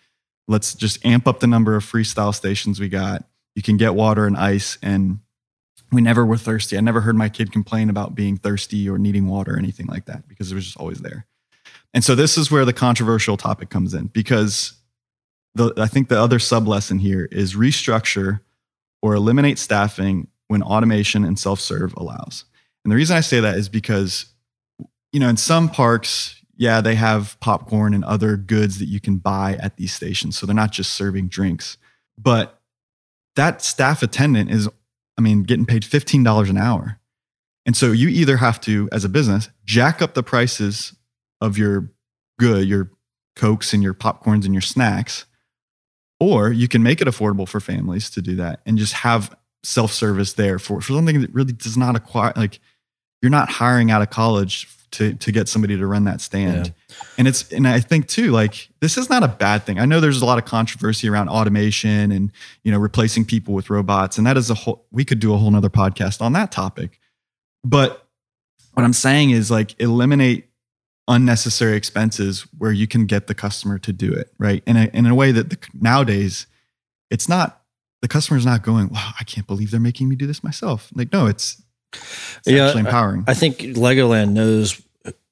Let's 0.48 0.74
just 0.74 1.06
amp 1.06 1.28
up 1.28 1.40
the 1.40 1.48
number 1.48 1.76
of 1.76 1.86
freestyle 1.86 2.34
stations 2.34 2.80
we 2.80 2.90
got. 2.90 3.24
You 3.56 3.62
can 3.62 3.78
get 3.78 3.96
water 3.96 4.26
and 4.26 4.36
ice. 4.36 4.78
And 4.82 5.20
we 5.92 6.02
never 6.02 6.26
were 6.26 6.38
thirsty. 6.38 6.78
I 6.78 6.82
never 6.82 7.02
heard 7.02 7.16
my 7.16 7.30
kid 7.30 7.52
complain 7.52 7.90
about 7.90 8.16
being 8.16 8.38
thirsty 8.38 8.90
or 8.90 8.98
needing 8.98 9.28
water 9.28 9.54
or 9.54 9.58
anything 9.58 9.88
like 9.88 10.06
that 10.06 10.28
because 10.28 10.52
it 10.52 10.56
was 10.56 10.66
just 10.66 10.78
always 10.78 11.00
there. 11.00 11.26
And 11.94 12.04
so 12.04 12.16
this 12.16 12.38
is 12.38 12.52
where 12.52 12.66
the 12.66 12.74
controversial 12.74 13.38
topic 13.38 13.70
comes 13.70 13.94
in 13.94 14.08
because 14.08 14.74
the, 15.56 15.74
I 15.78 15.88
think 15.88 16.10
the 16.10 16.22
other 16.22 16.38
sub 16.38 16.68
lesson 16.68 17.00
here 17.00 17.28
is 17.32 17.56
restructure 17.56 18.42
or 19.02 19.16
eliminate 19.16 19.58
staffing 19.58 20.28
when 20.48 20.62
automation 20.62 21.24
and 21.24 21.40
self 21.40 21.60
serve 21.60 21.94
allows. 21.98 22.46
And 22.90 22.92
the 22.92 22.96
reason 22.96 23.16
I 23.16 23.22
say 23.22 23.40
that 23.40 23.56
is 23.56 23.70
because, 23.70 24.26
you 25.12 25.20
know, 25.20 25.30
in 25.30 25.38
some 25.38 25.70
parks, 25.70 26.42
yeah, 26.58 26.82
they 26.82 26.96
have 26.96 27.40
popcorn 27.40 27.94
and 27.94 28.04
other 28.04 28.36
goods 28.36 28.80
that 28.80 28.88
you 28.88 29.00
can 29.00 29.18
buy 29.18 29.60
at 29.62 29.78
these 29.78 29.94
stations. 29.94 30.40
So 30.40 30.48
they're 30.48 30.56
not 30.56 30.72
just 30.72 30.94
serving 30.94 31.28
drinks. 31.28 31.78
But 32.18 32.60
that 33.36 33.62
staff 33.62 34.02
attendant 34.02 34.50
is, 34.50 34.68
I 35.20 35.22
mean, 35.22 35.44
getting 35.44 35.68
paid 35.68 35.84
$15 35.84 36.50
an 36.50 36.58
hour. 36.58 37.00
And 37.64 37.78
so 37.78 37.92
you 37.92 38.10
either 38.10 38.38
have 38.38 38.60
to, 38.62 38.90
as 38.92 39.06
a 39.06 39.10
business, 39.10 39.50
jack 39.66 40.02
up 40.02 40.16
the 40.16 40.24
prices 40.24 40.96
of 41.42 41.60
your 41.60 41.92
good, 42.40 42.68
your 42.68 42.90
Cokes 43.36 43.72
and 43.72 43.84
your 43.84 43.94
popcorns 43.94 44.46
and 44.46 44.54
your 44.56 44.62
snacks, 44.62 45.28
or 46.20 46.52
you 46.52 46.68
can 46.68 46.82
make 46.82 47.02
it 47.02 47.08
affordable 47.08 47.48
for 47.48 47.60
families 47.60 48.10
to 48.10 48.22
do 48.24 48.36
that 48.38 48.62
and 48.66 48.80
just 48.80 48.94
have 48.94 49.38
self 49.64 49.92
service 49.92 50.34
there 50.34 50.60
for, 50.60 50.82
for 50.82 50.94
something 50.94 51.22
that 51.22 51.34
really 51.34 51.54
does 51.54 51.78
not 51.78 51.96
acquire, 51.96 52.34
like, 52.36 52.60
you're 53.22 53.30
not 53.30 53.50
hiring 53.50 53.92
out 53.92 54.02
of 54.02 54.10
college 54.10 54.68
to 54.92 55.14
to 55.14 55.32
get 55.32 55.48
somebody 55.48 55.78
to 55.78 55.86
run 55.86 56.06
that 56.06 56.22
stand. 56.22 56.68
Yeah. 56.68 56.96
And 57.18 57.28
it's 57.28 57.52
and 57.52 57.68
I 57.68 57.80
think 57.80 58.08
too 58.08 58.32
like 58.32 58.70
this 58.80 58.98
is 58.98 59.10
not 59.10 59.24
a 59.24 59.28
bad 59.28 59.64
thing. 59.64 59.80
I 59.80 59.86
know 59.86 60.00
there's 60.00 60.22
a 60.22 60.26
lot 60.26 60.38
of 60.38 60.46
controversy 60.46 61.08
around 61.08 61.30
automation 61.30 62.12
and 62.12 62.32
you 62.64 62.72
know 62.72 62.80
replacing 62.80 63.26
people 63.26 63.54
with 63.54 63.70
robots 63.70 64.18
and 64.18 64.26
that 64.26 64.38
is 64.38 64.50
a 64.50 64.56
whole 64.56 64.86
we 64.92 65.06
could 65.06 65.20
do 65.20 65.34
a 65.34 65.38
whole 65.38 65.52
nother 65.52 65.70
podcast 65.70 66.22
on 66.22 66.34
that 66.34 66.52
topic. 66.52 67.00
But 67.64 68.08
what 68.74 68.84
I'm 68.84 68.94
saying 68.94 69.32
is 69.32 69.52
like 69.52 69.80
eliminate 69.80 70.50
unnecessary 71.08 71.76
expenses 71.76 72.46
where 72.58 72.72
you 72.72 72.88
can 72.88 73.06
get 73.06 73.28
the 73.28 73.34
customer 73.34 73.80
to 73.80 73.92
do 73.92 74.14
it, 74.14 74.32
right? 74.38 74.64
In 74.68 74.78
a, 74.78 74.86
in 74.94 75.08
a 75.08 75.16
way 75.16 75.32
that 75.32 75.50
the, 75.50 75.58
nowadays 75.74 76.46
it's 77.10 77.28
not 77.28 77.64
the 78.02 78.08
customer's 78.08 78.46
not 78.46 78.64
going, 78.64 78.90
"Wow, 78.90 79.12
I 79.20 79.24
can't 79.24 79.46
believe 79.46 79.72
they're 79.72 79.80
making 79.80 80.08
me 80.08 80.16
do 80.16 80.26
this 80.26 80.44
myself." 80.44 80.90
Like 80.96 81.12
no, 81.12 81.26
it's 81.26 81.62
it's 81.94 82.42
yeah, 82.46 82.68
actually 82.68 82.82
empowering. 82.82 83.24
I, 83.28 83.32
I 83.32 83.34
think 83.34 83.60
Legoland 83.60 84.32
knows 84.32 84.82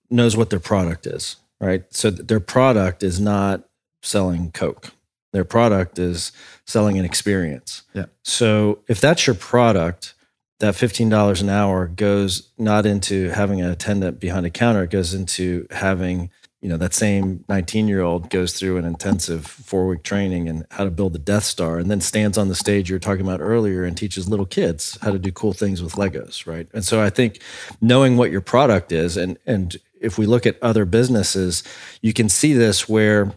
knows 0.09 0.37
what 0.37 0.49
their 0.49 0.59
product 0.59 1.05
is, 1.05 1.37
right? 1.59 1.83
So 1.93 2.09
their 2.09 2.39
product 2.39 3.03
is 3.03 3.19
not 3.19 3.63
selling 4.01 4.51
Coke. 4.51 4.91
Their 5.33 5.43
product 5.43 5.99
is 5.99 6.31
selling 6.65 6.97
an 6.97 7.05
experience. 7.05 7.83
Yeah. 7.93 8.05
So 8.23 8.79
if 8.87 9.01
that's 9.01 9.27
your 9.27 9.35
product, 9.35 10.13
that 10.59 10.73
$15 10.73 11.41
an 11.41 11.49
hour 11.49 11.87
goes 11.87 12.49
not 12.57 12.85
into 12.85 13.29
having 13.29 13.61
an 13.61 13.69
attendant 13.69 14.19
behind 14.19 14.45
a 14.45 14.49
counter, 14.49 14.83
it 14.83 14.89
goes 14.89 15.13
into 15.13 15.67
having, 15.71 16.31
you 16.61 16.69
know, 16.69 16.77
that 16.77 16.93
same 16.93 17.43
19 17.49 17.87
year 17.87 18.01
old 18.01 18.29
goes 18.29 18.53
through 18.53 18.77
an 18.77 18.85
intensive 18.85 19.45
four 19.45 19.87
week 19.87 20.03
training 20.03 20.49
and 20.49 20.65
how 20.71 20.83
to 20.83 20.91
build 20.91 21.13
the 21.13 21.19
Death 21.19 21.43
Star 21.43 21.77
and 21.77 21.89
then 21.89 22.01
stands 22.01 22.37
on 22.37 22.47
the 22.47 22.55
stage 22.55 22.89
you 22.89 22.95
were 22.95 22.99
talking 22.99 23.25
about 23.25 23.41
earlier 23.41 23.83
and 23.83 23.95
teaches 23.95 24.27
little 24.27 24.45
kids 24.45 24.97
how 25.01 25.11
to 25.11 25.19
do 25.19 25.31
cool 25.31 25.53
things 25.53 25.83
with 25.83 25.93
Legos, 25.93 26.47
right? 26.47 26.67
And 26.73 26.83
so 26.83 27.01
I 27.01 27.09
think 27.09 27.41
knowing 27.79 28.17
what 28.17 28.31
your 28.31 28.41
product 28.41 28.91
is 28.91 29.17
and, 29.17 29.37
and 29.45 29.77
if 30.01 30.17
we 30.17 30.25
look 30.25 30.45
at 30.45 30.61
other 30.61 30.85
businesses, 30.85 31.63
you 32.01 32.13
can 32.13 32.29
see 32.29 32.53
this 32.53 32.87
where 32.87 33.31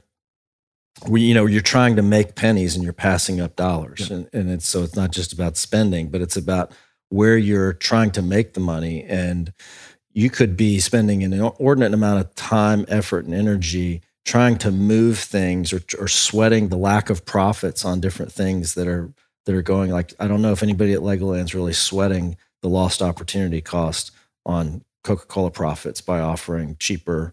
we, 1.08 1.22
you 1.22 1.34
know, 1.34 1.46
you're 1.46 1.60
trying 1.60 1.96
to 1.96 2.02
make 2.02 2.34
pennies 2.34 2.74
and 2.74 2.84
you're 2.84 2.92
passing 2.92 3.40
up 3.40 3.56
dollars. 3.56 4.08
Yeah. 4.10 4.16
And, 4.16 4.28
and 4.32 4.50
it's 4.50 4.68
so 4.68 4.82
it's 4.82 4.96
not 4.96 5.12
just 5.12 5.32
about 5.32 5.56
spending, 5.56 6.10
but 6.10 6.20
it's 6.20 6.36
about 6.36 6.72
where 7.08 7.36
you're 7.36 7.72
trying 7.72 8.10
to 8.12 8.22
make 8.22 8.54
the 8.54 8.60
money. 8.60 9.04
And 9.04 9.52
you 10.12 10.30
could 10.30 10.56
be 10.56 10.80
spending 10.80 11.22
an 11.22 11.32
inordinate 11.32 11.94
amount 11.94 12.20
of 12.20 12.34
time, 12.34 12.84
effort, 12.88 13.24
and 13.24 13.34
energy 13.34 14.02
trying 14.24 14.58
to 14.58 14.70
move 14.70 15.18
things 15.18 15.72
or, 15.72 15.80
or 15.98 16.08
sweating 16.08 16.68
the 16.68 16.76
lack 16.76 17.10
of 17.10 17.24
profits 17.24 17.84
on 17.84 18.00
different 18.00 18.32
things 18.32 18.74
that 18.74 18.86
are 18.86 19.12
that 19.46 19.54
are 19.54 19.62
going 19.62 19.90
like 19.90 20.12
I 20.20 20.28
don't 20.28 20.42
know 20.42 20.52
if 20.52 20.62
anybody 20.62 20.92
at 20.92 21.00
Legoland's 21.00 21.54
really 21.54 21.72
sweating 21.72 22.36
the 22.62 22.68
lost 22.68 23.02
opportunity 23.02 23.60
cost 23.60 24.10
on 24.44 24.84
Coca-Cola 25.02 25.50
profits 25.50 26.00
by 26.00 26.20
offering 26.20 26.76
cheaper 26.78 27.32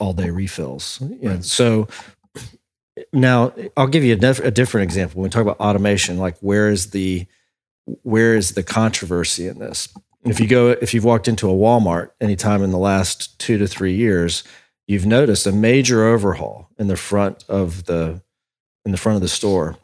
all-day 0.00 0.30
refills. 0.30 0.98
Right. 1.00 1.44
so 1.44 1.86
now 3.12 3.52
I'll 3.76 3.86
give 3.86 4.02
you 4.02 4.14
a, 4.14 4.16
diff- 4.16 4.40
a 4.40 4.50
different 4.50 4.84
example. 4.84 5.20
When 5.20 5.24
we 5.24 5.30
talk 5.30 5.42
about 5.42 5.60
automation, 5.60 6.18
like 6.18 6.36
where 6.38 6.68
is 6.68 6.90
the 6.90 7.26
where 8.02 8.34
is 8.36 8.52
the 8.52 8.62
controversy 8.62 9.46
in 9.46 9.58
this? 9.58 9.88
If 10.24 10.38
you 10.38 10.46
go, 10.46 10.68
if 10.68 10.94
you've 10.94 11.04
walked 11.04 11.26
into 11.26 11.50
a 11.50 11.54
Walmart 11.54 12.10
anytime 12.20 12.62
in 12.62 12.70
the 12.70 12.78
last 12.78 13.38
two 13.40 13.58
to 13.58 13.66
three 13.66 13.94
years, 13.94 14.44
you've 14.86 15.06
noticed 15.06 15.46
a 15.46 15.52
major 15.52 16.04
overhaul 16.04 16.68
in 16.78 16.86
the 16.86 16.96
front 16.96 17.44
of 17.48 17.86
the 17.86 18.22
in 18.84 18.92
the 18.92 18.98
front 18.98 19.16
of 19.16 19.22
the 19.22 19.28
store. 19.28 19.76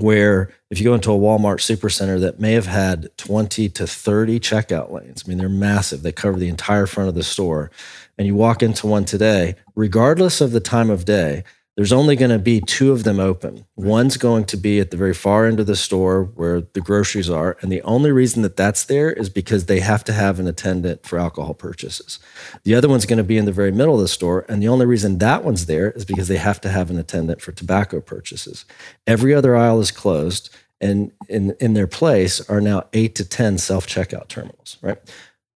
Where 0.00 0.50
if 0.70 0.78
you 0.78 0.84
go 0.84 0.94
into 0.94 1.12
a 1.12 1.18
Walmart 1.18 1.60
supercenter 1.60 2.20
that 2.20 2.38
may 2.38 2.52
have 2.52 2.66
had 2.66 3.08
20 3.16 3.70
to 3.70 3.86
30 3.86 4.38
checkout 4.38 4.90
lanes, 4.92 5.24
I 5.24 5.28
mean, 5.28 5.38
they're 5.38 5.48
massive, 5.48 6.02
they 6.02 6.12
cover 6.12 6.38
the 6.38 6.50
entire 6.50 6.86
front 6.86 7.08
of 7.08 7.14
the 7.14 7.22
store. 7.22 7.70
And 8.18 8.26
you 8.26 8.34
walk 8.34 8.62
into 8.62 8.86
one 8.86 9.06
today, 9.06 9.54
regardless 9.74 10.42
of 10.42 10.52
the 10.52 10.60
time 10.60 10.90
of 10.90 11.06
day, 11.06 11.42
there's 11.78 11.92
only 11.92 12.16
going 12.16 12.32
to 12.32 12.40
be 12.40 12.60
two 12.60 12.90
of 12.90 13.04
them 13.04 13.20
open. 13.20 13.64
One's 13.76 14.16
going 14.16 14.46
to 14.46 14.56
be 14.56 14.80
at 14.80 14.90
the 14.90 14.96
very 14.96 15.14
far 15.14 15.46
end 15.46 15.60
of 15.60 15.68
the 15.68 15.76
store 15.76 16.24
where 16.24 16.60
the 16.60 16.80
groceries 16.80 17.30
are. 17.30 17.56
And 17.60 17.70
the 17.70 17.82
only 17.82 18.10
reason 18.10 18.42
that 18.42 18.56
that's 18.56 18.82
there 18.86 19.12
is 19.12 19.28
because 19.28 19.66
they 19.66 19.78
have 19.78 20.02
to 20.04 20.12
have 20.12 20.40
an 20.40 20.48
attendant 20.48 21.06
for 21.06 21.20
alcohol 21.20 21.54
purchases. 21.54 22.18
The 22.64 22.74
other 22.74 22.88
one's 22.88 23.06
going 23.06 23.18
to 23.18 23.22
be 23.22 23.38
in 23.38 23.44
the 23.44 23.52
very 23.52 23.70
middle 23.70 23.94
of 23.94 24.00
the 24.00 24.08
store. 24.08 24.44
And 24.48 24.60
the 24.60 24.66
only 24.66 24.86
reason 24.86 25.18
that 25.18 25.44
one's 25.44 25.66
there 25.66 25.92
is 25.92 26.04
because 26.04 26.26
they 26.26 26.38
have 26.38 26.60
to 26.62 26.68
have 26.68 26.90
an 26.90 26.98
attendant 26.98 27.40
for 27.40 27.52
tobacco 27.52 28.00
purchases. 28.00 28.64
Every 29.06 29.32
other 29.32 29.56
aisle 29.56 29.78
is 29.78 29.92
closed. 29.92 30.50
And 30.80 31.12
in, 31.28 31.54
in 31.60 31.74
their 31.74 31.86
place 31.86 32.40
are 32.50 32.60
now 32.60 32.88
eight 32.92 33.14
to 33.14 33.24
10 33.24 33.56
self 33.58 33.86
checkout 33.86 34.26
terminals, 34.26 34.78
right? 34.82 34.98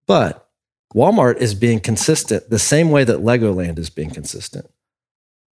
But 0.05 0.49
Walmart 0.93 1.37
is 1.37 1.55
being 1.55 1.79
consistent 1.79 2.49
the 2.49 2.59
same 2.59 2.91
way 2.91 3.05
that 3.05 3.19
Legoland 3.19 3.79
is 3.79 3.89
being 3.89 4.09
consistent. 4.09 4.69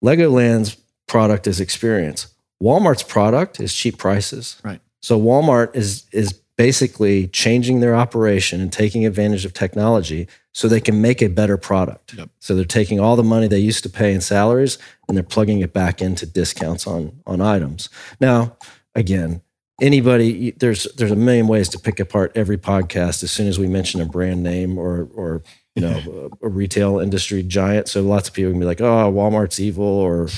Legoland's 0.04 0.76
product 1.06 1.46
is 1.46 1.60
experience. 1.60 2.28
Walmart's 2.62 3.02
product 3.02 3.58
is 3.58 3.74
cheap 3.74 3.98
prices. 3.98 4.60
Right. 4.62 4.80
So 5.00 5.18
Walmart 5.20 5.74
is 5.74 6.04
is 6.12 6.32
basically 6.56 7.26
changing 7.28 7.80
their 7.80 7.96
operation 7.96 8.60
and 8.60 8.72
taking 8.72 9.04
advantage 9.04 9.44
of 9.44 9.52
technology 9.52 10.28
so 10.52 10.68
they 10.68 10.80
can 10.80 11.00
make 11.00 11.20
a 11.20 11.26
better 11.26 11.56
product. 11.56 12.14
Yep. 12.14 12.30
So 12.38 12.54
they're 12.54 12.64
taking 12.64 13.00
all 13.00 13.16
the 13.16 13.24
money 13.24 13.48
they 13.48 13.58
used 13.58 13.82
to 13.82 13.90
pay 13.90 14.14
in 14.14 14.20
salaries 14.20 14.78
and 15.08 15.16
they're 15.16 15.24
plugging 15.24 15.60
it 15.60 15.72
back 15.72 16.00
into 16.00 16.26
discounts 16.26 16.86
on 16.86 17.20
on 17.26 17.40
items. 17.40 17.88
Now, 18.20 18.56
again, 18.94 19.42
anybody 19.80 20.52
there's 20.52 20.84
there's 20.96 21.10
a 21.10 21.16
million 21.16 21.46
ways 21.48 21.68
to 21.70 21.78
pick 21.78 21.98
apart 22.00 22.32
every 22.34 22.58
podcast 22.58 23.22
as 23.22 23.30
soon 23.30 23.46
as 23.48 23.58
we 23.58 23.66
mention 23.66 24.00
a 24.00 24.06
brand 24.06 24.42
name 24.42 24.78
or 24.78 25.08
or 25.14 25.42
you 25.74 25.82
know 25.82 26.30
a, 26.42 26.46
a 26.46 26.48
retail 26.48 26.98
industry 27.00 27.42
giant. 27.42 27.88
So 27.88 28.02
lots 28.02 28.28
of 28.28 28.34
people 28.34 28.52
can 28.52 28.60
be 28.60 28.66
like 28.66 28.80
oh 28.80 29.12
walmart's 29.12 29.58
evil 29.58 29.84
or 29.86 30.28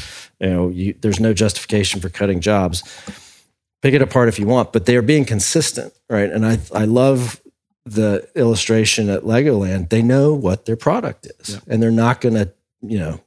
you 0.41 0.49
know 0.49 0.69
you, 0.69 0.95
there's 1.01 1.21
no 1.21 1.33
justification 1.35 2.01
for 2.01 2.09
cutting 2.09 2.41
jobs. 2.41 2.83
Pick 3.83 3.95
it 3.95 4.03
apart 4.03 4.29
if 4.29 4.39
you 4.39 4.47
want 4.47 4.73
but 4.73 4.87
they're 4.87 5.03
being 5.03 5.25
consistent 5.25 5.93
right? 6.09 6.31
And 6.31 6.47
i 6.47 6.59
i 6.75 6.85
love 6.85 7.41
the 7.85 8.29
illustration 8.35 9.09
at 9.11 9.23
legoland. 9.23 9.91
They 9.91 10.03
know 10.03 10.35
what 10.35 10.65
their 10.65 10.77
product 10.77 11.27
is 11.41 11.51
Yeah. 11.55 11.61
and 11.69 11.83
they're 11.83 11.91
not 11.91 12.21
going 12.21 12.35
to 12.35 12.53
you 12.81 12.99
know 12.99 13.21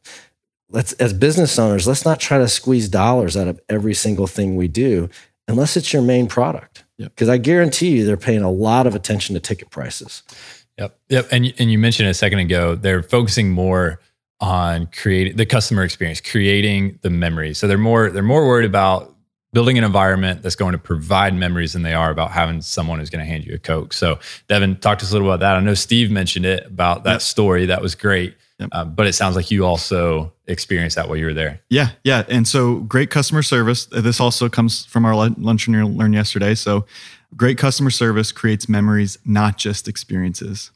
let's 0.70 0.94
as 0.94 1.14
business 1.14 1.58
owners 1.58 1.88
let's 1.88 2.06
not 2.06 2.20
try 2.20 2.38
to 2.40 2.48
squeeze 2.48 2.90
dollars 2.90 3.36
out 3.38 3.48
of 3.48 3.60
every 3.70 3.94
single 3.94 4.28
thing 4.28 4.56
we 4.56 4.68
do 4.68 5.10
unless 5.50 5.76
it's 5.76 5.92
your 5.92 6.02
main 6.02 6.28
product 6.28 6.84
Yep. 6.98 7.16
because 7.16 7.30
i 7.30 7.38
guarantee 7.38 7.90
you 7.98 8.06
they're 8.06 8.18
paying 8.18 8.42
a 8.44 8.52
lot 8.52 8.88
of 8.88 8.96
attention 8.96 9.34
to 9.36 9.40
ticket 9.42 9.70
prices 9.70 10.24
Yep. 10.78 10.98
Yep. 11.10 11.28
And 11.34 11.54
and 11.60 11.70
you 11.70 11.78
mentioned 11.78 12.08
a 12.08 12.14
second 12.14 12.40
ago, 12.40 12.74
they're 12.74 13.04
focusing 13.04 13.50
more 13.52 14.00
on 14.40 14.88
creating 14.88 15.36
the 15.36 15.46
customer 15.46 15.84
experience, 15.84 16.22
creating 16.22 16.98
the 17.02 17.10
memories. 17.10 17.58
So 17.58 17.68
they're 17.68 17.78
more 17.78 18.10
they're 18.10 18.24
more 18.24 18.48
worried 18.48 18.64
about 18.66 19.14
building 19.52 19.78
an 19.78 19.84
environment 19.84 20.42
that's 20.42 20.56
going 20.56 20.72
to 20.72 20.78
provide 20.78 21.34
memories 21.36 21.74
than 21.74 21.82
they 21.82 21.94
are 21.94 22.10
about 22.12 22.32
having 22.32 22.62
someone 22.62 23.00
who's 23.00 23.10
going 23.10 23.20
to 23.26 23.30
hand 23.30 23.44
you 23.46 23.56
a 23.56 23.58
Coke. 23.58 23.92
So 23.92 24.20
Devin, 24.48 24.78
talk 24.78 25.00
to 25.00 25.04
us 25.06 25.12
a 25.12 25.14
little 25.16 25.28
about 25.30 25.42
that. 25.42 25.58
I 25.58 25.60
know 25.60 25.74
Steve 25.74 26.12
mentioned 26.12 26.46
it 26.46 26.66
about 26.68 27.04
that 27.04 27.12
Yep. 27.16 27.22
story. 27.24 27.66
That 27.66 27.82
was 27.82 27.94
great. 27.96 28.36
Yep. 28.60 28.70
Uh, 28.72 28.86
but 28.86 29.08
it 29.08 29.14
sounds 29.14 29.36
like 29.36 29.52
you 29.52 29.66
also 29.66 30.34
experienced 30.48 30.98
that 30.98 31.08
while 31.08 31.18
you 31.18 31.26
were 31.26 31.34
there. 31.34 31.62
Yeah, 31.70 31.92
yeah. 32.04 32.26
And 32.28 32.48
so 32.48 32.80
great 32.80 33.10
customer 33.10 33.42
service. 33.42 33.88
Uh, 33.92 34.02
This 34.02 34.20
also 34.20 34.50
comes 34.50 34.86
from 34.86 35.06
our 35.06 35.16
lunch 35.16 35.68
and 35.68 35.98
learn 35.98 36.14
yesterday. 36.14 36.56
So 36.56 36.86
great 37.36 37.58
customer 37.58 37.90
service 37.90 38.32
creates 38.32 38.68
memories, 38.68 39.18
not 39.24 39.58
just 39.58 39.88
experiences. 39.88 40.72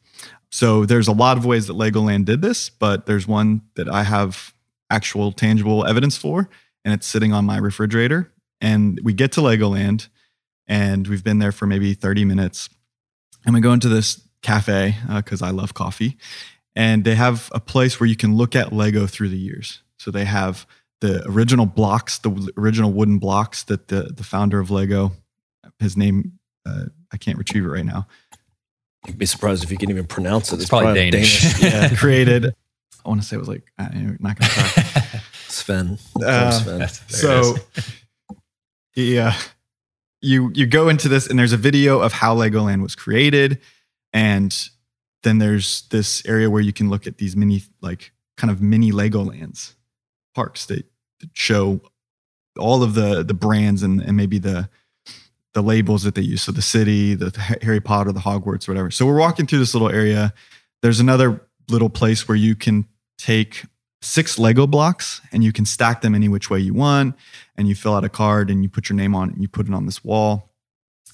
So 0.50 0.86
there's 0.86 1.08
a 1.08 1.12
lot 1.12 1.36
of 1.36 1.44
ways 1.44 1.66
that 1.66 1.74
Legoland 1.74 2.24
did 2.24 2.40
this, 2.40 2.70
but 2.70 3.06
there's 3.06 3.26
one 3.26 3.62
that 3.74 3.88
I 3.88 4.04
have 4.04 4.54
actual 4.88 5.32
tangible 5.32 5.84
evidence 5.84 6.16
for, 6.16 6.48
and 6.84 6.94
it's 6.94 7.06
sitting 7.06 7.32
on 7.32 7.44
my 7.44 7.58
refrigerator. 7.58 8.30
And 8.60 9.00
we 9.02 9.12
get 9.12 9.32
to 9.32 9.40
Legoland, 9.40 10.08
and 10.66 11.08
we've 11.08 11.24
been 11.24 11.40
there 11.40 11.52
for 11.52 11.66
maybe 11.66 11.92
30 11.92 12.24
minutes, 12.24 12.68
and 13.44 13.52
we 13.54 13.60
go 13.60 13.72
into 13.72 13.88
this 13.88 14.22
cafe 14.42 14.94
because 15.16 15.42
I 15.42 15.50
love 15.50 15.74
coffee, 15.74 16.16
and 16.76 17.04
they 17.04 17.14
have 17.14 17.50
a 17.52 17.60
place 17.60 18.00
where 18.00 18.08
you 18.08 18.16
can 18.16 18.36
look 18.36 18.56
at 18.56 18.72
Lego 18.72 19.06
through 19.06 19.28
the 19.28 19.38
years. 19.38 19.82
So 19.98 20.10
they 20.10 20.24
have 20.24 20.66
the 21.00 21.26
original 21.26 21.66
blocks, 21.66 22.18
the 22.18 22.52
original 22.56 22.92
wooden 22.92 23.18
blocks 23.18 23.62
that 23.64 23.88
the 23.88 24.12
the 24.14 24.24
founder 24.24 24.60
of 24.60 24.70
Lego, 24.70 25.12
his 25.78 25.96
name, 25.96 26.38
uh, 26.66 26.86
I 27.12 27.16
can't 27.16 27.38
retrieve 27.38 27.64
it 27.64 27.68
right 27.68 27.84
now, 27.84 28.06
I'd 29.06 29.18
be 29.18 29.26
surprised 29.26 29.64
if 29.64 29.70
you 29.70 29.76
can 29.76 29.90
even 29.90 30.06
pronounce 30.06 30.52
it. 30.52 30.60
It's 30.60 30.68
probably 30.68 30.94
Danish. 31.10 31.60
yeah, 31.62 31.94
created. 31.94 32.54
I 33.04 33.08
want 33.08 33.20
to 33.20 33.26
say 33.26 33.36
it 33.36 33.40
was 33.40 33.48
like 33.48 33.64
I'm 33.78 34.16
not 34.20 34.38
gonna 34.38 34.50
try. 34.50 35.20
Sven. 35.48 35.98
Uh, 36.22 36.50
Sven. 36.50 36.88
So 37.08 37.54
yeah 38.96 39.36
you 40.24 40.50
you 40.54 40.66
go 40.66 40.88
into 40.88 41.08
this 41.08 41.26
and 41.26 41.38
there's 41.38 41.52
a 41.52 41.58
video 41.58 42.00
of 42.00 42.12
how 42.12 42.34
legoland 42.34 42.82
was 42.82 42.94
created 42.94 43.60
and 44.12 44.68
then 45.24 45.38
there's 45.38 45.82
this 45.88 46.24
area 46.26 46.48
where 46.48 46.62
you 46.62 46.72
can 46.72 46.88
look 46.88 47.06
at 47.06 47.18
these 47.18 47.36
mini 47.36 47.62
like 47.80 48.12
kind 48.36 48.50
of 48.50 48.62
mini 48.62 48.92
legolands 48.92 49.74
parks 50.34 50.66
that, 50.66 50.84
that 51.20 51.30
show 51.32 51.80
all 52.58 52.82
of 52.82 52.94
the 52.94 53.22
the 53.24 53.34
brands 53.34 53.82
and, 53.82 54.00
and 54.00 54.16
maybe 54.16 54.38
the 54.38 54.68
the 55.54 55.62
labels 55.62 56.02
that 56.02 56.14
they 56.14 56.22
use. 56.22 56.42
So 56.42 56.52
the 56.52 56.62
city 56.62 57.14
the 57.14 57.30
harry 57.62 57.80
potter 57.80 58.12
the 58.12 58.20
hogwarts 58.20 58.68
whatever. 58.68 58.90
So 58.90 59.06
we're 59.06 59.18
walking 59.18 59.46
through 59.46 59.60
this 59.60 59.74
little 59.74 59.90
area. 59.90 60.32
There's 60.82 61.00
another 61.00 61.40
little 61.68 61.90
place 61.90 62.28
where 62.28 62.36
you 62.36 62.54
can 62.54 62.86
take 63.18 63.64
six 64.02 64.38
lego 64.38 64.66
blocks 64.66 65.20
and 65.32 65.42
you 65.42 65.52
can 65.52 65.64
stack 65.64 66.02
them 66.02 66.14
any 66.14 66.28
which 66.28 66.50
way 66.50 66.58
you 66.58 66.74
want. 66.74 67.16
And 67.56 67.68
you 67.68 67.74
fill 67.74 67.94
out 67.94 68.04
a 68.04 68.08
card 68.08 68.50
and 68.50 68.62
you 68.62 68.68
put 68.68 68.88
your 68.88 68.96
name 68.96 69.14
on 69.14 69.30
it 69.30 69.34
and 69.34 69.42
you 69.42 69.48
put 69.48 69.66
it 69.66 69.74
on 69.74 69.86
this 69.86 70.04
wall, 70.04 70.50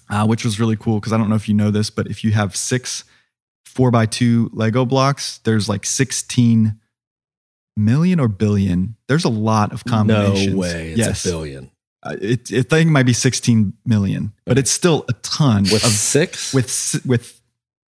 uh, 0.08 0.26
which 0.26 0.44
was 0.44 0.58
really 0.58 0.76
cool 0.76 0.98
because 0.98 1.12
I 1.12 1.18
don't 1.18 1.28
know 1.28 1.36
if 1.36 1.48
you 1.48 1.54
know 1.54 1.70
this, 1.70 1.90
but 1.90 2.06
if 2.08 2.24
you 2.24 2.32
have 2.32 2.56
six 2.56 3.04
four 3.70 3.90
by 3.90 4.06
two 4.06 4.50
Lego 4.52 4.84
blocks, 4.84 5.38
there's 5.44 5.68
like 5.68 5.86
16 5.86 6.78
million 7.76 8.20
or 8.20 8.28
billion. 8.28 8.96
There's 9.08 9.24
a 9.24 9.28
lot 9.30 9.72
of 9.72 9.84
combinations. 9.84 10.54
No 10.54 10.60
way. 10.60 10.90
It's 10.90 10.98
yes. 10.98 11.24
a 11.24 11.28
billion. 11.28 11.70
Uh, 12.02 12.16
it, 12.20 12.50
it, 12.50 12.66
I 12.72 12.76
think 12.76 12.88
it 12.88 12.92
might 12.92 13.04
be 13.06 13.12
16 13.12 13.74
million, 13.84 14.32
but 14.46 14.56
it's 14.58 14.70
still 14.70 15.04
a 15.08 15.12
ton 15.14 15.64
With 15.64 15.84
of 15.84 15.90
six? 15.90 16.54
with 16.54 17.00
with 17.06 17.36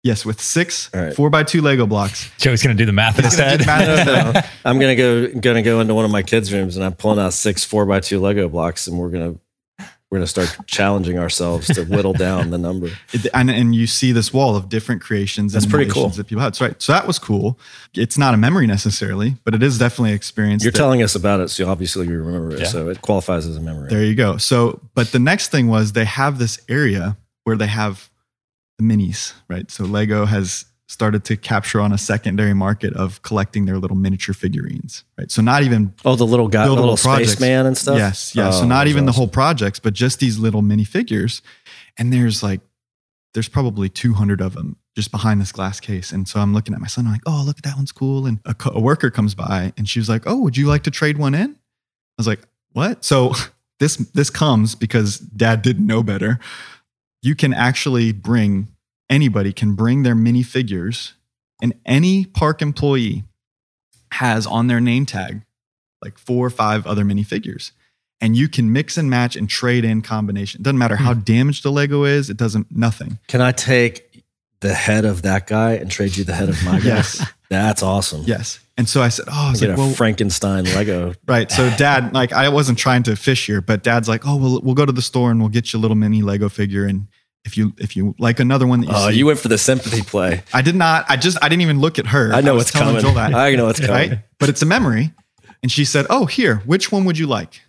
Yes, 0.04 0.26
with 0.26 0.42
six 0.42 0.90
All 0.96 1.02
right. 1.02 1.14
four 1.16 1.30
by 1.30 1.44
two 1.44 1.62
Lego 1.62 1.86
blocks. 1.86 2.28
Joey's 2.40 2.64
going 2.64 2.76
to 2.76 2.82
do 2.82 2.88
the 2.88 2.92
math 2.92 3.20
in 3.20 3.24
his 3.24 3.34
He's 3.34 3.40
gonna 3.40 3.50
head. 3.52 3.60
do 3.60 3.66
math 3.68 3.84
in 3.88 3.90
his 4.08 4.34
head. 4.36 4.50
I'm 4.66 4.80
gonna 4.80 4.96
go 4.96 5.28
gonna 5.28 5.62
go 5.62 5.80
into 5.80 5.94
one 5.94 6.06
of 6.06 6.12
my 6.12 6.24
kids' 6.24 6.52
rooms 6.52 6.76
and 6.76 6.84
I'm 6.84 6.94
pulling 6.94 7.20
out 7.20 7.34
six 7.34 7.64
four 7.64 7.86
by 7.86 8.00
two 8.00 8.20
Lego 8.20 8.50
blocks 8.50 8.88
and 8.88 8.98
we're 8.98 9.10
gonna 9.12 9.36
we're 10.12 10.18
gonna 10.18 10.28
start 10.28 10.54
challenging 10.68 11.18
ourselves 11.18 11.68
to 11.68 11.86
whittle 11.86 12.12
down 12.12 12.50
the 12.50 12.58
number. 12.58 12.90
And, 13.34 13.50
and 13.50 13.74
you 13.74 13.88
see 13.88 14.12
this 14.12 14.34
wall 14.34 14.58
of 14.58 14.68
different 14.68 15.02
creations 15.02 15.54
That's 15.54 15.64
and 15.66 15.72
pretty 15.74 15.90
cool. 15.90 16.02
emulations 16.02 16.18
that 16.18 16.28
people 16.28 16.42
had. 16.44 16.56
So, 16.56 16.66
right. 16.66 16.82
So 16.82 16.92
that 16.92 17.08
was 17.08 17.18
cool. 17.18 17.58
It's 17.94 18.18
not 18.18 18.34
a 18.34 18.38
memory 18.38 18.68
necessarily, 18.68 19.36
but 19.46 19.56
it 19.56 19.64
is 19.64 19.78
definitely 19.78 20.10
an 20.10 20.16
experience. 20.18 20.64
You're 20.64 20.72
that- 20.74 20.78
telling 20.78 21.02
us 21.02 21.16
about 21.16 21.40
it, 21.40 21.50
so 21.50 21.70
obviously 21.70 22.08
you 22.08 22.22
remember 22.22 22.56
it. 22.56 22.60
Yeah. 22.60 22.66
So 22.66 22.90
it 22.90 23.02
qualifies 23.02 23.46
as 23.46 23.56
a 23.56 23.62
memory. 23.62 23.90
There 23.90 24.04
you 24.04 24.16
go. 24.16 24.36
So, 24.38 24.82
but 24.96 25.12
the 25.14 25.20
next 25.20 25.50
thing 25.50 25.68
was 25.68 25.94
they 25.94 26.06
have 26.06 26.40
this 26.40 26.60
area 26.68 27.16
where 27.46 27.56
they 27.56 27.68
have 27.68 28.10
the 28.78 28.84
minis, 28.84 29.34
right? 29.48 29.72
So 29.72 29.86
Lego 29.86 30.26
has 30.26 30.66
started 30.92 31.24
to 31.24 31.38
capture 31.38 31.80
on 31.80 31.94
a 31.94 31.98
secondary 31.98 32.54
market 32.54 32.94
of 32.96 33.22
collecting 33.22 33.64
their 33.64 33.78
little 33.78 33.96
miniature 33.96 34.36
figurines, 34.36 35.06
right? 35.18 35.32
So 35.32 35.42
not 35.42 35.64
even 35.64 35.94
oh, 36.04 36.16
the 36.16 36.26
little 36.26 36.50
guy, 36.50 36.66
the 36.66 36.74
little 36.74 36.98
spaceman 36.98 37.66
and 37.66 37.78
stuff. 37.78 37.98
Yes, 37.98 38.36
yeah. 38.36 38.50
Oh, 38.50 38.52
so 38.52 38.66
not 38.66 38.88
even 38.88 39.06
the 39.06 39.14
whole 39.14 39.30
projects, 39.30 39.80
but 39.80 39.94
just 39.94 40.20
these 40.20 40.38
little 40.38 40.62
mini 40.62 40.84
figures. 40.84 41.42
And 41.98 42.12
there's 42.12 42.44
like, 42.44 42.60
there's 43.34 43.48
probably 43.48 43.88
200 43.88 44.42
of 44.42 44.54
them 44.54 44.76
just 44.94 45.12
behind 45.12 45.40
this 45.40 45.54
glass 45.54 45.80
case. 45.80 46.12
And 46.12 46.28
so 46.28 46.42
I'm 46.42 46.54
looking 46.54 46.74
at 46.74 46.82
my 46.82 46.88
son, 46.88 47.06
I'm 47.06 47.14
like, 47.14 47.22
oh, 47.26 47.42
look 47.46 47.58
at 47.58 47.64
that 47.64 47.78
one's 47.78 47.94
cool. 47.94 48.26
And 48.26 48.40
a, 48.44 48.54
co- 48.54 48.74
a 48.76 48.82
worker 48.82 49.10
comes 49.10 49.34
by 49.34 49.72
and 49.78 49.88
she 49.88 49.98
was 49.98 50.10
like, 50.10 50.24
oh, 50.26 50.42
would 50.42 50.58
you 50.58 50.68
like 50.68 50.84
to 50.84 50.92
trade 50.92 51.18
one 51.18 51.34
in? 51.34 51.52
I 51.52 52.18
was 52.18 52.28
like, 52.28 52.42
what? 52.74 53.06
So 53.06 53.34
this 53.80 53.96
this 53.96 54.30
comes 54.30 54.76
because 54.76 55.20
dad 55.20 55.62
didn't 55.62 55.88
know 55.88 56.04
better. 56.04 56.38
You 57.22 57.34
can 57.34 57.54
actually 57.54 58.12
bring 58.12 58.68
anybody 59.12 59.54
can 59.54 59.76
bring 59.76 60.02
their 60.02 60.16
mini 60.16 60.42
figures, 60.42 61.14
and 61.62 61.76
any 61.86 62.26
park 62.26 62.64
employee 62.64 63.26
has 64.14 64.48
on 64.48 64.66
their 64.66 64.82
name 64.82 65.06
tag 65.06 65.44
like 66.02 66.18
four 66.18 66.46
or 66.46 66.50
five 66.50 66.88
other 66.88 67.06
mini 67.06 67.24
figures. 67.24 67.72
And 68.20 68.36
you 68.36 68.48
can 68.48 68.72
mix 68.72 68.98
and 68.98 69.10
match 69.10 69.36
and 69.36 69.50
trade 69.50 69.84
in 69.84 70.02
combination. 70.02 70.62
Doesn't 70.62 70.78
matter 70.78 70.96
how 70.96 71.14
hmm. 71.14 71.22
damaged 71.22 71.64
the 71.64 71.72
Lego 71.72 72.04
is, 72.04 72.30
it 72.30 72.38
doesn't 72.38 72.76
nothing. 72.76 73.20
Can 73.28 73.42
I 73.42 73.52
take 73.52 74.24
the 74.60 74.74
head 74.74 75.06
of 75.06 75.24
that 75.24 75.48
guy 75.48 75.74
and 75.74 75.90
trade 75.90 76.18
you 76.18 76.24
the 76.24 76.34
head 76.34 76.50
of 76.50 76.64
my 76.64 76.80
guy? 76.80 76.86
Yes. 76.86 77.26
That's 77.50 77.84
awesome. 77.84 78.24
Yes. 78.26 78.60
And 78.78 78.88
so 78.88 79.02
I 79.02 79.10
said, 79.10 79.26
Oh, 79.28 79.48
I 79.48 79.52
was 79.52 79.60
Get 79.60 79.70
like, 79.70 79.78
a 79.78 79.82
well, 79.82 79.92
Frankenstein 79.92 80.66
Lego. 80.66 81.14
Right. 81.28 81.52
So 81.52 81.70
dad, 81.78 82.14
like 82.14 82.32
I 82.32 82.50
wasn't 82.50 82.78
trying 82.78 83.04
to 83.04 83.16
fish 83.16 83.46
here, 83.46 83.62
but 83.62 83.84
dad's 83.84 84.08
like, 84.08 84.26
oh, 84.26 84.38
we'll 84.38 84.62
we'll 84.62 84.76
go 84.76 84.86
to 84.86 84.92
the 84.92 85.02
store 85.02 85.32
and 85.32 85.40
we'll 85.40 85.50
get 85.50 85.74
you 85.74 85.80
a 85.80 85.82
little 85.82 85.98
mini 85.98 86.22
Lego 86.22 86.48
figure. 86.48 86.86
And 86.86 87.08
if 87.46 87.58
you 87.58 87.74
if 87.78 87.96
you 87.96 88.16
like 88.20 88.40
another 88.40 88.68
one 88.68 88.82
that 88.82 88.88
you 88.88 88.94
Oh, 88.96 89.10
see, 89.10 89.18
you 89.18 89.26
went 89.26 89.40
for 89.40 89.48
the 89.48 89.58
sympathy 89.58 90.02
play. 90.02 90.44
I 90.54 90.62
did 90.62 90.76
not. 90.76 91.06
I 91.10 91.18
just 91.18 91.38
I 91.42 91.50
didn't 91.50 91.62
even 91.64 91.80
look 91.80 91.98
at 92.00 92.08
her. 92.08 92.32
I 92.34 92.42
know 92.42 92.54
was 92.54 92.62
what's 92.66 92.72
coming. 92.72 93.02
That, 93.02 93.34
I 93.34 93.56
know 93.56 93.66
what's 93.66 93.80
coming. 93.80 94.10
right? 94.12 94.20
But 94.40 94.50
it's 94.50 94.62
a 94.62 94.66
memory. 94.66 95.14
And 95.64 95.72
she 95.72 95.86
said, 95.86 96.08
oh, 96.10 96.26
here, 96.26 96.58
which 96.66 96.92
one 96.92 97.06
would 97.06 97.18
you 97.20 97.28
like? 97.28 97.62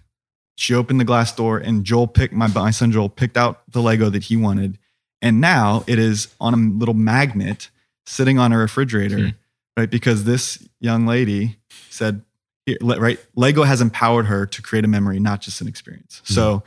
She 0.57 0.75
opened 0.75 0.99
the 1.01 1.05
glass 1.05 1.35
door 1.35 1.59
and 1.59 1.85
Joel 1.85 2.07
picked 2.07 2.33
my 2.35 2.47
my 2.49 2.70
son 2.70 2.93
Joel 2.93 3.09
picked 3.09 3.37
out 3.37 3.62
the 3.70 3.81
Lego 3.83 4.11
that 4.11 4.25
he 4.25 4.37
wanted, 4.37 4.79
and 5.20 5.41
now 5.41 5.85
it 5.87 5.99
is 5.99 6.29
on 6.41 6.55
a 6.55 6.57
little 6.79 6.95
magnet 6.95 7.70
sitting 8.07 8.39
on 8.39 8.53
a 8.53 8.59
refrigerator, 8.59 9.18
Hmm. 9.18 9.29
right? 9.77 9.91
Because 9.91 10.25
this 10.25 10.59
young 10.81 11.07
lady 11.07 11.57
said, 11.91 12.23
here, 12.66 12.77
right, 12.83 13.18
Lego 13.35 13.62
has 13.64 13.81
empowered 13.81 14.27
her 14.27 14.45
to 14.47 14.62
create 14.62 14.85
a 14.85 14.89
memory, 14.89 15.18
not 15.20 15.41
just 15.41 15.61
an 15.61 15.68
experience. 15.68 16.20
Hmm. 16.27 16.35
So 16.35 16.62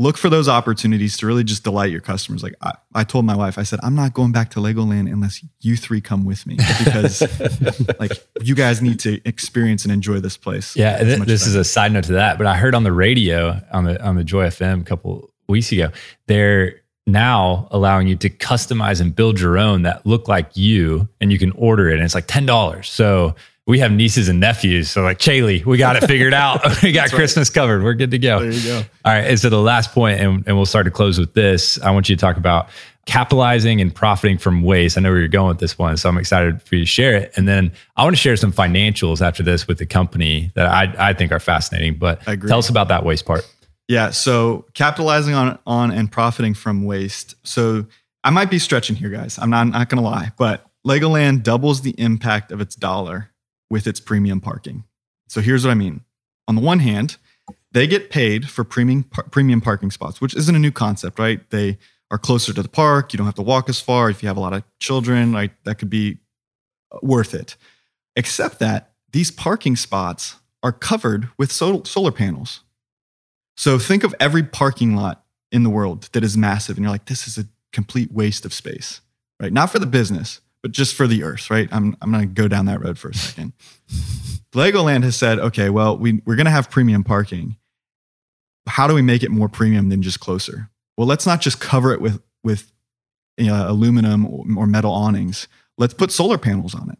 look 0.00 0.16
for 0.16 0.30
those 0.30 0.48
opportunities 0.48 1.18
to 1.18 1.26
really 1.26 1.44
just 1.44 1.62
delight 1.62 1.90
your 1.90 2.00
customers. 2.00 2.42
Like 2.42 2.54
I, 2.62 2.72
I 2.94 3.04
told 3.04 3.26
my 3.26 3.36
wife, 3.36 3.58
I 3.58 3.64
said, 3.64 3.80
I'm 3.82 3.94
not 3.94 4.14
going 4.14 4.32
back 4.32 4.48
to 4.52 4.60
Legoland 4.60 5.12
unless 5.12 5.44
you 5.60 5.76
three 5.76 6.00
come 6.00 6.24
with 6.24 6.46
me 6.46 6.56
because 6.56 7.20
like 8.00 8.12
you 8.40 8.54
guys 8.54 8.80
need 8.80 8.98
to 9.00 9.20
experience 9.28 9.84
and 9.84 9.92
enjoy 9.92 10.18
this 10.18 10.38
place. 10.38 10.74
Yeah, 10.74 11.04
th- 11.04 11.20
this 11.20 11.46
is 11.46 11.54
a 11.54 11.64
side 11.64 11.92
note 11.92 12.04
to 12.04 12.12
that, 12.14 12.38
but 12.38 12.46
I 12.46 12.56
heard 12.56 12.74
on 12.74 12.82
the 12.82 12.92
radio 12.92 13.60
on 13.72 13.84
the 13.84 14.02
on 14.02 14.16
the 14.16 14.24
Joy 14.24 14.46
FM 14.46 14.80
a 14.80 14.84
couple 14.84 15.30
weeks 15.48 15.70
ago, 15.70 15.90
they're 16.26 16.80
now 17.06 17.68
allowing 17.70 18.06
you 18.06 18.16
to 18.16 18.30
customize 18.30 19.02
and 19.02 19.14
build 19.14 19.38
your 19.38 19.58
own 19.58 19.82
that 19.82 20.06
look 20.06 20.28
like 20.28 20.56
you, 20.56 21.08
and 21.20 21.30
you 21.30 21.38
can 21.38 21.52
order 21.52 21.90
it, 21.90 21.94
and 21.94 22.02
it's 22.02 22.14
like 22.14 22.26
ten 22.26 22.46
dollars. 22.46 22.88
So 22.88 23.34
we 23.66 23.78
have 23.78 23.92
nieces 23.92 24.28
and 24.28 24.40
nephews, 24.40 24.90
so 24.90 25.02
like 25.02 25.18
Chaley, 25.18 25.64
we 25.64 25.78
got 25.78 25.96
it 25.96 26.06
figured 26.06 26.34
out. 26.34 26.60
we 26.82 26.92
got 26.92 27.10
Christmas 27.10 27.50
covered. 27.50 27.82
We're 27.82 27.94
good 27.94 28.10
to 28.10 28.18
go. 28.18 28.40
There 28.40 28.50
you 28.50 28.62
go. 28.62 28.76
All 29.04 29.12
right. 29.12 29.24
And 29.24 29.38
so 29.38 29.48
the 29.48 29.60
last 29.60 29.92
point, 29.92 30.20
and, 30.20 30.42
and 30.46 30.56
we'll 30.56 30.66
start 30.66 30.86
to 30.86 30.90
close 30.90 31.18
with 31.18 31.34
this. 31.34 31.80
I 31.80 31.90
want 31.90 32.08
you 32.08 32.16
to 32.16 32.20
talk 32.20 32.36
about 32.36 32.68
capitalizing 33.06 33.80
and 33.80 33.94
profiting 33.94 34.38
from 34.38 34.62
waste. 34.62 34.96
I 34.96 35.00
know 35.00 35.10
where 35.10 35.18
you're 35.18 35.28
going 35.28 35.48
with 35.48 35.58
this 35.58 35.78
one, 35.78 35.96
so 35.96 36.08
I'm 36.08 36.18
excited 36.18 36.62
for 36.62 36.76
you 36.76 36.82
to 36.82 36.86
share 36.86 37.14
it. 37.14 37.32
And 37.36 37.46
then 37.46 37.72
I 37.96 38.04
want 38.04 38.14
to 38.14 38.20
share 38.20 38.36
some 38.36 38.52
financials 38.52 39.20
after 39.24 39.42
this 39.42 39.68
with 39.68 39.78
the 39.78 39.86
company 39.86 40.52
that 40.54 40.66
I, 40.66 41.10
I 41.10 41.12
think 41.12 41.32
are 41.32 41.40
fascinating. 41.40 41.94
But 41.94 42.22
tell 42.22 42.58
us 42.58 42.68
about 42.68 42.88
that 42.88 43.04
waste 43.04 43.26
part. 43.26 43.48
Yeah. 43.88 44.10
So 44.10 44.66
capitalizing 44.74 45.34
on 45.34 45.58
on 45.66 45.90
and 45.90 46.10
profiting 46.10 46.54
from 46.54 46.84
waste. 46.84 47.34
So 47.42 47.86
I 48.22 48.30
might 48.30 48.50
be 48.50 48.58
stretching 48.58 48.96
here, 48.96 49.10
guys. 49.10 49.38
I'm 49.38 49.50
not, 49.50 49.66
not 49.68 49.88
gonna 49.88 50.02
lie, 50.02 50.32
but 50.36 50.66
Legoland 50.86 51.42
doubles 51.42 51.82
the 51.82 51.94
impact 51.98 52.52
of 52.52 52.60
its 52.60 52.74
dollar 52.74 53.29
with 53.70 53.86
its 53.86 54.00
premium 54.00 54.40
parking. 54.40 54.84
So 55.28 55.40
here's 55.40 55.64
what 55.64 55.70
I 55.70 55.74
mean. 55.74 56.02
On 56.48 56.56
the 56.56 56.60
one 56.60 56.80
hand, 56.80 57.16
they 57.72 57.86
get 57.86 58.10
paid 58.10 58.50
for 58.50 58.64
premium 58.64 59.04
par- 59.04 59.26
premium 59.30 59.60
parking 59.60 59.90
spots, 59.90 60.20
which 60.20 60.34
isn't 60.34 60.54
a 60.54 60.58
new 60.58 60.72
concept, 60.72 61.18
right? 61.18 61.48
They 61.50 61.78
are 62.10 62.18
closer 62.18 62.52
to 62.52 62.62
the 62.62 62.68
park. 62.68 63.12
You 63.12 63.18
don't 63.18 63.26
have 63.26 63.36
to 63.36 63.42
walk 63.42 63.68
as 63.68 63.80
far. 63.80 64.10
If 64.10 64.22
you 64.22 64.26
have 64.26 64.36
a 64.36 64.40
lot 64.40 64.52
of 64.52 64.64
children, 64.80 65.32
that 65.64 65.78
could 65.78 65.90
be 65.90 66.18
uh, 66.90 66.98
worth 67.02 67.34
it. 67.34 67.56
Except 68.16 68.58
that 68.58 68.92
these 69.12 69.30
parking 69.30 69.76
spots 69.76 70.36
are 70.62 70.72
covered 70.72 71.28
with 71.38 71.52
sol- 71.52 71.84
solar 71.84 72.12
panels. 72.12 72.60
So 73.56 73.78
think 73.78 74.02
of 74.02 74.14
every 74.18 74.42
parking 74.42 74.96
lot 74.96 75.24
in 75.52 75.62
the 75.62 75.70
world 75.70 76.08
that 76.12 76.24
is 76.24 76.36
massive, 76.36 76.76
and 76.76 76.84
you're 76.84 76.92
like, 76.92 77.06
this 77.06 77.28
is 77.28 77.38
a 77.38 77.46
complete 77.72 78.10
waste 78.10 78.44
of 78.44 78.52
space, 78.52 79.00
right? 79.40 79.52
Not 79.52 79.70
for 79.70 79.78
the 79.78 79.86
business, 79.86 80.40
but 80.62 80.72
just 80.72 80.94
for 80.94 81.06
the 81.06 81.22
earth, 81.22 81.50
right? 81.50 81.68
I'm, 81.72 81.96
I'm 82.00 82.12
going 82.12 82.28
to 82.28 82.34
go 82.34 82.48
down 82.48 82.66
that 82.66 82.82
road 82.82 82.98
for 82.98 83.08
a 83.08 83.14
second. 83.14 83.52
Legoland 84.52 85.04
has 85.04 85.16
said, 85.16 85.38
okay, 85.38 85.70
well, 85.70 85.96
we, 85.96 86.20
we're 86.26 86.36
going 86.36 86.46
to 86.46 86.50
have 86.50 86.70
premium 86.70 87.04
parking. 87.04 87.56
How 88.66 88.86
do 88.86 88.94
we 88.94 89.02
make 89.02 89.22
it 89.22 89.30
more 89.30 89.48
premium 89.48 89.88
than 89.88 90.02
just 90.02 90.20
closer? 90.20 90.70
Well, 90.96 91.06
let's 91.06 91.26
not 91.26 91.40
just 91.40 91.60
cover 91.60 91.92
it 91.92 92.00
with, 92.00 92.20
with 92.44 92.70
you 93.36 93.46
know, 93.46 93.64
aluminum 93.68 94.26
or, 94.58 94.66
metal 94.66 94.92
awnings. 94.92 95.48
Let's 95.78 95.94
put 95.94 96.12
solar 96.12 96.36
panels 96.36 96.74
on 96.74 96.90
it. 96.90 96.98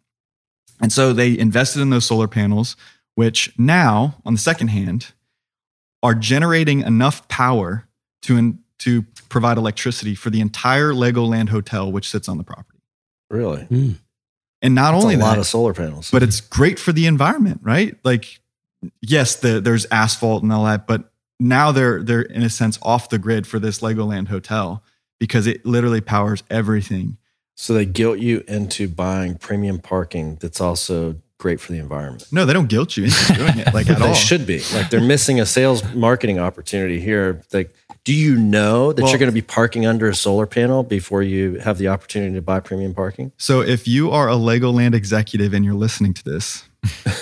And 0.80 0.90
so 0.92 1.12
they 1.12 1.38
invested 1.38 1.82
in 1.82 1.90
those 1.90 2.06
solar 2.06 2.28
panels, 2.28 2.76
which 3.14 3.52
now, 3.58 4.16
on 4.24 4.32
the 4.32 4.40
second 4.40 4.68
hand, 4.68 5.12
are 6.02 6.14
generating 6.14 6.80
enough 6.80 7.28
power 7.28 7.86
to, 8.22 8.56
to 8.78 9.02
provide 9.28 9.58
electricity 9.58 10.14
for 10.14 10.30
the 10.30 10.40
entire 10.40 10.92
Legoland 10.92 11.50
hotel, 11.50 11.92
which 11.92 12.08
sits 12.08 12.28
on 12.28 12.38
the 12.38 12.44
property. 12.44 12.79
Really? 13.30 13.62
Mm. 13.70 13.94
And 14.62 14.74
not 14.74 14.92
That's 14.92 15.04
only 15.04 15.14
a 15.14 15.18
lot 15.18 15.38
of 15.38 15.46
solar 15.46 15.72
panels. 15.72 16.10
but 16.10 16.22
it's 16.22 16.40
great 16.40 16.78
for 16.78 16.92
the 16.92 17.06
environment, 17.06 17.60
right? 17.62 17.96
Like, 18.04 18.40
yes, 19.00 19.36
the, 19.36 19.60
there's 19.60 19.86
asphalt 19.90 20.42
and 20.42 20.52
all 20.52 20.64
that, 20.66 20.86
but 20.86 21.10
now 21.38 21.72
they're 21.72 22.02
they're 22.02 22.20
in 22.20 22.42
a 22.42 22.50
sense 22.50 22.78
off 22.82 23.08
the 23.08 23.18
grid 23.18 23.46
for 23.46 23.58
this 23.58 23.80
Legoland 23.80 24.28
hotel 24.28 24.82
because 25.18 25.46
it 25.46 25.64
literally 25.64 26.02
powers 26.02 26.42
everything. 26.50 27.16
so 27.56 27.72
they 27.72 27.86
guilt 27.86 28.18
you 28.18 28.44
into 28.46 28.86
buying 28.88 29.36
premium 29.36 29.78
parking 29.78 30.36
that's 30.40 30.60
also 30.60 31.16
great 31.40 31.60
for 31.60 31.72
the 31.72 31.78
environment. 31.78 32.24
No, 32.30 32.44
they 32.46 32.52
don't 32.52 32.68
guilt 32.68 32.96
you 32.96 33.04
into 33.10 33.32
doing 33.34 33.58
it 33.58 33.74
like 33.74 33.90
at 33.90 33.98
they 33.98 34.06
all. 34.08 34.14
should 34.14 34.46
be. 34.46 34.62
Like 34.72 34.90
they're 34.90 35.00
missing 35.00 35.40
a 35.40 35.46
sales 35.46 35.82
marketing 35.94 36.38
opportunity 36.38 37.00
here. 37.00 37.42
Like, 37.52 37.74
do 38.04 38.12
you 38.14 38.36
know 38.36 38.92
that 38.92 39.02
Well- 39.02 39.10
you're 39.10 39.18
going 39.18 39.30
to 39.30 39.34
be 39.34 39.42
parking 39.42 39.84
under 39.86 40.08
a 40.08 40.14
solar 40.14 40.46
panel 40.46 40.82
before 40.84 41.22
you 41.22 41.54
have 41.58 41.78
the 41.78 41.88
opportunity 41.88 42.34
to 42.34 42.42
buy 42.42 42.60
premium 42.60 42.94
parking? 42.94 43.32
So 43.38 43.60
if 43.62 43.88
you 43.88 44.10
are 44.12 44.28
a 44.30 44.34
Legoland 44.34 44.94
executive 44.94 45.52
and 45.52 45.64
you're 45.64 45.74
listening 45.74 46.14
to 46.14 46.24
this, 46.24 46.64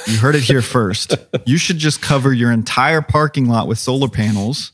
you 0.06 0.18
heard 0.18 0.34
it 0.36 0.42
here 0.42 0.62
first. 0.62 1.16
You 1.46 1.56
should 1.58 1.78
just 1.78 2.00
cover 2.02 2.32
your 2.32 2.52
entire 2.52 3.00
parking 3.02 3.48
lot 3.48 3.66
with 3.66 3.78
solar 3.78 4.08
panels, 4.08 4.70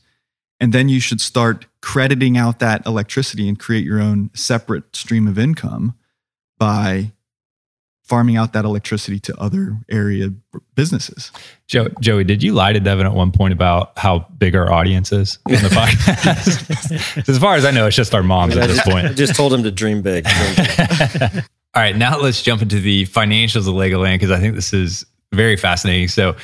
and 0.59 0.73
then 0.73 0.89
you 0.89 0.99
should 0.99 1.21
start 1.21 1.65
crediting 1.81 2.37
out 2.37 2.59
that 2.59 2.85
electricity 2.85 3.47
and 3.49 3.57
create 3.59 3.83
your 3.83 3.99
own 3.99 4.29
separate 4.35 4.95
stream 4.95 5.27
of 5.27 5.39
income 5.39 5.95
by 6.59 7.11
farming 8.05 8.37
out 8.37 8.53
that 8.53 8.65
electricity 8.65 9.19
to 9.19 9.35
other 9.39 9.77
area 9.89 10.29
businesses. 10.75 11.31
Joe, 11.67 11.87
Joey, 11.99 12.23
did 12.23 12.43
you 12.43 12.53
lie 12.53 12.71
to 12.71 12.79
Devin 12.79 13.07
at 13.07 13.13
one 13.13 13.31
point 13.31 13.51
about 13.51 13.97
how 13.97 14.27
big 14.37 14.55
our 14.55 14.71
audience 14.71 15.11
is 15.11 15.39
on 15.47 15.53
the 15.53 15.69
podcast? 15.69 17.27
as 17.29 17.39
far 17.39 17.55
as 17.55 17.65
I 17.65 17.71
know, 17.71 17.87
it's 17.87 17.95
just 17.95 18.13
our 18.13 18.21
moms 18.21 18.55
at 18.55 18.67
this 18.67 18.81
point. 18.83 19.07
I 19.07 19.13
just 19.13 19.35
told 19.35 19.53
him 19.53 19.63
to 19.63 19.71
dream 19.71 20.03
big. 20.03 20.25
Dream 20.29 20.55
big. 20.55 21.43
All 21.73 21.81
right, 21.81 21.95
now 21.95 22.19
let's 22.19 22.41
jump 22.41 22.61
into 22.61 22.79
the 22.79 23.05
financials 23.07 23.67
of 23.67 23.73
Legoland 23.73 24.15
because 24.15 24.31
I 24.31 24.39
think 24.39 24.55
this 24.55 24.71
is 24.71 25.05
very 25.33 25.57
fascinating. 25.57 26.07
So, 26.07 26.35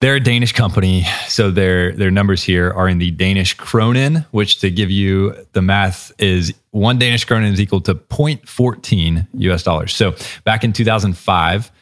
They're 0.00 0.14
a 0.14 0.20
Danish 0.20 0.52
company, 0.52 1.06
so 1.26 1.50
their 1.50 1.92
their 1.92 2.12
numbers 2.12 2.44
here 2.44 2.70
are 2.70 2.88
in 2.88 2.98
the 2.98 3.10
Danish 3.10 3.56
kronen, 3.56 4.24
which 4.30 4.60
to 4.60 4.70
give 4.70 4.92
you 4.92 5.34
the 5.54 5.62
math 5.62 6.12
is 6.20 6.54
one 6.70 7.00
Danish 7.00 7.26
kronen 7.26 7.52
is 7.52 7.60
equal 7.60 7.80
to 7.80 7.96
0.14 7.96 9.26
US 9.32 9.64
dollars. 9.64 9.92
So 9.92 10.14
back 10.44 10.62
in 10.62 10.72
2005, 10.72 11.72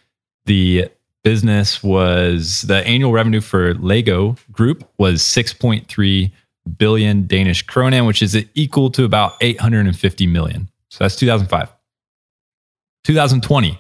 the 0.47 0.89
business 1.25 1.83
was 1.83 2.63
the 2.63 2.87
annual 2.87 3.13
revenue 3.13 3.43
for 3.43 3.75
Lego 3.75 4.37
Group 4.51 4.89
was 4.97 5.21
6.3 5.21 6.31
billion 6.79 7.27
Danish 7.27 7.67
kronen, 7.67 8.07
which 8.07 8.23
is 8.23 8.35
equal 8.55 8.91
to 8.93 9.05
about 9.05 9.35
850 9.43 10.27
million. 10.27 10.71
So 10.89 11.05
that's 11.05 11.17
2005. 11.17 11.71
2020, 13.05 13.79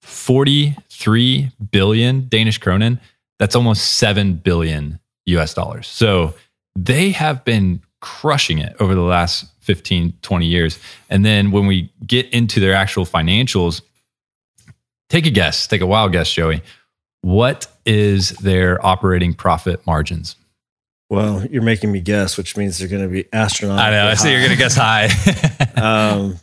43 0.00 1.50
billion 1.70 2.28
Danish 2.28 2.58
kronen 2.58 2.98
that's 3.38 3.56
almost 3.56 3.92
7 3.92 4.34
billion 4.34 4.98
US 5.26 5.54
dollars. 5.54 5.86
So 5.86 6.34
they 6.76 7.10
have 7.10 7.44
been 7.44 7.82
crushing 8.00 8.58
it 8.58 8.76
over 8.80 8.94
the 8.94 9.02
last 9.02 9.46
15, 9.60 10.14
20 10.22 10.46
years. 10.46 10.78
And 11.10 11.24
then 11.24 11.50
when 11.50 11.66
we 11.66 11.92
get 12.06 12.28
into 12.30 12.60
their 12.60 12.74
actual 12.74 13.04
financials, 13.04 13.82
take 15.08 15.26
a 15.26 15.30
guess, 15.30 15.66
take 15.66 15.80
a 15.80 15.86
wild 15.86 16.12
guess, 16.12 16.32
Joey. 16.32 16.62
What 17.22 17.66
is 17.84 18.30
their 18.30 18.84
operating 18.84 19.34
profit 19.34 19.84
margins? 19.86 20.36
Well, 21.08 21.44
you're 21.46 21.62
making 21.62 21.92
me 21.92 22.00
guess, 22.00 22.36
which 22.36 22.56
means 22.56 22.78
they're 22.78 22.88
going 22.88 23.02
to 23.02 23.08
be 23.08 23.26
astronomical. 23.32 23.86
I 23.86 23.90
know. 23.90 24.08
I 24.08 24.14
see 24.14 24.30
you're 24.30 24.40
going 24.40 24.52
to 24.52 24.56
guess 24.56 24.76
high. 24.76 25.08
um, 25.76 26.38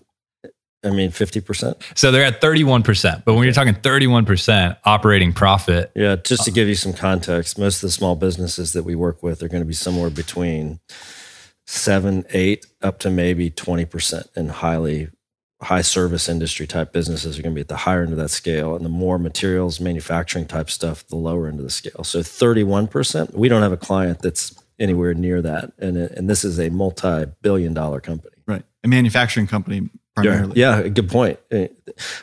I 0.84 0.90
mean, 0.90 1.12
50%. 1.12 1.76
So 1.96 2.12
they're 2.12 2.26
at 2.26 2.42
31%. 2.42 3.24
But 3.24 3.36
when 3.36 3.44
you're 3.44 3.54
talking 3.54 3.74
31% 3.74 4.78
operating 4.84 5.34
profit. 5.34 5.92
Yeah, 5.96 6.18
just 6.18 6.46
to 6.46 6.52
uh, 6.52 6.54
give 6.54 6.68
you 6.68 6.76
some 6.76 6.94
context, 6.94 7.58
most 7.58 7.78
of 7.78 7.82
the 7.82 7.92
small 7.92 8.16
businesses 8.16 8.74
that 8.74 8.84
we 8.84 8.96
work 8.96 9.24
with 9.24 9.42
are 9.42 9.48
going 9.48 9.62
to 9.62 9.68
be 9.68 9.74
somewhere 9.74 10.10
between 10.10 10.80
seven, 11.66 12.26
eight, 12.32 12.66
up 12.82 13.00
to 13.00 13.10
maybe 13.10 13.50
20% 13.50 14.36
in 14.36 14.50
highly 14.50 15.10
high 15.62 15.82
service 15.82 16.28
industry 16.28 16.68
type 16.68 16.92
businesses 16.92 17.40
are 17.40 17.42
going 17.42 17.54
to 17.54 17.56
be 17.56 17.62
at 17.62 17.70
the 17.70 17.78
higher 17.78 18.04
end 18.04 18.12
of 18.12 18.18
that 18.18 18.30
scale. 18.30 18.76
And 18.76 18.84
the 18.84 18.90
more 18.90 19.18
materials 19.18 19.80
manufacturing 19.80 20.46
type 20.46 20.70
stuff, 20.70 21.08
the 21.08 21.16
lower 21.16 21.48
end 21.48 21.60
of 21.60 21.64
the 21.64 21.72
scale. 21.72 22.04
So 22.04 22.20
31%, 22.20 23.34
we 23.34 23.48
don't 23.48 23.62
have 23.62 23.72
a 23.72 23.78
client 23.78 24.20
that's 24.22 24.54
anywhere 24.80 25.14
near 25.14 25.42
that. 25.42 25.72
And, 25.80 25.96
and 25.96 26.30
this 26.30 26.44
is 26.44 26.60
a 26.60 26.70
multi 26.70 27.26
billion 27.42 27.74
dollar 27.74 28.02
company. 28.02 28.36
Right. 28.46 28.64
A 28.84 28.88
manufacturing 28.88 29.48
company 29.48 29.90
primarily. 30.16 30.60
Yeah, 30.60 30.82
yeah, 30.82 30.88
good 30.90 31.10
point. 31.10 31.40
Eh, 31.52 31.68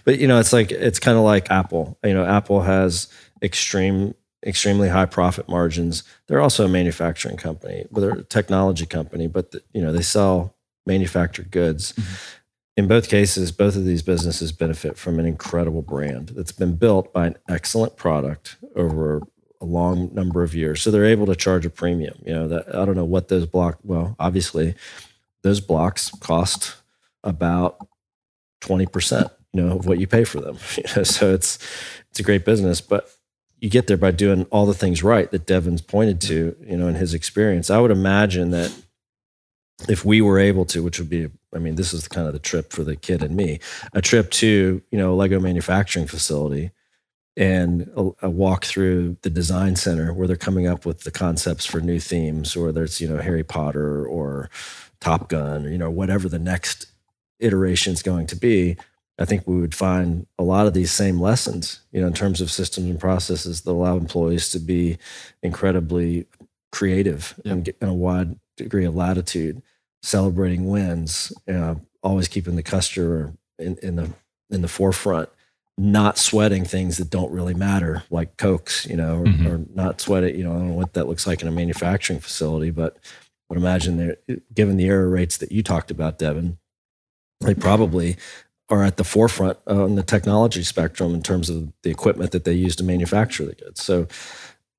but 0.04 0.18
you 0.18 0.26
know, 0.26 0.38
it's 0.38 0.52
like 0.52 0.70
it's 0.70 0.98
kind 0.98 1.16
of 1.16 1.24
like 1.24 1.50
Apple. 1.50 1.98
You 2.04 2.14
know, 2.14 2.24
Apple 2.24 2.62
has 2.62 3.08
extreme 3.42 4.14
extremely 4.44 4.88
high 4.88 5.06
profit 5.06 5.48
margins. 5.48 6.02
They're 6.26 6.40
also 6.40 6.64
a 6.64 6.68
manufacturing 6.68 7.36
company, 7.36 7.86
but 7.90 8.00
they're 8.00 8.18
a 8.18 8.24
technology 8.24 8.86
company, 8.86 9.26
but 9.26 9.50
the, 9.50 9.62
you 9.72 9.82
know, 9.82 9.92
they 9.92 10.02
sell 10.02 10.56
manufactured 10.86 11.50
goods. 11.50 11.92
Mm-hmm. 11.92 12.14
In 12.76 12.88
both 12.88 13.10
cases, 13.10 13.52
both 13.52 13.76
of 13.76 13.84
these 13.84 14.02
businesses 14.02 14.52
benefit 14.52 14.96
from 14.96 15.18
an 15.18 15.26
incredible 15.26 15.82
brand 15.82 16.30
that's 16.30 16.52
been 16.52 16.76
built 16.76 17.12
by 17.12 17.26
an 17.26 17.36
excellent 17.48 17.96
product 17.96 18.56
over 18.74 19.20
a 19.60 19.66
long 19.66 20.14
number 20.14 20.42
of 20.42 20.54
years. 20.54 20.80
So 20.80 20.90
they're 20.90 21.04
able 21.04 21.26
to 21.26 21.36
charge 21.36 21.66
a 21.66 21.70
premium. 21.70 22.22
You 22.24 22.32
know, 22.32 22.48
that 22.48 22.74
I 22.74 22.86
don't 22.86 22.96
know 22.96 23.04
what 23.04 23.28
those 23.28 23.44
block 23.44 23.78
well, 23.82 24.16
obviously 24.18 24.74
those 25.42 25.60
blocks 25.60 26.10
cost 26.20 26.76
about 27.24 27.86
20%, 28.62 29.30
you 29.52 29.62
know, 29.62 29.76
of 29.76 29.86
what 29.86 29.98
you 29.98 30.06
pay 30.06 30.24
for 30.24 30.40
them. 30.40 30.56
so 31.04 31.32
it's 31.32 31.58
it's 32.10 32.20
a 32.20 32.24
great 32.24 32.44
business, 32.44 32.80
but 32.80 33.10
you 33.60 33.68
get 33.68 33.86
there 33.86 33.96
by 33.96 34.10
doing 34.10 34.46
all 34.50 34.66
the 34.66 34.74
things 34.74 35.02
right 35.02 35.30
that 35.30 35.46
Devin's 35.46 35.82
pointed 35.82 36.20
to, 36.22 36.56
you 36.60 36.76
know, 36.76 36.88
in 36.88 36.94
his 36.94 37.14
experience. 37.14 37.70
I 37.70 37.78
would 37.78 37.90
imagine 37.90 38.50
that 38.50 38.74
if 39.88 40.04
we 40.04 40.20
were 40.20 40.38
able 40.38 40.64
to, 40.66 40.82
which 40.82 40.98
would 40.98 41.10
be, 41.10 41.28
I 41.54 41.58
mean, 41.58 41.76
this 41.76 41.92
is 41.92 42.08
kind 42.08 42.26
of 42.26 42.32
the 42.32 42.38
trip 42.38 42.72
for 42.72 42.84
the 42.84 42.96
kid 42.96 43.22
and 43.22 43.36
me, 43.36 43.60
a 43.92 44.02
trip 44.02 44.30
to, 44.32 44.82
you 44.90 44.98
know, 44.98 45.12
a 45.12 45.16
Lego 45.16 45.40
manufacturing 45.40 46.06
facility 46.06 46.70
and 47.36 47.90
a, 47.96 48.10
a, 48.22 48.30
walk 48.30 48.64
through 48.64 49.16
the 49.22 49.30
design 49.30 49.76
center 49.76 50.12
where 50.12 50.26
they're 50.26 50.36
coming 50.36 50.66
up 50.66 50.84
with 50.84 51.04
the 51.04 51.10
concepts 51.10 51.64
for 51.64 51.80
new 51.80 52.00
themes, 52.00 52.56
or 52.56 52.70
it's 52.82 53.00
you 53.00 53.08
know, 53.08 53.18
Harry 53.18 53.44
Potter 53.44 54.04
or 54.04 54.50
Top 55.00 55.28
Gun, 55.28 55.66
or, 55.66 55.70
you 55.70 55.78
know, 55.78 55.90
whatever 55.90 56.28
the 56.28 56.38
next 56.38 56.86
iteration 57.40 57.92
is 57.92 58.02
going 58.02 58.26
to 58.28 58.36
be, 58.36 58.76
I 59.18 59.24
think 59.24 59.46
we 59.46 59.60
would 59.60 59.74
find 59.74 60.26
a 60.38 60.42
lot 60.42 60.66
of 60.66 60.74
these 60.74 60.90
same 60.90 61.20
lessons, 61.20 61.80
you 61.92 62.00
know, 62.00 62.06
in 62.06 62.14
terms 62.14 62.40
of 62.40 62.50
systems 62.50 62.88
and 62.88 62.98
processes 62.98 63.60
that 63.60 63.70
allow 63.70 63.96
employees 63.96 64.50
to 64.50 64.58
be 64.58 64.98
incredibly 65.42 66.26
creative 66.72 67.38
and 67.44 67.64
get 67.64 67.76
in 67.80 67.88
a 67.88 67.94
wide 67.94 68.36
degree 68.56 68.84
of 68.84 68.94
latitude, 68.96 69.60
celebrating 70.02 70.68
wins, 70.68 71.32
uh, 71.52 71.74
always 72.02 72.28
keeping 72.28 72.56
the 72.56 72.62
customer 72.62 73.34
in, 73.58 73.76
in 73.82 73.96
the 73.96 74.10
in 74.50 74.62
the 74.62 74.68
forefront, 74.68 75.28
not 75.78 76.18
sweating 76.18 76.64
things 76.64 76.96
that 76.96 77.10
don't 77.10 77.30
really 77.30 77.54
matter, 77.54 78.02
like 78.10 78.36
cokes, 78.36 78.86
you 78.86 78.96
know, 78.96 79.20
or, 79.20 79.24
mm-hmm. 79.24 79.46
or 79.46 79.64
not 79.74 80.00
sweat 80.00 80.24
it. 80.24 80.34
You 80.34 80.44
know, 80.44 80.52
I 80.52 80.54
don't 80.54 80.68
know 80.68 80.74
what 80.74 80.94
that 80.94 81.06
looks 81.06 81.26
like 81.26 81.40
in 81.42 81.48
a 81.48 81.52
manufacturing 81.52 82.20
facility, 82.20 82.70
but 82.70 82.96
I 82.96 83.54
would 83.54 83.58
imagine 83.58 83.96
they're 83.96 84.38
given 84.52 84.76
the 84.76 84.86
error 84.86 85.08
rates 85.08 85.36
that 85.38 85.52
you 85.52 85.62
talked 85.62 85.90
about, 85.90 86.18
Devin, 86.18 86.58
they 87.40 87.54
probably 87.54 88.16
are 88.68 88.84
at 88.84 88.96
the 88.96 89.04
forefront 89.04 89.58
on 89.66 89.96
the 89.96 90.02
technology 90.02 90.62
spectrum 90.62 91.14
in 91.14 91.22
terms 91.22 91.50
of 91.50 91.72
the 91.82 91.90
equipment 91.90 92.30
that 92.32 92.44
they 92.44 92.52
use 92.52 92.76
to 92.76 92.84
manufacture 92.84 93.44
the 93.44 93.54
goods. 93.54 93.82
So 93.82 94.06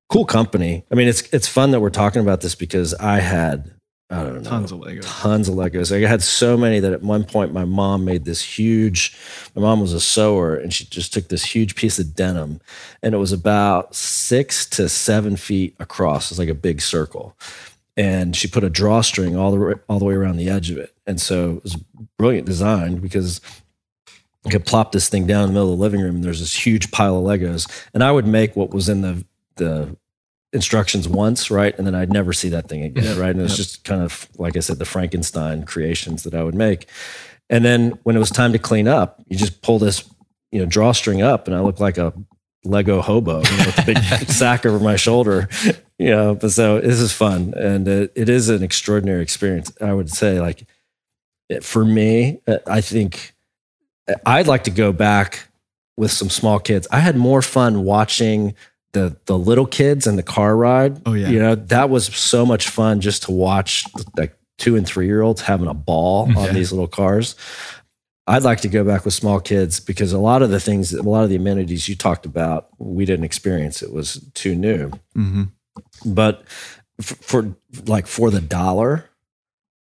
cool 0.08 0.24
company. 0.24 0.84
I 0.90 0.94
mean, 0.94 1.08
it's 1.08 1.22
it's 1.32 1.48
fun 1.48 1.70
that 1.72 1.80
we're 1.80 1.90
talking 1.90 2.22
about 2.22 2.40
this 2.40 2.54
because 2.54 2.94
I 2.94 3.20
had 3.20 3.72
I 4.12 4.22
don't 4.22 4.42
know 4.42 4.50
tons 4.50 4.72
of 4.72 4.80
Legos, 4.80 5.02
tons 5.04 5.48
of 5.48 5.54
Legos. 5.54 5.94
I 5.94 6.06
had 6.06 6.22
so 6.22 6.56
many 6.56 6.80
that 6.80 6.92
at 6.92 7.02
one 7.02 7.24
point 7.24 7.52
my 7.52 7.64
mom 7.64 8.04
made 8.04 8.24
this 8.24 8.42
huge. 8.42 9.16
My 9.54 9.62
mom 9.62 9.80
was 9.80 9.92
a 9.94 10.00
sewer, 10.00 10.54
and 10.54 10.72
she 10.72 10.84
just 10.84 11.12
took 11.14 11.28
this 11.28 11.44
huge 11.44 11.74
piece 11.74 11.98
of 11.98 12.14
denim, 12.14 12.60
and 13.02 13.14
it 13.14 13.18
was 13.18 13.32
about 13.32 13.94
six 13.94 14.66
to 14.70 14.88
seven 14.88 15.36
feet 15.36 15.74
across. 15.78 16.30
It's 16.30 16.38
like 16.38 16.50
a 16.50 16.54
big 16.54 16.82
circle 16.82 17.36
and 17.96 18.34
she 18.34 18.48
put 18.48 18.64
a 18.64 18.70
drawstring 18.70 19.36
all 19.36 19.52
the 19.52 19.80
all 19.88 19.98
the 19.98 20.04
way 20.04 20.14
around 20.14 20.36
the 20.36 20.48
edge 20.48 20.70
of 20.70 20.78
it. 20.78 20.94
And 21.06 21.20
so 21.20 21.56
it 21.56 21.62
was 21.62 21.76
brilliant 22.18 22.46
design 22.46 22.96
because 22.96 23.40
I 24.46 24.50
could 24.50 24.64
plop 24.64 24.92
this 24.92 25.08
thing 25.08 25.26
down 25.26 25.42
in 25.42 25.48
the 25.48 25.52
middle 25.52 25.72
of 25.72 25.78
the 25.78 25.82
living 25.82 26.00
room 26.00 26.16
and 26.16 26.24
there's 26.24 26.40
this 26.40 26.66
huge 26.66 26.90
pile 26.90 27.16
of 27.16 27.24
Legos. 27.24 27.70
And 27.94 28.02
I 28.02 28.10
would 28.10 28.26
make 28.26 28.56
what 28.56 28.70
was 28.70 28.88
in 28.88 29.02
the 29.02 29.24
the 29.56 29.96
instructions 30.52 31.08
once, 31.08 31.50
right? 31.50 31.76
And 31.76 31.86
then 31.86 31.94
I'd 31.94 32.12
never 32.12 32.32
see 32.32 32.48
that 32.50 32.68
thing 32.68 32.82
again, 32.84 33.18
right? 33.18 33.30
And 33.30 33.40
it 33.40 33.44
was 33.44 33.52
yep. 33.52 33.66
just 33.66 33.84
kind 33.84 34.02
of 34.02 34.28
like 34.38 34.56
I 34.56 34.60
said, 34.60 34.78
the 34.78 34.84
Frankenstein 34.84 35.64
creations 35.64 36.22
that 36.24 36.34
I 36.34 36.42
would 36.42 36.54
make. 36.54 36.88
And 37.50 37.64
then 37.64 37.98
when 38.04 38.16
it 38.16 38.20
was 38.20 38.30
time 38.30 38.52
to 38.52 38.58
clean 38.58 38.88
up, 38.88 39.22
you 39.28 39.36
just 39.36 39.60
pull 39.60 39.78
this, 39.78 40.08
you 40.50 40.60
know, 40.60 40.66
drawstring 40.66 41.20
up 41.20 41.46
and 41.46 41.54
I 41.54 41.60
look 41.60 41.80
like 41.80 41.98
a 41.98 42.14
Lego 42.64 43.00
hobo 43.00 43.42
you 43.42 43.56
know, 43.56 43.64
with 43.66 43.78
a 43.78 43.84
big 43.86 43.98
sack 44.28 44.64
over 44.64 44.78
my 44.78 44.96
shoulder. 44.96 45.48
You 45.98 46.10
know, 46.10 46.34
but 46.34 46.50
so 46.52 46.80
this 46.80 47.00
is 47.00 47.12
fun 47.12 47.54
and 47.56 47.86
it, 47.86 48.12
it 48.14 48.28
is 48.28 48.48
an 48.48 48.62
extraordinary 48.62 49.22
experience. 49.22 49.72
I 49.80 49.92
would 49.92 50.10
say, 50.10 50.40
like, 50.40 50.64
eh, 51.50 51.60
for 51.60 51.84
me, 51.84 52.40
eh, 52.46 52.58
I 52.66 52.80
think 52.80 53.34
eh, 54.08 54.14
I'd 54.24 54.46
like 54.46 54.64
to 54.64 54.70
go 54.70 54.92
back 54.92 55.48
with 55.96 56.10
some 56.10 56.30
small 56.30 56.58
kids. 56.58 56.86
I 56.90 57.00
had 57.00 57.16
more 57.16 57.42
fun 57.42 57.84
watching 57.84 58.54
the 58.92 59.16
the 59.26 59.38
little 59.38 59.66
kids 59.66 60.06
and 60.06 60.18
the 60.18 60.22
car 60.22 60.56
ride. 60.56 61.00
Oh 61.06 61.14
yeah, 61.14 61.28
you 61.28 61.38
know 61.38 61.54
that 61.54 61.90
was 61.90 62.06
so 62.06 62.44
much 62.46 62.68
fun 62.68 63.00
just 63.00 63.24
to 63.24 63.32
watch 63.32 63.84
like 64.16 64.36
two 64.58 64.76
and 64.76 64.86
three 64.86 65.06
year 65.06 65.22
olds 65.22 65.40
having 65.40 65.68
a 65.68 65.74
ball 65.74 66.26
mm-hmm. 66.26 66.38
on 66.38 66.46
yeah. 66.46 66.52
these 66.52 66.72
little 66.72 66.88
cars. 66.88 67.34
I'd 68.26 68.44
like 68.44 68.60
to 68.60 68.68
go 68.68 68.84
back 68.84 69.04
with 69.04 69.14
small 69.14 69.40
kids 69.40 69.80
because 69.80 70.12
a 70.12 70.18
lot 70.18 70.42
of 70.42 70.50
the 70.50 70.60
things, 70.60 70.92
a 70.92 71.02
lot 71.02 71.24
of 71.24 71.30
the 71.30 71.36
amenities 71.36 71.88
you 71.88 71.96
talked 71.96 72.24
about, 72.24 72.68
we 72.78 73.04
didn't 73.04 73.24
experience. 73.24 73.82
It 73.82 73.92
was 73.92 74.24
too 74.34 74.54
new. 74.54 74.90
Mm-hmm. 75.16 75.44
But 76.06 76.44
for, 77.00 77.14
for 77.16 77.56
like 77.86 78.06
for 78.06 78.30
the 78.30 78.40
dollar, 78.40 79.10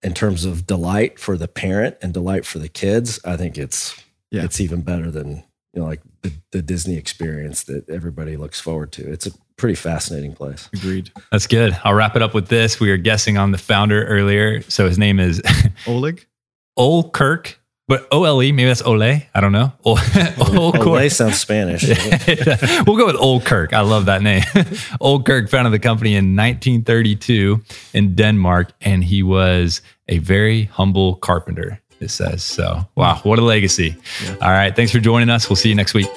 in 0.03 0.13
terms 0.13 0.45
of 0.45 0.65
delight 0.65 1.19
for 1.19 1.37
the 1.37 1.47
parent 1.47 1.97
and 2.01 2.13
delight 2.13 2.45
for 2.45 2.59
the 2.59 2.69
kids, 2.69 3.19
I 3.25 3.37
think 3.37 3.57
it's 3.57 4.01
yeah. 4.31 4.43
it's 4.43 4.59
even 4.59 4.81
better 4.81 5.11
than 5.11 5.43
you 5.73 5.81
know 5.81 5.85
like 5.85 6.01
the, 6.21 6.31
the 6.51 6.61
Disney 6.61 6.97
experience 6.97 7.63
that 7.65 7.87
everybody 7.89 8.37
looks 8.37 8.59
forward 8.59 8.91
to. 8.93 9.11
It's 9.11 9.27
a 9.27 9.31
pretty 9.57 9.75
fascinating 9.75 10.33
place. 10.33 10.69
Agreed. 10.73 11.11
That's 11.31 11.47
good. 11.47 11.77
I'll 11.83 11.93
wrap 11.93 12.15
it 12.15 12.21
up 12.21 12.33
with 12.33 12.47
this. 12.47 12.79
We 12.79 12.89
were 12.89 12.97
guessing 12.97 13.37
on 13.37 13.51
the 13.51 13.57
founder 13.57 14.05
earlier. 14.05 14.61
So 14.63 14.87
his 14.87 14.97
name 14.97 15.19
is 15.19 15.41
Oleg. 15.85 16.25
Ole 16.77 17.09
Kirk 17.11 17.60
but 17.91 18.07
OLE, 18.09 18.37
maybe 18.37 18.63
that's 18.63 18.81
Ole. 18.83 19.01
I 19.03 19.41
don't 19.41 19.51
know. 19.51 19.73
Ole, 19.83 19.99
Ole, 20.39 20.87
Ole 20.87 21.09
sounds 21.09 21.37
Spanish. 21.37 21.83
we'll 22.87 22.95
go 22.95 23.05
with 23.05 23.17
Old 23.17 23.43
Kirk. 23.43 23.73
I 23.73 23.81
love 23.81 24.05
that 24.05 24.21
name. 24.21 24.43
Old 25.01 25.25
Kirk 25.25 25.49
founded 25.49 25.73
the 25.73 25.79
company 25.79 26.11
in 26.11 26.37
1932 26.37 27.61
in 27.93 28.15
Denmark, 28.15 28.71
and 28.79 29.03
he 29.03 29.23
was 29.23 29.81
a 30.07 30.19
very 30.19 30.63
humble 30.71 31.15
carpenter, 31.15 31.81
it 31.99 32.11
says. 32.11 32.45
So, 32.45 32.87
wow, 32.95 33.19
what 33.23 33.39
a 33.39 33.41
legacy. 33.41 33.97
Yeah. 34.23 34.35
All 34.41 34.51
right. 34.51 34.73
Thanks 34.73 34.93
for 34.93 34.99
joining 34.99 35.29
us. 35.29 35.49
We'll 35.49 35.57
see 35.57 35.67
you 35.67 35.75
next 35.75 35.93
week. 35.93 36.07